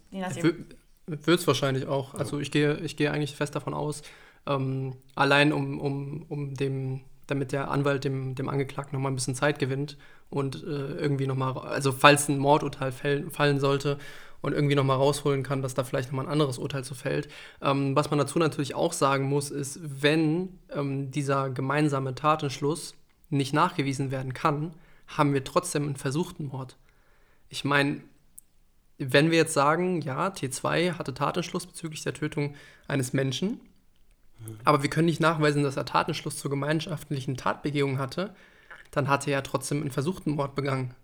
Wird 1.07 1.41
es 1.41 1.47
wahrscheinlich 1.47 1.87
auch. 1.87 2.15
Also 2.15 2.39
ich 2.39 2.51
gehe, 2.51 2.77
ich 2.79 2.97
gehe 2.97 3.11
eigentlich 3.11 3.37
fest 3.37 3.55
davon 3.55 3.75
aus, 3.75 4.03
ähm, 4.47 4.95
allein 5.15 5.53
um, 5.53 5.81
um, 5.81 6.25
um 6.29 6.55
dem 6.55 7.03
damit 7.31 7.53
der 7.53 7.71
Anwalt 7.71 8.05
dem, 8.05 8.35
dem 8.35 8.49
Angeklagten 8.49 8.97
nochmal 8.97 9.13
ein 9.13 9.15
bisschen 9.15 9.35
Zeit 9.35 9.59
gewinnt 9.59 9.97
und 10.29 10.65
äh, 10.65 10.67
irgendwie 10.67 11.27
nochmal, 11.27 11.57
also 11.59 11.93
falls 11.93 12.29
ein 12.29 12.39
Mordurteil 12.39 12.93
fällen, 12.93 13.31
fallen 13.31 13.61
sollte 13.61 13.99
und 14.41 14.53
irgendwie 14.53 14.75
nochmal 14.75 14.97
rausholen 14.97 15.43
kann, 15.43 15.63
dass 15.63 15.75
da 15.75 15.85
vielleicht 15.85 16.11
nochmal 16.11 16.27
ein 16.27 16.33
anderes 16.33 16.59
Urteil 16.59 16.83
zu 16.83 16.95
fällt. 16.95 17.29
Ähm, 17.63 17.95
was 17.95 18.11
man 18.11 18.19
dazu 18.19 18.39
natürlich 18.39 18.75
auch 18.75 18.93
sagen 18.93 19.27
muss, 19.27 19.51
ist, 19.51 19.79
wenn 19.83 20.59
ähm, 20.75 21.11
dieser 21.11 21.51
gemeinsame 21.51 22.15
Tatenschluss 22.15 22.95
nicht 23.29 23.53
nachgewiesen 23.53 24.11
werden 24.11 24.35
kann, 24.35 24.75
haben 25.17 25.35
wir 25.35 25.45
trotzdem 25.45 25.85
einen 25.85 25.97
versuchten 25.97 26.47
Mord. 26.47 26.77
Ich 27.49 27.65
meine, 27.65 28.01
wenn 28.99 29.31
wir 29.31 29.39
jetzt 29.39 29.55
sagen, 29.55 30.03
ja, 30.03 30.29
T2 30.29 30.99
hatte 30.99 31.15
Tatenschluss 31.15 31.67
bezüglich 31.67 32.03
der 32.03 32.15
Tötung 32.15 32.55
eines 32.87 33.13
Menschen, 33.13 33.61
aber 34.65 34.83
wir 34.83 34.91
können 34.91 35.07
nicht 35.07 35.21
nachweisen, 35.21 35.63
dass 35.63 35.77
er 35.77 35.85
Tatenschluss 35.85 36.39
zur 36.39 36.51
gemeinschaftlichen 36.51 37.37
Tatbegehung 37.37 37.99
hatte, 37.99 38.35
dann 38.91 39.09
hatte 39.09 39.31
er 39.31 39.43
trotzdem 39.43 39.81
einen 39.81 39.91
versuchten 39.91 40.33
Mord 40.33 40.55
begangen. 40.55 40.95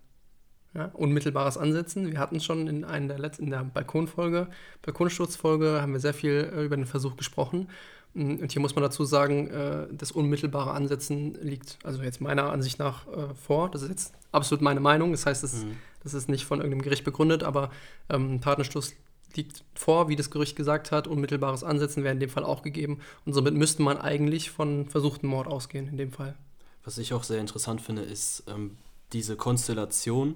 Ja, 0.73 0.91
unmittelbares 0.93 1.57
Ansetzen. 1.57 2.11
Wir 2.11 2.19
hatten 2.19 2.39
schon 2.39 2.67
in 2.67 2.83
einer 2.83 3.07
der 3.07 3.19
letzten, 3.19 3.45
in 3.45 3.51
der 3.51 3.63
Balkonfolge, 3.63 4.47
Balkonsturzfolge, 4.81 5.81
haben 5.81 5.93
wir 5.93 5.99
sehr 5.99 6.13
viel 6.13 6.51
äh, 6.53 6.65
über 6.65 6.75
den 6.75 6.85
Versuch 6.85 7.15
gesprochen. 7.15 7.69
Mm, 8.13 8.35
und 8.41 8.51
hier 8.51 8.61
muss 8.61 8.75
man 8.75 8.83
dazu 8.83 9.05
sagen, 9.05 9.47
äh, 9.47 9.87
das 9.91 10.11
unmittelbare 10.11 10.71
Ansetzen 10.71 11.35
liegt, 11.41 11.77
also 11.83 12.01
jetzt 12.01 12.21
meiner 12.21 12.51
Ansicht 12.51 12.79
nach, 12.79 13.07
äh, 13.07 13.33
vor. 13.35 13.69
Das 13.69 13.81
ist 13.81 13.89
jetzt 13.89 14.13
absolut 14.31 14.61
meine 14.61 14.79
Meinung. 14.79 15.11
Das 15.11 15.25
heißt, 15.25 15.43
das, 15.43 15.63
mhm. 15.63 15.77
das 16.03 16.13
ist 16.13 16.29
nicht 16.29 16.45
von 16.45 16.59
irgendeinem 16.59 16.81
Gericht 16.81 17.03
begründet, 17.03 17.43
aber 17.43 17.71
ähm, 18.09 18.41
Tatenschluss 18.41 18.93
liegt 19.35 19.63
vor, 19.75 20.09
wie 20.09 20.15
das 20.15 20.31
Gericht 20.31 20.55
gesagt 20.55 20.91
hat. 20.91 21.07
Unmittelbares 21.07 21.63
Ansetzen 21.63 22.03
wäre 22.03 22.13
in 22.13 22.19
dem 22.19 22.29
Fall 22.29 22.43
auch 22.43 22.63
gegeben. 22.63 22.99
Und 23.25 23.33
somit 23.33 23.53
müsste 23.53 23.81
man 23.81 23.97
eigentlich 23.97 24.49
von 24.49 24.87
versuchten 24.87 25.27
Mord 25.27 25.47
ausgehen, 25.47 25.87
in 25.87 25.97
dem 25.97 26.11
Fall. 26.11 26.35
Was 26.83 26.97
ich 26.97 27.13
auch 27.13 27.23
sehr 27.23 27.39
interessant 27.39 27.81
finde, 27.81 28.01
ist 28.01 28.43
ähm, 28.47 28.77
diese 29.13 29.35
Konstellation 29.35 30.35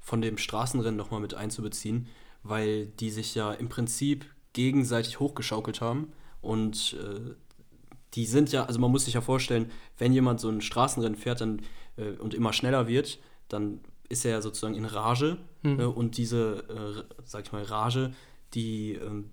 von 0.00 0.20
dem 0.20 0.38
Straßenrennen 0.38 0.96
nochmal 0.96 1.20
mit 1.20 1.34
einzubeziehen, 1.34 2.06
weil 2.42 2.86
die 2.86 3.10
sich 3.10 3.34
ja 3.34 3.52
im 3.52 3.68
Prinzip 3.68 4.26
gegenseitig 4.52 5.18
hochgeschaukelt 5.18 5.80
haben 5.80 6.12
und 6.46 6.96
äh, 7.02 7.34
die 8.14 8.24
sind 8.24 8.52
ja, 8.52 8.64
also 8.64 8.78
man 8.80 8.90
muss 8.90 9.04
sich 9.04 9.14
ja 9.14 9.20
vorstellen, 9.20 9.70
wenn 9.98 10.12
jemand 10.12 10.40
so 10.40 10.48
ein 10.48 10.60
Straßenrennen 10.60 11.18
fährt 11.18 11.40
dann, 11.40 11.62
äh, 11.96 12.10
und 12.18 12.34
immer 12.34 12.52
schneller 12.52 12.88
wird, 12.88 13.18
dann 13.48 13.80
ist 14.08 14.24
er 14.24 14.30
ja 14.30 14.42
sozusagen 14.42 14.74
in 14.74 14.84
Rage 14.84 15.38
mhm. 15.62 15.80
äh, 15.80 15.84
und 15.84 16.16
diese, 16.16 16.64
äh, 16.68 17.14
sag 17.24 17.44
ich 17.44 17.52
mal, 17.52 17.62
Rage, 17.62 18.12
die 18.54 18.92
ähm, 18.92 19.30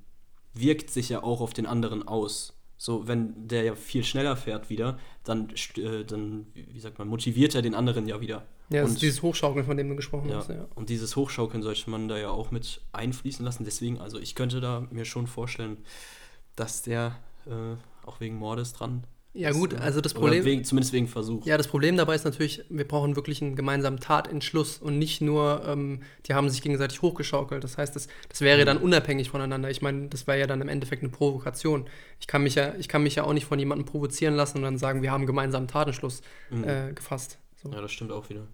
wirkt 0.53 0.89
sich 0.89 1.09
ja 1.09 1.23
auch 1.23 1.39
auf 1.41 1.53
den 1.53 1.65
anderen 1.65 2.07
aus. 2.07 2.59
So, 2.77 3.07
wenn 3.07 3.47
der 3.47 3.63
ja 3.63 3.75
viel 3.75 4.03
schneller 4.03 4.35
fährt 4.35 4.69
wieder, 4.69 4.97
dann, 5.23 5.49
äh, 5.77 6.03
dann 6.03 6.47
wie 6.53 6.79
sagt 6.79 6.99
man, 6.99 7.07
motiviert 7.07 7.55
er 7.55 7.61
den 7.61 7.75
anderen 7.75 8.07
ja 8.07 8.19
wieder. 8.19 8.45
Ja, 8.69 8.81
das 8.81 8.89
und, 8.89 8.95
ist 8.95 9.01
dieses 9.03 9.21
Hochschaukeln, 9.21 9.65
von 9.65 9.77
dem 9.77 9.87
du 9.87 9.95
gesprochen 9.95 10.29
ja, 10.29 10.37
hast. 10.37 10.49
Ja. 10.49 10.67
Und 10.75 10.89
dieses 10.89 11.15
Hochschaukeln 11.15 11.63
sollte 11.63 11.89
man 11.89 12.07
da 12.07 12.17
ja 12.17 12.31
auch 12.31 12.51
mit 12.51 12.81
einfließen 12.91 13.45
lassen. 13.45 13.63
Deswegen, 13.63 13.99
also 13.99 14.19
ich 14.19 14.35
könnte 14.35 14.59
da 14.59 14.87
mir 14.89 15.05
schon 15.05 15.27
vorstellen, 15.27 15.77
dass 16.55 16.81
der 16.81 17.17
äh, 17.45 17.75
auch 18.05 18.19
wegen 18.19 18.37
Mordes 18.37 18.73
dran 18.73 19.03
ja, 19.35 19.51
gut, 19.51 19.73
also 19.73 19.99
das 19.99 20.13
Problem. 20.13 20.45
Wegen, 20.45 20.63
zumindest 20.63 20.93
wegen 20.93 21.07
Versuch. 21.07 21.43
Ja, 21.47 21.57
das 21.57 21.67
Problem 21.67 21.97
dabei 21.97 22.13
ist 22.13 22.23
natürlich, 22.23 22.63
wir 22.69 22.87
brauchen 22.87 23.15
wirklich 23.15 23.41
einen 23.41 23.55
gemeinsamen 23.55 23.99
Tatentschluss 23.99 24.77
und 24.77 24.99
nicht 24.99 25.21
nur, 25.21 25.63
ähm, 25.65 26.03
die 26.27 26.35
haben 26.35 26.51
sich 26.51 26.61
gegenseitig 26.61 27.01
hochgeschaukelt. 27.01 27.63
Das 27.63 27.79
heißt, 27.79 27.95
das, 27.95 28.07
das 28.29 28.41
wäre 28.41 28.61
mhm. 28.61 28.65
dann 28.65 28.77
unabhängig 28.77 29.31
voneinander. 29.31 29.71
Ich 29.71 29.81
meine, 29.81 30.07
das 30.07 30.27
wäre 30.27 30.39
ja 30.39 30.45
dann 30.45 30.61
im 30.61 30.69
Endeffekt 30.69 31.01
eine 31.01 31.11
Provokation. 31.11 31.87
Ich 32.19 32.27
kann, 32.27 32.43
mich 32.43 32.53
ja, 32.53 32.75
ich 32.75 32.87
kann 32.87 33.01
mich 33.01 33.15
ja 33.15 33.23
auch 33.23 33.33
nicht 33.33 33.45
von 33.45 33.57
jemandem 33.57 33.87
provozieren 33.87 34.35
lassen 34.35 34.59
und 34.59 34.63
dann 34.63 34.77
sagen, 34.77 35.01
wir 35.01 35.11
haben 35.11 35.21
einen 35.21 35.27
gemeinsamen 35.27 35.67
Tatentschluss 35.67 36.21
mhm. 36.51 36.63
äh, 36.65 36.93
gefasst. 36.93 37.39
So. 37.63 37.71
Ja, 37.71 37.81
das 37.81 37.91
stimmt 37.91 38.11
auch 38.11 38.29
wieder. 38.29 38.45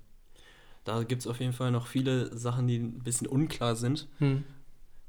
Da 0.85 1.03
gibt 1.03 1.23
es 1.23 1.27
auf 1.27 1.41
jeden 1.41 1.53
Fall 1.53 1.71
noch 1.71 1.87
viele 1.87 2.35
Sachen, 2.37 2.67
die 2.67 2.77
ein 2.77 2.99
bisschen 2.99 3.27
unklar 3.27 3.75
sind. 3.75 4.07
Mhm. 4.19 4.45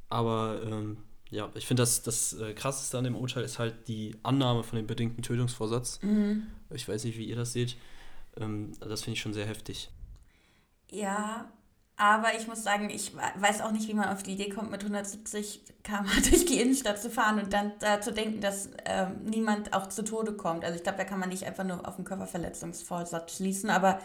Aber 0.08 0.62
ähm, 0.66 0.96
ja, 1.30 1.48
ich 1.54 1.66
finde, 1.66 1.82
das, 1.82 2.02
das 2.02 2.32
äh, 2.34 2.54
Krasseste 2.54 2.98
an 2.98 3.04
dem 3.04 3.16
Urteil 3.16 3.44
ist 3.44 3.58
halt 3.58 3.88
die 3.88 4.16
Annahme 4.22 4.64
von 4.64 4.76
dem 4.76 4.86
bedingten 4.86 5.22
Tötungsvorsatz. 5.22 6.00
Mhm. 6.02 6.48
Ich 6.70 6.88
weiß 6.88 7.04
nicht, 7.04 7.18
wie 7.18 7.24
ihr 7.24 7.36
das 7.36 7.52
seht. 7.52 7.76
Ähm, 8.36 8.72
das 8.80 9.02
finde 9.02 9.14
ich 9.14 9.20
schon 9.20 9.32
sehr 9.32 9.46
heftig. 9.46 9.90
Ja, 10.90 11.52
aber 11.96 12.34
ich 12.34 12.48
muss 12.48 12.62
sagen, 12.64 12.88
ich 12.88 13.12
weiß 13.14 13.60
auch 13.60 13.72
nicht, 13.72 13.86
wie 13.86 13.94
man 13.94 14.08
auf 14.08 14.22
die 14.22 14.32
Idee 14.32 14.48
kommt, 14.48 14.70
mit 14.70 14.80
170 14.80 15.62
km 15.84 16.06
durch 16.30 16.46
die 16.46 16.60
Innenstadt 16.60 17.00
zu 17.00 17.10
fahren 17.10 17.38
und 17.38 17.52
dann 17.52 17.72
äh, 17.82 18.00
zu 18.00 18.12
denken, 18.12 18.40
dass 18.40 18.70
ähm, 18.86 19.22
niemand 19.24 19.72
auch 19.74 19.88
zu 19.88 20.02
Tode 20.02 20.32
kommt. 20.32 20.64
Also 20.64 20.76
ich 20.76 20.82
glaube, 20.82 20.98
da 20.98 21.04
kann 21.04 21.20
man 21.20 21.28
nicht 21.28 21.44
einfach 21.44 21.64
nur 21.64 21.86
auf 21.86 21.96
den 21.96 22.04
Körperverletzungsvorsatz 22.04 23.36
schließen. 23.36 23.70
Aber 23.70 24.00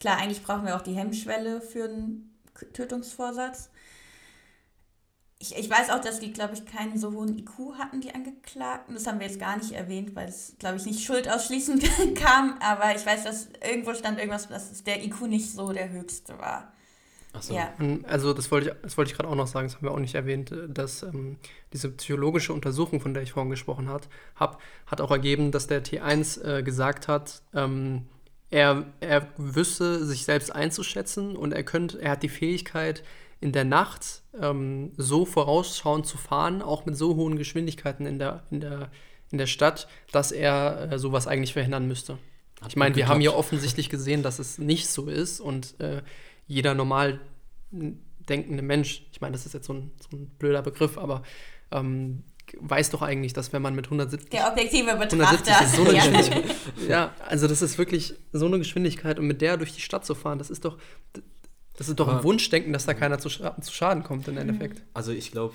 klar, 0.00 0.18
eigentlich 0.18 0.42
brauchen 0.42 0.66
wir 0.66 0.76
auch 0.76 0.82
die 0.82 0.94
Hemmschwelle 0.94 1.60
für 1.60 1.84
einen 1.84 2.36
Tötungsvorsatz. 2.72 3.70
Ich, 5.38 5.54
ich 5.54 5.68
weiß 5.68 5.90
auch, 5.90 6.00
dass 6.00 6.18
die, 6.18 6.32
glaube 6.32 6.54
ich, 6.54 6.64
keinen 6.64 6.98
so 6.98 7.12
hohen 7.12 7.38
IQ 7.38 7.78
hatten, 7.78 8.00
die 8.00 8.14
Angeklagten. 8.14 8.94
Das 8.94 9.06
haben 9.06 9.20
wir 9.20 9.26
jetzt 9.26 9.38
gar 9.38 9.56
nicht 9.58 9.72
erwähnt, 9.72 10.16
weil 10.16 10.28
es, 10.28 10.54
glaube 10.58 10.76
ich, 10.76 10.86
nicht 10.86 11.04
schuldausschließend 11.04 11.84
kam. 12.14 12.58
Aber 12.60 12.96
ich 12.96 13.04
weiß, 13.04 13.24
dass 13.24 13.48
irgendwo 13.68 13.92
stand 13.92 14.18
irgendwas, 14.18 14.48
dass 14.48 14.82
der 14.84 15.04
IQ 15.04 15.22
nicht 15.22 15.52
so 15.52 15.72
der 15.72 15.90
höchste 15.90 16.38
war. 16.38 16.72
Ach 17.36 17.42
so. 17.42 17.54
Ja. 17.54 17.72
Also 18.04 18.32
das 18.32 18.50
wollte 18.50 18.70
ich, 18.70 18.76
das 18.82 18.96
wollte 18.96 19.10
ich 19.10 19.16
gerade 19.16 19.28
auch 19.28 19.34
noch 19.34 19.46
sagen, 19.46 19.66
das 19.68 19.76
haben 19.76 19.84
wir 19.84 19.92
auch 19.92 19.98
nicht 19.98 20.14
erwähnt, 20.14 20.54
dass 20.68 21.02
ähm, 21.02 21.36
diese 21.72 21.90
psychologische 21.90 22.52
Untersuchung, 22.52 23.00
von 23.00 23.12
der 23.12 23.22
ich 23.22 23.32
vorhin 23.32 23.50
gesprochen 23.50 23.88
habe, 23.88 24.56
hat 24.86 25.00
auch 25.00 25.10
ergeben, 25.10 25.50
dass 25.50 25.66
der 25.66 25.84
T1 25.84 26.42
äh, 26.42 26.62
gesagt 26.62 27.08
hat, 27.08 27.42
ähm, 27.54 28.06
er, 28.50 28.86
er 29.00 29.28
wüsste 29.36 30.04
sich 30.06 30.24
selbst 30.24 30.54
einzuschätzen 30.54 31.36
und 31.36 31.52
er 31.52 31.64
könnte, 31.64 32.00
er 32.00 32.12
hat 32.12 32.22
die 32.22 32.28
Fähigkeit, 32.28 33.02
in 33.40 33.52
der 33.52 33.64
Nacht 33.64 34.22
ähm, 34.40 34.92
so 34.96 35.24
vorausschauend 35.24 36.06
zu 36.06 36.16
fahren, 36.18 36.62
auch 36.62 36.86
mit 36.86 36.96
so 36.96 37.16
hohen 37.16 37.36
Geschwindigkeiten 37.36 38.06
in 38.06 38.18
der, 38.18 38.44
in 38.50 38.60
der, 38.60 38.90
in 39.30 39.38
der 39.38 39.46
Stadt, 39.46 39.88
dass 40.12 40.32
er 40.32 40.92
äh, 40.92 40.98
sowas 40.98 41.26
eigentlich 41.26 41.52
verhindern 41.52 41.86
müsste. 41.86 42.18
Hat 42.60 42.70
ich 42.70 42.76
meine, 42.76 42.96
wir 42.96 43.08
haben 43.08 43.20
ja 43.20 43.32
offensichtlich 43.32 43.90
gesehen, 43.90 44.22
dass 44.22 44.38
es 44.38 44.58
nicht 44.58 44.88
so 44.88 45.08
ist 45.08 45.40
und 45.40 45.78
äh, 45.80 46.02
jeder 46.46 46.74
normal 46.74 47.20
denkende 47.70 48.62
Mensch, 48.62 49.06
ich 49.12 49.20
meine, 49.20 49.32
das 49.32 49.44
ist 49.44 49.52
jetzt 49.52 49.66
so 49.66 49.74
ein, 49.74 49.90
so 50.10 50.16
ein 50.16 50.28
blöder 50.38 50.62
Begriff, 50.62 50.96
aber 50.96 51.22
ähm, 51.70 52.24
weiß 52.60 52.90
doch 52.90 53.02
eigentlich, 53.02 53.32
dass 53.32 53.52
wenn 53.52 53.62
man 53.62 53.74
mit 53.74 53.86
170 53.86 54.30
der 54.30 54.48
objektive 54.48 54.94
Betrachter 54.96 55.66
so 55.66 55.82
eine 55.82 55.94
ja. 55.94 56.88
ja, 56.88 57.14
also 57.26 57.48
das 57.48 57.60
ist 57.60 57.76
wirklich 57.76 58.14
so 58.32 58.46
eine 58.46 58.58
Geschwindigkeit 58.58 59.18
und 59.18 59.26
mit 59.26 59.40
der 59.40 59.56
durch 59.56 59.72
die 59.72 59.80
Stadt 59.80 60.06
zu 60.06 60.14
fahren, 60.14 60.38
das 60.38 60.50
ist 60.50 60.64
doch 60.64 60.78
das 61.76 61.88
ist 61.88 62.00
doch 62.00 62.08
ein 62.08 62.22
Wunschdenken, 62.22 62.72
dass 62.72 62.86
da 62.86 62.94
keiner 62.94 63.18
zu, 63.18 63.28
Scha 63.28 63.60
zu 63.60 63.72
Schaden 63.72 64.02
kommt 64.02 64.26
im 64.28 64.38
Endeffekt. 64.38 64.82
Also 64.94 65.12
ich 65.12 65.30
glaube, 65.30 65.54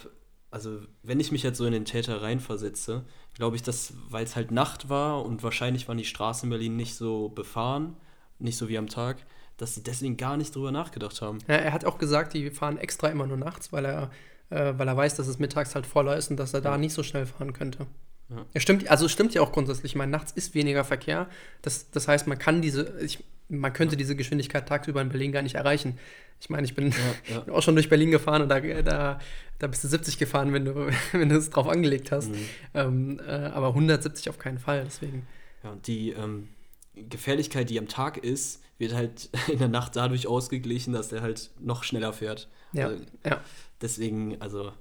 also 0.52 0.80
wenn 1.02 1.20
ich 1.20 1.32
mich 1.32 1.44
jetzt 1.44 1.58
so 1.58 1.66
in 1.66 1.72
den 1.72 1.86
Täter 1.86 2.22
reinversetze, 2.22 3.06
glaube 3.34 3.56
ich, 3.56 3.64
dass, 3.64 3.94
weil 4.10 4.24
es 4.24 4.36
halt 4.36 4.52
Nacht 4.52 4.90
war 4.90 5.26
und 5.26 5.44
wahrscheinlich 5.44 5.88
waren 5.88 5.98
die 5.98 6.06
Straßen 6.06 6.48
in 6.48 6.50
Berlin 6.50 6.76
nicht 6.76 6.96
so 6.96 7.30
befahren, 7.30 7.96
nicht 8.38 8.58
so 8.58 8.70
wie 8.70 8.78
am 8.78 8.88
Tag, 8.88 9.26
dass 9.58 9.76
sie 9.76 9.84
deswegen 9.84 10.18
gar 10.18 10.38
nicht 10.38 10.56
drüber 10.56 10.72
nachgedacht 10.72 11.22
haben. 11.22 11.40
Ja, 11.48 11.56
er 11.56 11.74
hat 11.74 11.86
auch 11.86 11.98
gesagt, 11.98 12.34
die 12.34 12.52
fahren 12.52 12.78
extra 12.78 13.08
immer 13.10 13.28
nur 13.28 13.38
nachts, 13.38 13.72
weil 13.72 13.86
er, 13.86 14.12
äh, 14.50 14.74
weil 14.78 14.88
er 14.88 14.98
weiß, 14.98 15.16
dass 15.16 15.28
es 15.28 15.40
mittags 15.40 15.76
halt 15.76 15.86
voller 15.86 16.18
ist 16.18 16.30
und 16.30 16.38
dass 16.38 16.54
er 16.54 16.62
da 16.62 16.78
nicht 16.78 16.94
so 16.94 17.04
schnell 17.04 17.26
fahren 17.26 17.54
könnte. 17.54 17.88
Ja. 18.32 18.46
ja 18.54 18.62
stimmt, 18.62 18.90
also 18.90 19.06
es 19.06 19.12
stimmt 19.12 19.34
ja 19.34 19.42
auch 19.42 19.52
grundsätzlich. 19.52 19.92
Ich 19.92 19.96
meine, 19.96 20.12
nachts 20.12 20.32
ist 20.32 20.56
weniger 20.56 20.84
Verkehr. 20.84 21.30
Das, 21.62 21.92
das 21.92 22.08
heißt, 22.08 22.28
man 22.28 22.40
kann 22.40 22.62
diese, 22.62 22.98
ich, 23.02 23.24
man 23.50 23.74
könnte 23.74 23.98
diese 23.98 24.16
Geschwindigkeit 24.16 24.68
tagsüber 24.68 25.02
in 25.02 25.10
Berlin 25.10 25.32
gar 25.32 25.42
nicht 25.42 25.56
erreichen. 25.56 26.00
Ich 26.40 26.50
meine, 26.50 26.66
ich 26.66 26.74
bin, 26.74 26.92
ja, 27.30 27.44
ja. 27.46 27.48
auch 27.54 27.62
schon 27.62 27.76
durch 27.76 27.90
Berlin 27.90 28.12
gefahren 28.12 28.42
und 28.42 28.50
da, 28.50 28.60
da, 28.60 29.20
da 29.60 29.68
bist 29.68 29.84
du 29.84 29.88
70 29.88 30.18
gefahren, 30.18 30.54
wenn 30.54 30.66
du, 30.66 30.90
wenn 31.12 31.30
du 31.30 31.36
es 31.36 31.50
drauf 31.50 31.68
angelegt 31.68 32.12
hast. 32.12 32.32
Mhm. 32.32 32.46
Ähm, 32.74 33.22
äh, 33.26 33.32
aber 33.32 33.70
170 33.70 34.30
auf 34.30 34.40
keinen 34.40 34.58
Fall, 34.58 34.84
deswegen. 34.86 35.28
Ja, 35.64 35.72
und 35.72 35.86
die 35.88 36.12
ähm, 36.12 36.48
Gefährlichkeit, 36.96 37.70
die 37.70 37.78
am 37.78 37.88
Tag 37.88 38.18
ist, 38.18 38.62
wird 38.78 38.94
halt 38.94 39.30
in 39.48 39.60
der 39.60 39.68
Nacht 39.68 39.96
dadurch 39.96 40.28
ausgeglichen, 40.28 40.94
dass 40.94 41.12
er 41.12 41.22
halt 41.22 41.52
noch 41.60 41.84
schneller 41.84 42.14
fährt. 42.14 42.48
Ja, 42.74 42.88
also, 42.88 43.04
ja. 43.26 43.42
Deswegen, 43.82 44.42
also 44.42 44.72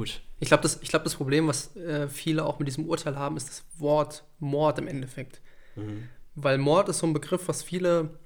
gut. 0.00 0.22
Ich 0.38 0.48
glaube, 0.48 0.62
das, 0.62 0.80
glaub, 0.80 1.04
das 1.04 1.14
Problem, 1.14 1.46
was 1.46 1.76
äh, 1.76 2.08
viele 2.08 2.46
auch 2.46 2.58
mit 2.58 2.66
diesem 2.68 2.86
Urteil 2.86 3.16
haben, 3.16 3.36
ist 3.36 3.48
das 3.48 3.64
Wort 3.78 4.24
Mord 4.38 4.78
im 4.78 4.88
Endeffekt. 4.88 5.42
Mhm. 5.76 6.08
Weil 6.34 6.56
Mord 6.56 6.88
ist 6.88 7.00
so 7.00 7.06
ein 7.06 7.12
Begriff, 7.12 7.48
was 7.48 7.62
viele 7.62 8.18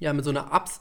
ja 0.00 0.12
mit 0.12 0.24
so 0.24 0.30
einer 0.30 0.52
Abs 0.52 0.80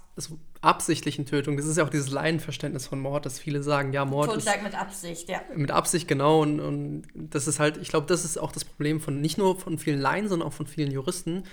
absichtlichen 0.61 1.27
Tötung, 1.27 1.55
das 1.55 1.67
ist 1.67 1.77
ja 1.77 1.83
auch 1.83 1.89
dieses 1.89 2.09
Laienverständnis 2.09 2.87
von 2.87 2.99
Mord, 2.99 3.27
dass 3.27 3.39
viele 3.39 3.61
sagen, 3.61 3.93
ja, 3.93 4.05
Mord 4.05 4.31
Totschlag 4.31 4.57
ist 4.57 4.63
mit 4.63 4.75
Absicht, 4.75 5.29
ja. 5.29 5.41
Mit 5.55 5.69
Absicht, 5.69 6.07
genau. 6.07 6.41
Und, 6.41 6.59
und 6.59 7.03
das 7.13 7.47
ist 7.47 7.59
halt, 7.59 7.77
ich 7.77 7.89
glaube, 7.89 8.07
das 8.07 8.25
ist 8.25 8.37
auch 8.37 8.51
das 8.51 8.65
Problem 8.65 8.99
von 8.99 9.21
nicht 9.21 9.37
nur 9.37 9.59
von 9.59 9.77
vielen 9.77 9.99
Laien, 9.99 10.27
sondern 10.27 10.47
auch 10.47 10.53
von 10.53 10.65
vielen 10.65 10.91
Juristen. 10.91 11.43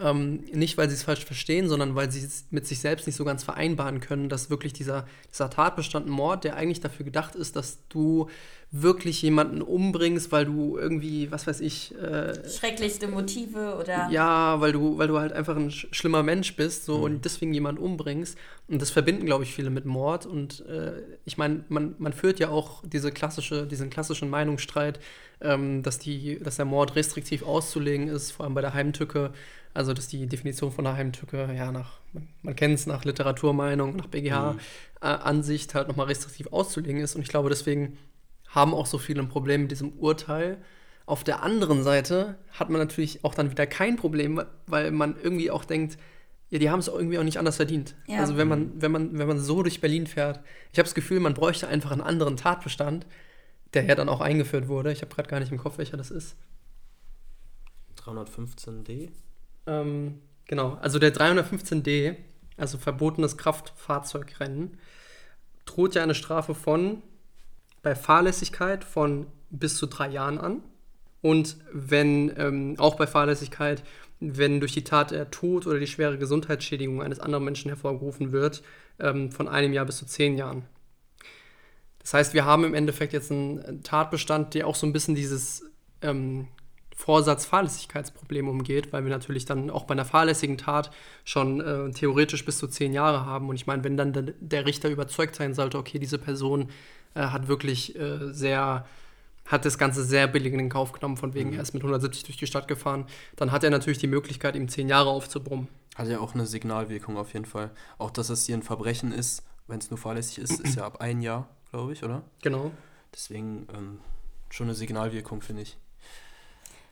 Ähm, 0.00 0.44
nicht, 0.52 0.78
weil 0.78 0.88
sie 0.88 0.94
es 0.94 1.02
falsch 1.02 1.24
verstehen, 1.24 1.68
sondern 1.68 1.96
weil 1.96 2.10
sie 2.10 2.24
es 2.24 2.46
mit 2.50 2.66
sich 2.66 2.78
selbst 2.78 3.06
nicht 3.06 3.16
so 3.16 3.24
ganz 3.24 3.42
vereinbaren 3.42 3.98
können, 4.00 4.28
dass 4.28 4.48
wirklich 4.48 4.72
dieser, 4.72 5.06
dieser 5.32 5.50
Tatbestand 5.50 6.06
Mord, 6.06 6.44
der 6.44 6.56
eigentlich 6.56 6.80
dafür 6.80 7.04
gedacht 7.04 7.34
ist, 7.34 7.56
dass 7.56 7.78
du 7.88 8.28
wirklich 8.70 9.22
jemanden 9.22 9.62
umbringst, 9.62 10.30
weil 10.30 10.44
du 10.44 10.76
irgendwie, 10.76 11.32
was 11.32 11.46
weiß 11.46 11.60
ich. 11.60 11.94
Äh, 11.96 12.48
Schrecklichste 12.48 13.08
Motive 13.08 13.76
oder. 13.80 14.08
Ja, 14.10 14.60
weil 14.60 14.72
du, 14.72 14.98
weil 14.98 15.08
du 15.08 15.18
halt 15.18 15.32
einfach 15.32 15.56
ein 15.56 15.70
schlimmer 15.70 16.22
Mensch 16.22 16.54
bist 16.54 16.84
so, 16.84 16.98
mhm. 16.98 17.04
und 17.04 17.24
deswegen 17.24 17.54
jemanden 17.54 17.82
umbringst. 17.82 18.36
Und 18.68 18.82
das 18.82 18.90
verbinden, 18.90 19.24
glaube 19.24 19.44
ich, 19.44 19.54
viele 19.54 19.70
mit 19.70 19.86
Mord. 19.86 20.26
Und 20.26 20.66
äh, 20.66 20.92
ich 21.24 21.38
meine, 21.38 21.64
man, 21.68 21.94
man 21.98 22.12
führt 22.12 22.38
ja 22.40 22.50
auch 22.50 22.82
diese 22.86 23.10
klassische, 23.10 23.66
diesen 23.66 23.88
klassischen 23.88 24.28
Meinungsstreit, 24.28 25.00
ähm, 25.40 25.82
dass, 25.82 25.98
die, 25.98 26.38
dass 26.38 26.56
der 26.56 26.66
Mord 26.66 26.94
restriktiv 26.94 27.44
auszulegen 27.44 28.08
ist, 28.08 28.32
vor 28.32 28.44
allem 28.44 28.54
bei 28.54 28.60
der 28.60 28.74
Heimtücke. 28.74 29.32
Also, 29.74 29.92
dass 29.94 30.08
die 30.08 30.26
Definition 30.26 30.72
von 30.72 30.84
der 30.84 30.96
Heimtücke, 30.96 31.52
ja, 31.54 31.70
nach, 31.70 32.00
man, 32.12 32.28
man 32.42 32.56
kennt 32.56 32.74
es 32.74 32.86
nach 32.86 33.04
Literaturmeinung, 33.04 33.96
nach 33.96 34.06
BGH-Ansicht 34.06 35.70
mhm. 35.70 35.72
äh, 35.72 35.78
halt 35.78 35.88
nochmal 35.88 36.06
restriktiv 36.06 36.48
auszulegen 36.48 37.00
ist. 37.00 37.14
Und 37.14 37.22
ich 37.22 37.28
glaube, 37.28 37.48
deswegen 37.48 37.98
haben 38.48 38.74
auch 38.74 38.86
so 38.86 38.98
viele 38.98 39.20
ein 39.20 39.28
Problem 39.28 39.62
mit 39.62 39.70
diesem 39.70 39.92
Urteil. 39.92 40.58
Auf 41.06 41.24
der 41.24 41.42
anderen 41.42 41.82
Seite 41.82 42.36
hat 42.50 42.70
man 42.70 42.80
natürlich 42.80 43.24
auch 43.24 43.34
dann 43.34 43.50
wieder 43.50 43.66
kein 43.66 43.96
Problem, 43.96 44.42
weil 44.66 44.90
man 44.90 45.16
irgendwie 45.22 45.50
auch 45.50 45.64
denkt, 45.64 45.98
ja, 46.50 46.58
die 46.58 46.70
haben 46.70 46.80
es 46.80 46.88
irgendwie 46.88 47.18
auch 47.18 47.24
nicht 47.24 47.38
anders 47.38 47.56
verdient. 47.56 47.94
Ja. 48.06 48.20
Also 48.20 48.36
wenn 48.36 48.48
man, 48.48 48.80
wenn 48.80 48.90
man, 48.90 49.18
wenn 49.18 49.28
man 49.28 49.38
so 49.38 49.62
durch 49.62 49.80
Berlin 49.80 50.06
fährt, 50.06 50.40
ich 50.72 50.78
habe 50.78 50.86
das 50.86 50.94
Gefühl, 50.94 51.20
man 51.20 51.34
bräuchte 51.34 51.68
einfach 51.68 51.92
einen 51.92 52.00
anderen 52.00 52.36
Tatbestand, 52.36 53.06
der 53.74 53.84
ja 53.84 53.94
dann 53.94 54.08
auch 54.08 54.20
eingeführt 54.20 54.68
wurde. 54.68 54.92
Ich 54.92 55.02
habe 55.02 55.14
gerade 55.14 55.28
gar 55.28 55.40
nicht 55.40 55.52
im 55.52 55.58
Kopf, 55.58 55.76
welcher 55.76 55.98
das 55.98 56.10
ist. 56.10 56.36
315d? 57.98 59.10
Ähm, 59.68 60.20
genau, 60.46 60.78
also 60.80 60.98
der 60.98 61.14
315d, 61.14 62.16
also 62.56 62.78
verbotenes 62.78 63.36
Kraftfahrzeugrennen, 63.36 64.78
droht 65.66 65.94
ja 65.94 66.02
eine 66.02 66.14
Strafe 66.14 66.54
von 66.54 67.02
bei 67.82 67.94
Fahrlässigkeit 67.94 68.82
von 68.82 69.26
bis 69.50 69.76
zu 69.76 69.86
drei 69.86 70.08
Jahren 70.08 70.38
an. 70.38 70.62
Und 71.20 71.56
wenn, 71.72 72.32
ähm, 72.36 72.74
auch 72.78 72.96
bei 72.96 73.06
Fahrlässigkeit, 73.06 73.82
wenn 74.20 74.60
durch 74.60 74.72
die 74.72 74.84
Tat 74.84 75.10
der 75.10 75.30
Tod 75.30 75.66
oder 75.66 75.78
die 75.78 75.86
schwere 75.86 76.18
Gesundheitsschädigung 76.18 77.02
eines 77.02 77.20
anderen 77.20 77.44
Menschen 77.44 77.68
hervorgerufen 77.68 78.32
wird, 78.32 78.62
ähm, 78.98 79.30
von 79.30 79.48
einem 79.48 79.72
Jahr 79.72 79.84
bis 79.84 79.98
zu 79.98 80.06
zehn 80.06 80.36
Jahren. 80.36 80.64
Das 82.00 82.14
heißt, 82.14 82.34
wir 82.34 82.44
haben 82.44 82.64
im 82.64 82.74
Endeffekt 82.74 83.12
jetzt 83.12 83.30
einen 83.30 83.82
Tatbestand, 83.82 84.54
der 84.54 84.66
auch 84.66 84.74
so 84.74 84.86
ein 84.86 84.92
bisschen 84.92 85.14
dieses 85.14 85.64
ähm, 86.02 86.48
Vorsatz-Fahrlässigkeitsproblem 86.98 88.48
umgeht, 88.48 88.92
weil 88.92 89.04
wir 89.04 89.10
natürlich 89.10 89.44
dann 89.44 89.70
auch 89.70 89.84
bei 89.84 89.92
einer 89.92 90.04
fahrlässigen 90.04 90.58
Tat 90.58 90.90
schon 91.24 91.60
äh, 91.60 91.90
theoretisch 91.92 92.44
bis 92.44 92.58
zu 92.58 92.66
zehn 92.66 92.92
Jahre 92.92 93.24
haben. 93.24 93.48
Und 93.48 93.54
ich 93.54 93.68
meine, 93.68 93.84
wenn 93.84 93.96
dann 93.96 94.34
der 94.40 94.66
Richter 94.66 94.90
überzeugt 94.90 95.36
sein 95.36 95.54
sollte, 95.54 95.78
okay, 95.78 96.00
diese 96.00 96.18
Person 96.18 96.70
äh, 97.14 97.20
hat 97.20 97.46
wirklich 97.46 97.96
äh, 97.96 98.32
sehr, 98.32 98.84
hat 99.46 99.64
das 99.64 99.78
Ganze 99.78 100.02
sehr 100.02 100.26
billig 100.26 100.52
in 100.52 100.58
den 100.58 100.70
Kauf 100.70 100.90
genommen, 100.90 101.16
von 101.16 101.34
wegen 101.34 101.50
mhm. 101.50 101.56
er 101.56 101.62
ist 101.62 101.72
mit 101.72 101.84
170 101.84 102.24
durch 102.24 102.36
die 102.36 102.48
Stadt 102.48 102.66
gefahren. 102.66 103.06
Dann 103.36 103.52
hat 103.52 103.62
er 103.62 103.70
natürlich 103.70 103.98
die 103.98 104.08
Möglichkeit, 104.08 104.56
ihm 104.56 104.68
zehn 104.68 104.88
Jahre 104.88 105.10
aufzubrummen. 105.10 105.68
Hat 105.94 106.08
ja 106.08 106.18
auch 106.18 106.34
eine 106.34 106.46
Signalwirkung 106.46 107.16
auf 107.16 107.32
jeden 107.32 107.46
Fall. 107.46 107.70
Auch, 107.98 108.10
dass 108.10 108.28
es 108.28 108.44
hier 108.46 108.56
ein 108.56 108.64
Verbrechen 108.64 109.12
ist, 109.12 109.44
wenn 109.68 109.78
es 109.78 109.88
nur 109.90 109.98
fahrlässig 109.98 110.38
ist, 110.38 110.58
ist 110.60 110.74
ja 110.74 110.84
ab 110.84 111.00
ein 111.00 111.22
Jahr, 111.22 111.48
glaube 111.70 111.92
ich, 111.92 112.02
oder? 112.02 112.22
Genau. 112.42 112.72
Deswegen 113.14 113.68
ähm, 113.72 114.00
schon 114.50 114.66
eine 114.66 114.74
Signalwirkung, 114.74 115.42
finde 115.42 115.62
ich. 115.62 115.76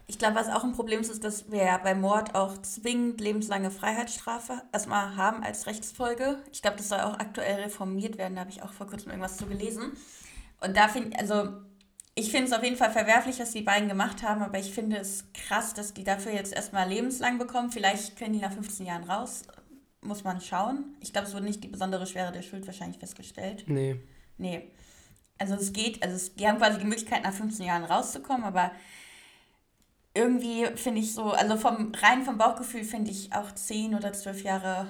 Ich 0.09 0.19
glaube, 0.19 0.37
was 0.37 0.49
auch 0.49 0.63
ein 0.63 0.73
Problem 0.73 1.01
ist, 1.01 1.11
ist, 1.11 1.25
dass 1.25 1.51
wir 1.51 1.81
bei 1.83 1.95
Mord 1.95 2.35
auch 2.35 2.57
zwingend 2.63 3.21
lebenslange 3.21 3.73
Freiheitsstrafe 3.73 4.63
erstmal 4.73 5.17
haben 5.17 5.43
als 5.43 5.67
Rechtsfolge. 5.67 6.39
Ich 6.53 6.63
glaube, 6.63 6.77
das 6.77 6.89
soll 6.89 7.01
auch 7.01 7.19
aktuell 7.19 7.63
reformiert 7.63 8.17
werden. 8.17 8.37
Da 8.37 8.43
habe 8.43 8.51
ich 8.51 8.63
auch 8.63 8.73
vor 8.73 8.87
kurzem 8.87 9.11
irgendwas 9.11 9.37
zu 9.37 9.47
gelesen. 9.47 9.93
Und 10.61 10.77
da 10.77 10.89
finde 10.89 11.19
also 11.19 11.49
ich 12.19 12.31
finde 12.31 12.47
es 12.47 12.53
auf 12.55 12.65
jeden 12.65 12.77
Fall 12.77 12.91
verwerflich, 12.91 13.39
was 13.41 13.51
die 13.51 13.61
beiden 13.61 13.91
gemacht 13.91 14.23
haben, 14.23 14.41
aber 14.41 14.59
ich 14.59 14.73
finde 14.73 14.97
es 14.97 15.27
krass, 15.35 15.75
dass 15.75 15.93
die 15.93 16.03
dafür 16.03 16.33
jetzt 16.33 16.55
erstmal 16.55 16.89
lebenslang 16.89 17.37
bekommen. 17.37 17.71
Vielleicht 17.71 18.17
können 18.17 18.33
die 18.33 18.39
nach 18.39 18.53
15 18.53 18.87
Jahren 18.87 19.05
raus. 19.05 19.43
Muss 20.01 20.25
man 20.25 20.41
schauen. 20.41 20.97
Ich 21.01 21.13
glaube, 21.13 21.29
es 21.29 21.35
wurde 21.35 21.45
nicht 21.45 21.63
die 21.63 21.69
besondere 21.69 22.07
Schwere 22.07 22.33
der 22.33 22.41
Schuld 22.41 22.67
wahrscheinlich 22.67 22.99
festgestellt. 22.99 23.65
Nee. 23.67 24.01
Nee. 24.39 24.71
Also 25.37 25.57
es 25.57 25.75
geht, 25.75 26.03
also 26.03 26.17
es, 26.17 26.35
die 26.35 26.49
haben 26.49 26.57
quasi 26.57 26.79
die 26.79 26.87
Möglichkeit, 26.87 27.23
nach 27.23 27.35
15 27.35 27.67
Jahren 27.67 27.85
rauszukommen, 27.85 28.45
aber 28.45 28.71
irgendwie 30.17 30.67
finde 30.77 31.01
ich 31.01 31.15
so, 31.15 31.31
also 31.31 31.57
vom 31.57 31.93
rein 32.03 32.25
vom 32.25 32.39
Bauchgefühl 32.39 32.85
finde 32.85 33.11
ich 33.11 33.33
auch 33.33 33.53
10 33.53 33.95
oder 33.95 34.13
12 34.13 34.43
Jahre 34.43 34.89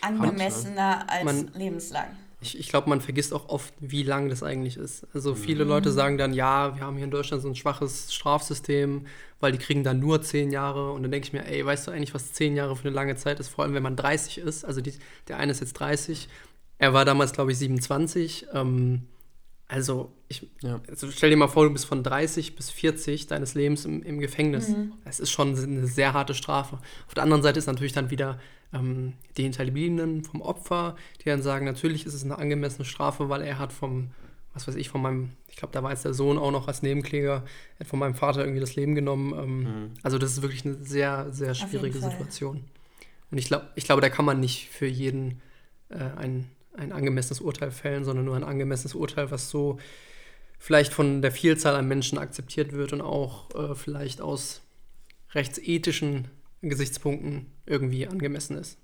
angemessener 0.00 1.06
als 1.08 1.24
man, 1.24 1.50
lebenslang. 1.54 2.08
Ich, 2.40 2.58
ich 2.58 2.68
glaube, 2.68 2.90
man 2.90 3.00
vergisst 3.00 3.32
auch 3.32 3.48
oft, 3.48 3.72
wie 3.80 4.02
lang 4.02 4.28
das 4.28 4.42
eigentlich 4.42 4.76
ist. 4.76 5.06
Also 5.14 5.34
viele 5.34 5.64
mhm. 5.64 5.70
Leute 5.70 5.92
sagen 5.92 6.18
dann, 6.18 6.34
ja, 6.34 6.76
wir 6.76 6.82
haben 6.82 6.96
hier 6.96 7.06
in 7.06 7.10
Deutschland 7.10 7.42
so 7.42 7.48
ein 7.48 7.54
schwaches 7.54 8.12
Strafsystem, 8.12 9.06
weil 9.40 9.52
die 9.52 9.58
kriegen 9.58 9.82
dann 9.82 9.98
nur 9.98 10.20
10 10.20 10.50
Jahre. 10.50 10.92
Und 10.92 11.02
dann 11.02 11.10
denke 11.10 11.26
ich 11.26 11.32
mir, 11.32 11.46
ey, 11.46 11.64
weißt 11.64 11.86
du 11.86 11.90
eigentlich, 11.90 12.12
was 12.12 12.34
10 12.34 12.54
Jahre 12.54 12.76
für 12.76 12.86
eine 12.86 12.94
lange 12.94 13.16
Zeit 13.16 13.40
ist? 13.40 13.48
Vor 13.48 13.64
allem, 13.64 13.72
wenn 13.72 13.82
man 13.82 13.96
30 13.96 14.38
ist. 14.38 14.64
Also 14.64 14.82
die, 14.82 14.92
der 15.28 15.38
eine 15.38 15.52
ist 15.52 15.60
jetzt 15.60 15.74
30. 15.74 16.28
Er 16.76 16.92
war 16.92 17.06
damals, 17.06 17.32
glaube 17.32 17.52
ich, 17.52 17.58
27. 17.58 18.48
Ähm, 18.52 19.06
also, 19.66 20.12
ich, 20.28 20.46
ja. 20.62 20.80
also 20.88 21.10
stell 21.10 21.30
dir 21.30 21.36
mal 21.36 21.48
vor, 21.48 21.64
du 21.64 21.72
bist 21.72 21.86
von 21.86 22.02
30 22.02 22.54
bis 22.54 22.70
40 22.70 23.26
deines 23.26 23.54
Lebens 23.54 23.84
im, 23.84 24.02
im 24.02 24.18
Gefängnis. 24.18 24.68
Mhm. 24.68 24.92
Das 25.04 25.20
ist 25.20 25.30
schon 25.30 25.56
eine 25.56 25.86
sehr 25.86 26.12
harte 26.12 26.34
Strafe. 26.34 26.78
Auf 27.06 27.14
der 27.14 27.22
anderen 27.22 27.42
Seite 27.42 27.58
ist 27.58 27.66
natürlich 27.66 27.92
dann 27.92 28.10
wieder 28.10 28.38
ähm, 28.74 29.14
die 29.36 29.44
Hinterbliebenen 29.44 30.22
vom 30.24 30.42
Opfer, 30.42 30.96
die 31.20 31.30
dann 31.30 31.42
sagen, 31.42 31.64
natürlich 31.64 32.04
ist 32.04 32.14
es 32.14 32.24
eine 32.24 32.38
angemessene 32.38 32.84
Strafe, 32.84 33.30
weil 33.30 33.40
er 33.40 33.58
hat 33.58 33.72
vom, 33.72 34.10
was 34.52 34.68
weiß 34.68 34.74
ich, 34.74 34.90
von 34.90 35.00
meinem, 35.00 35.30
ich 35.48 35.56
glaube, 35.56 35.72
da 35.72 35.82
war 35.82 35.90
jetzt 35.90 36.04
der 36.04 36.14
Sohn 36.14 36.36
auch 36.36 36.50
noch 36.50 36.68
als 36.68 36.82
Nebenkläger, 36.82 37.42
er 37.76 37.80
hat 37.80 37.86
von 37.86 37.98
meinem 37.98 38.14
Vater 38.14 38.40
irgendwie 38.40 38.60
das 38.60 38.76
Leben 38.76 38.94
genommen. 38.94 39.32
Ähm, 39.32 39.58
mhm. 39.58 39.90
Also 40.02 40.18
das 40.18 40.32
ist 40.32 40.42
wirklich 40.42 40.66
eine 40.66 40.74
sehr, 40.74 41.32
sehr 41.32 41.54
schwierige 41.54 41.98
Situation. 41.98 42.64
Und 43.30 43.38
ich 43.38 43.46
glaube, 43.46 43.68
ich 43.76 43.84
glaube, 43.84 44.02
da 44.02 44.10
kann 44.10 44.26
man 44.26 44.40
nicht 44.40 44.68
für 44.68 44.86
jeden 44.86 45.40
äh, 45.88 45.98
einen 46.16 46.50
ein 46.76 46.92
angemessenes 46.92 47.40
Urteil 47.40 47.70
fällen, 47.70 48.04
sondern 48.04 48.24
nur 48.24 48.36
ein 48.36 48.44
angemessenes 48.44 48.94
Urteil, 48.94 49.30
was 49.30 49.50
so 49.50 49.78
vielleicht 50.58 50.92
von 50.92 51.22
der 51.22 51.32
Vielzahl 51.32 51.74
an 51.76 51.88
Menschen 51.88 52.18
akzeptiert 52.18 52.72
wird 52.72 52.92
und 52.92 53.00
auch 53.00 53.54
äh, 53.54 53.74
vielleicht 53.74 54.20
aus 54.20 54.62
rechtsethischen 55.32 56.28
Gesichtspunkten 56.62 57.46
irgendwie 57.66 58.06
angemessen 58.06 58.56
ist. 58.56 58.78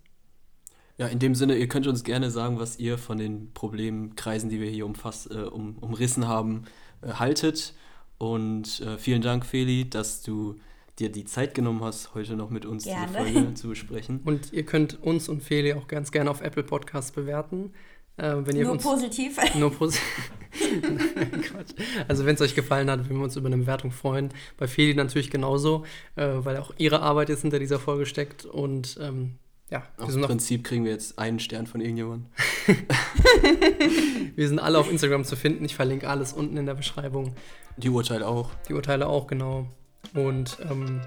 Ja, 0.98 1.06
in 1.06 1.18
dem 1.18 1.34
Sinne, 1.34 1.56
ihr 1.56 1.68
könnt 1.68 1.86
uns 1.86 2.04
gerne 2.04 2.30
sagen, 2.30 2.58
was 2.58 2.78
ihr 2.78 2.98
von 2.98 3.16
den 3.16 3.54
Problemkreisen, 3.54 4.50
die 4.50 4.60
wir 4.60 4.68
hier 4.68 4.84
umfasst, 4.84 5.30
äh, 5.30 5.38
um, 5.38 5.78
umrissen 5.78 6.28
haben, 6.28 6.64
äh, 7.00 7.12
haltet. 7.14 7.74
Und 8.18 8.80
äh, 8.80 8.98
vielen 8.98 9.22
Dank, 9.22 9.46
Feli, 9.46 9.88
dass 9.88 10.22
du 10.22 10.60
dir 11.00 11.10
die 11.10 11.24
Zeit 11.24 11.54
genommen 11.54 11.82
hast, 11.82 12.14
heute 12.14 12.36
noch 12.36 12.50
mit 12.50 12.66
uns 12.66 12.84
gerne. 12.84 13.06
diese 13.24 13.32
Folge 13.32 13.54
zu 13.54 13.68
besprechen. 13.68 14.20
Und 14.24 14.52
ihr 14.52 14.64
könnt 14.64 15.02
uns 15.02 15.28
und 15.28 15.42
Feli 15.42 15.72
auch 15.72 15.88
ganz 15.88 16.12
gerne 16.12 16.30
auf 16.30 16.42
Apple 16.42 16.62
Podcasts 16.62 17.10
bewerten. 17.10 17.72
Äh, 18.16 18.36
wenn 18.44 18.56
ihr 18.56 18.64
nur 18.64 18.72
uns, 18.72 18.82
positiv. 18.82 19.38
Nur 19.54 19.72
positiv. 19.72 20.32
also 22.08 22.26
wenn 22.26 22.34
es 22.34 22.40
euch 22.40 22.54
gefallen 22.54 22.90
hat, 22.90 23.00
würden 23.00 23.18
wir 23.18 23.24
uns 23.24 23.36
über 23.36 23.46
eine 23.46 23.56
Bewertung 23.56 23.92
freuen. 23.92 24.30
Bei 24.58 24.68
Feli 24.68 24.94
natürlich 24.94 25.30
genauso, 25.30 25.84
äh, 26.16 26.26
weil 26.34 26.58
auch 26.58 26.72
ihre 26.76 27.00
Arbeit 27.00 27.30
jetzt 27.30 27.42
hinter 27.42 27.58
dieser 27.58 27.78
Folge 27.78 28.04
steckt. 28.04 28.44
Und 28.44 28.98
ähm, 29.00 29.38
ja, 29.70 29.84
Im 29.98 30.20
Prinzip 30.22 30.64
kriegen 30.64 30.84
wir 30.84 30.92
jetzt 30.92 31.18
einen 31.18 31.38
Stern 31.38 31.66
von 31.66 31.80
irgendjemandem. 31.80 32.26
wir 34.36 34.48
sind 34.48 34.58
alle 34.58 34.78
auf 34.78 34.90
Instagram 34.90 35.24
zu 35.24 35.36
finden. 35.36 35.64
Ich 35.64 35.76
verlinke 35.76 36.08
alles 36.08 36.32
unten 36.32 36.56
in 36.56 36.66
der 36.66 36.74
Beschreibung. 36.74 37.34
Die 37.76 37.88
Urteile 37.88 38.26
auch. 38.26 38.50
Die 38.68 38.74
Urteile 38.74 39.06
auch, 39.06 39.28
genau. 39.28 39.68
Und 40.14 40.58
ähm, 40.70 41.00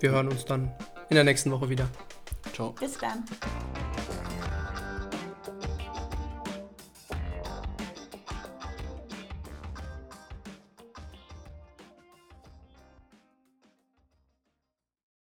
wir 0.00 0.10
hören 0.10 0.28
uns 0.28 0.44
dann 0.44 0.70
in 1.08 1.14
der 1.14 1.24
nächsten 1.24 1.50
Woche 1.50 1.68
wieder. 1.68 1.88
Ciao. 2.52 2.70
Bis 2.72 2.98
dann. 2.98 3.24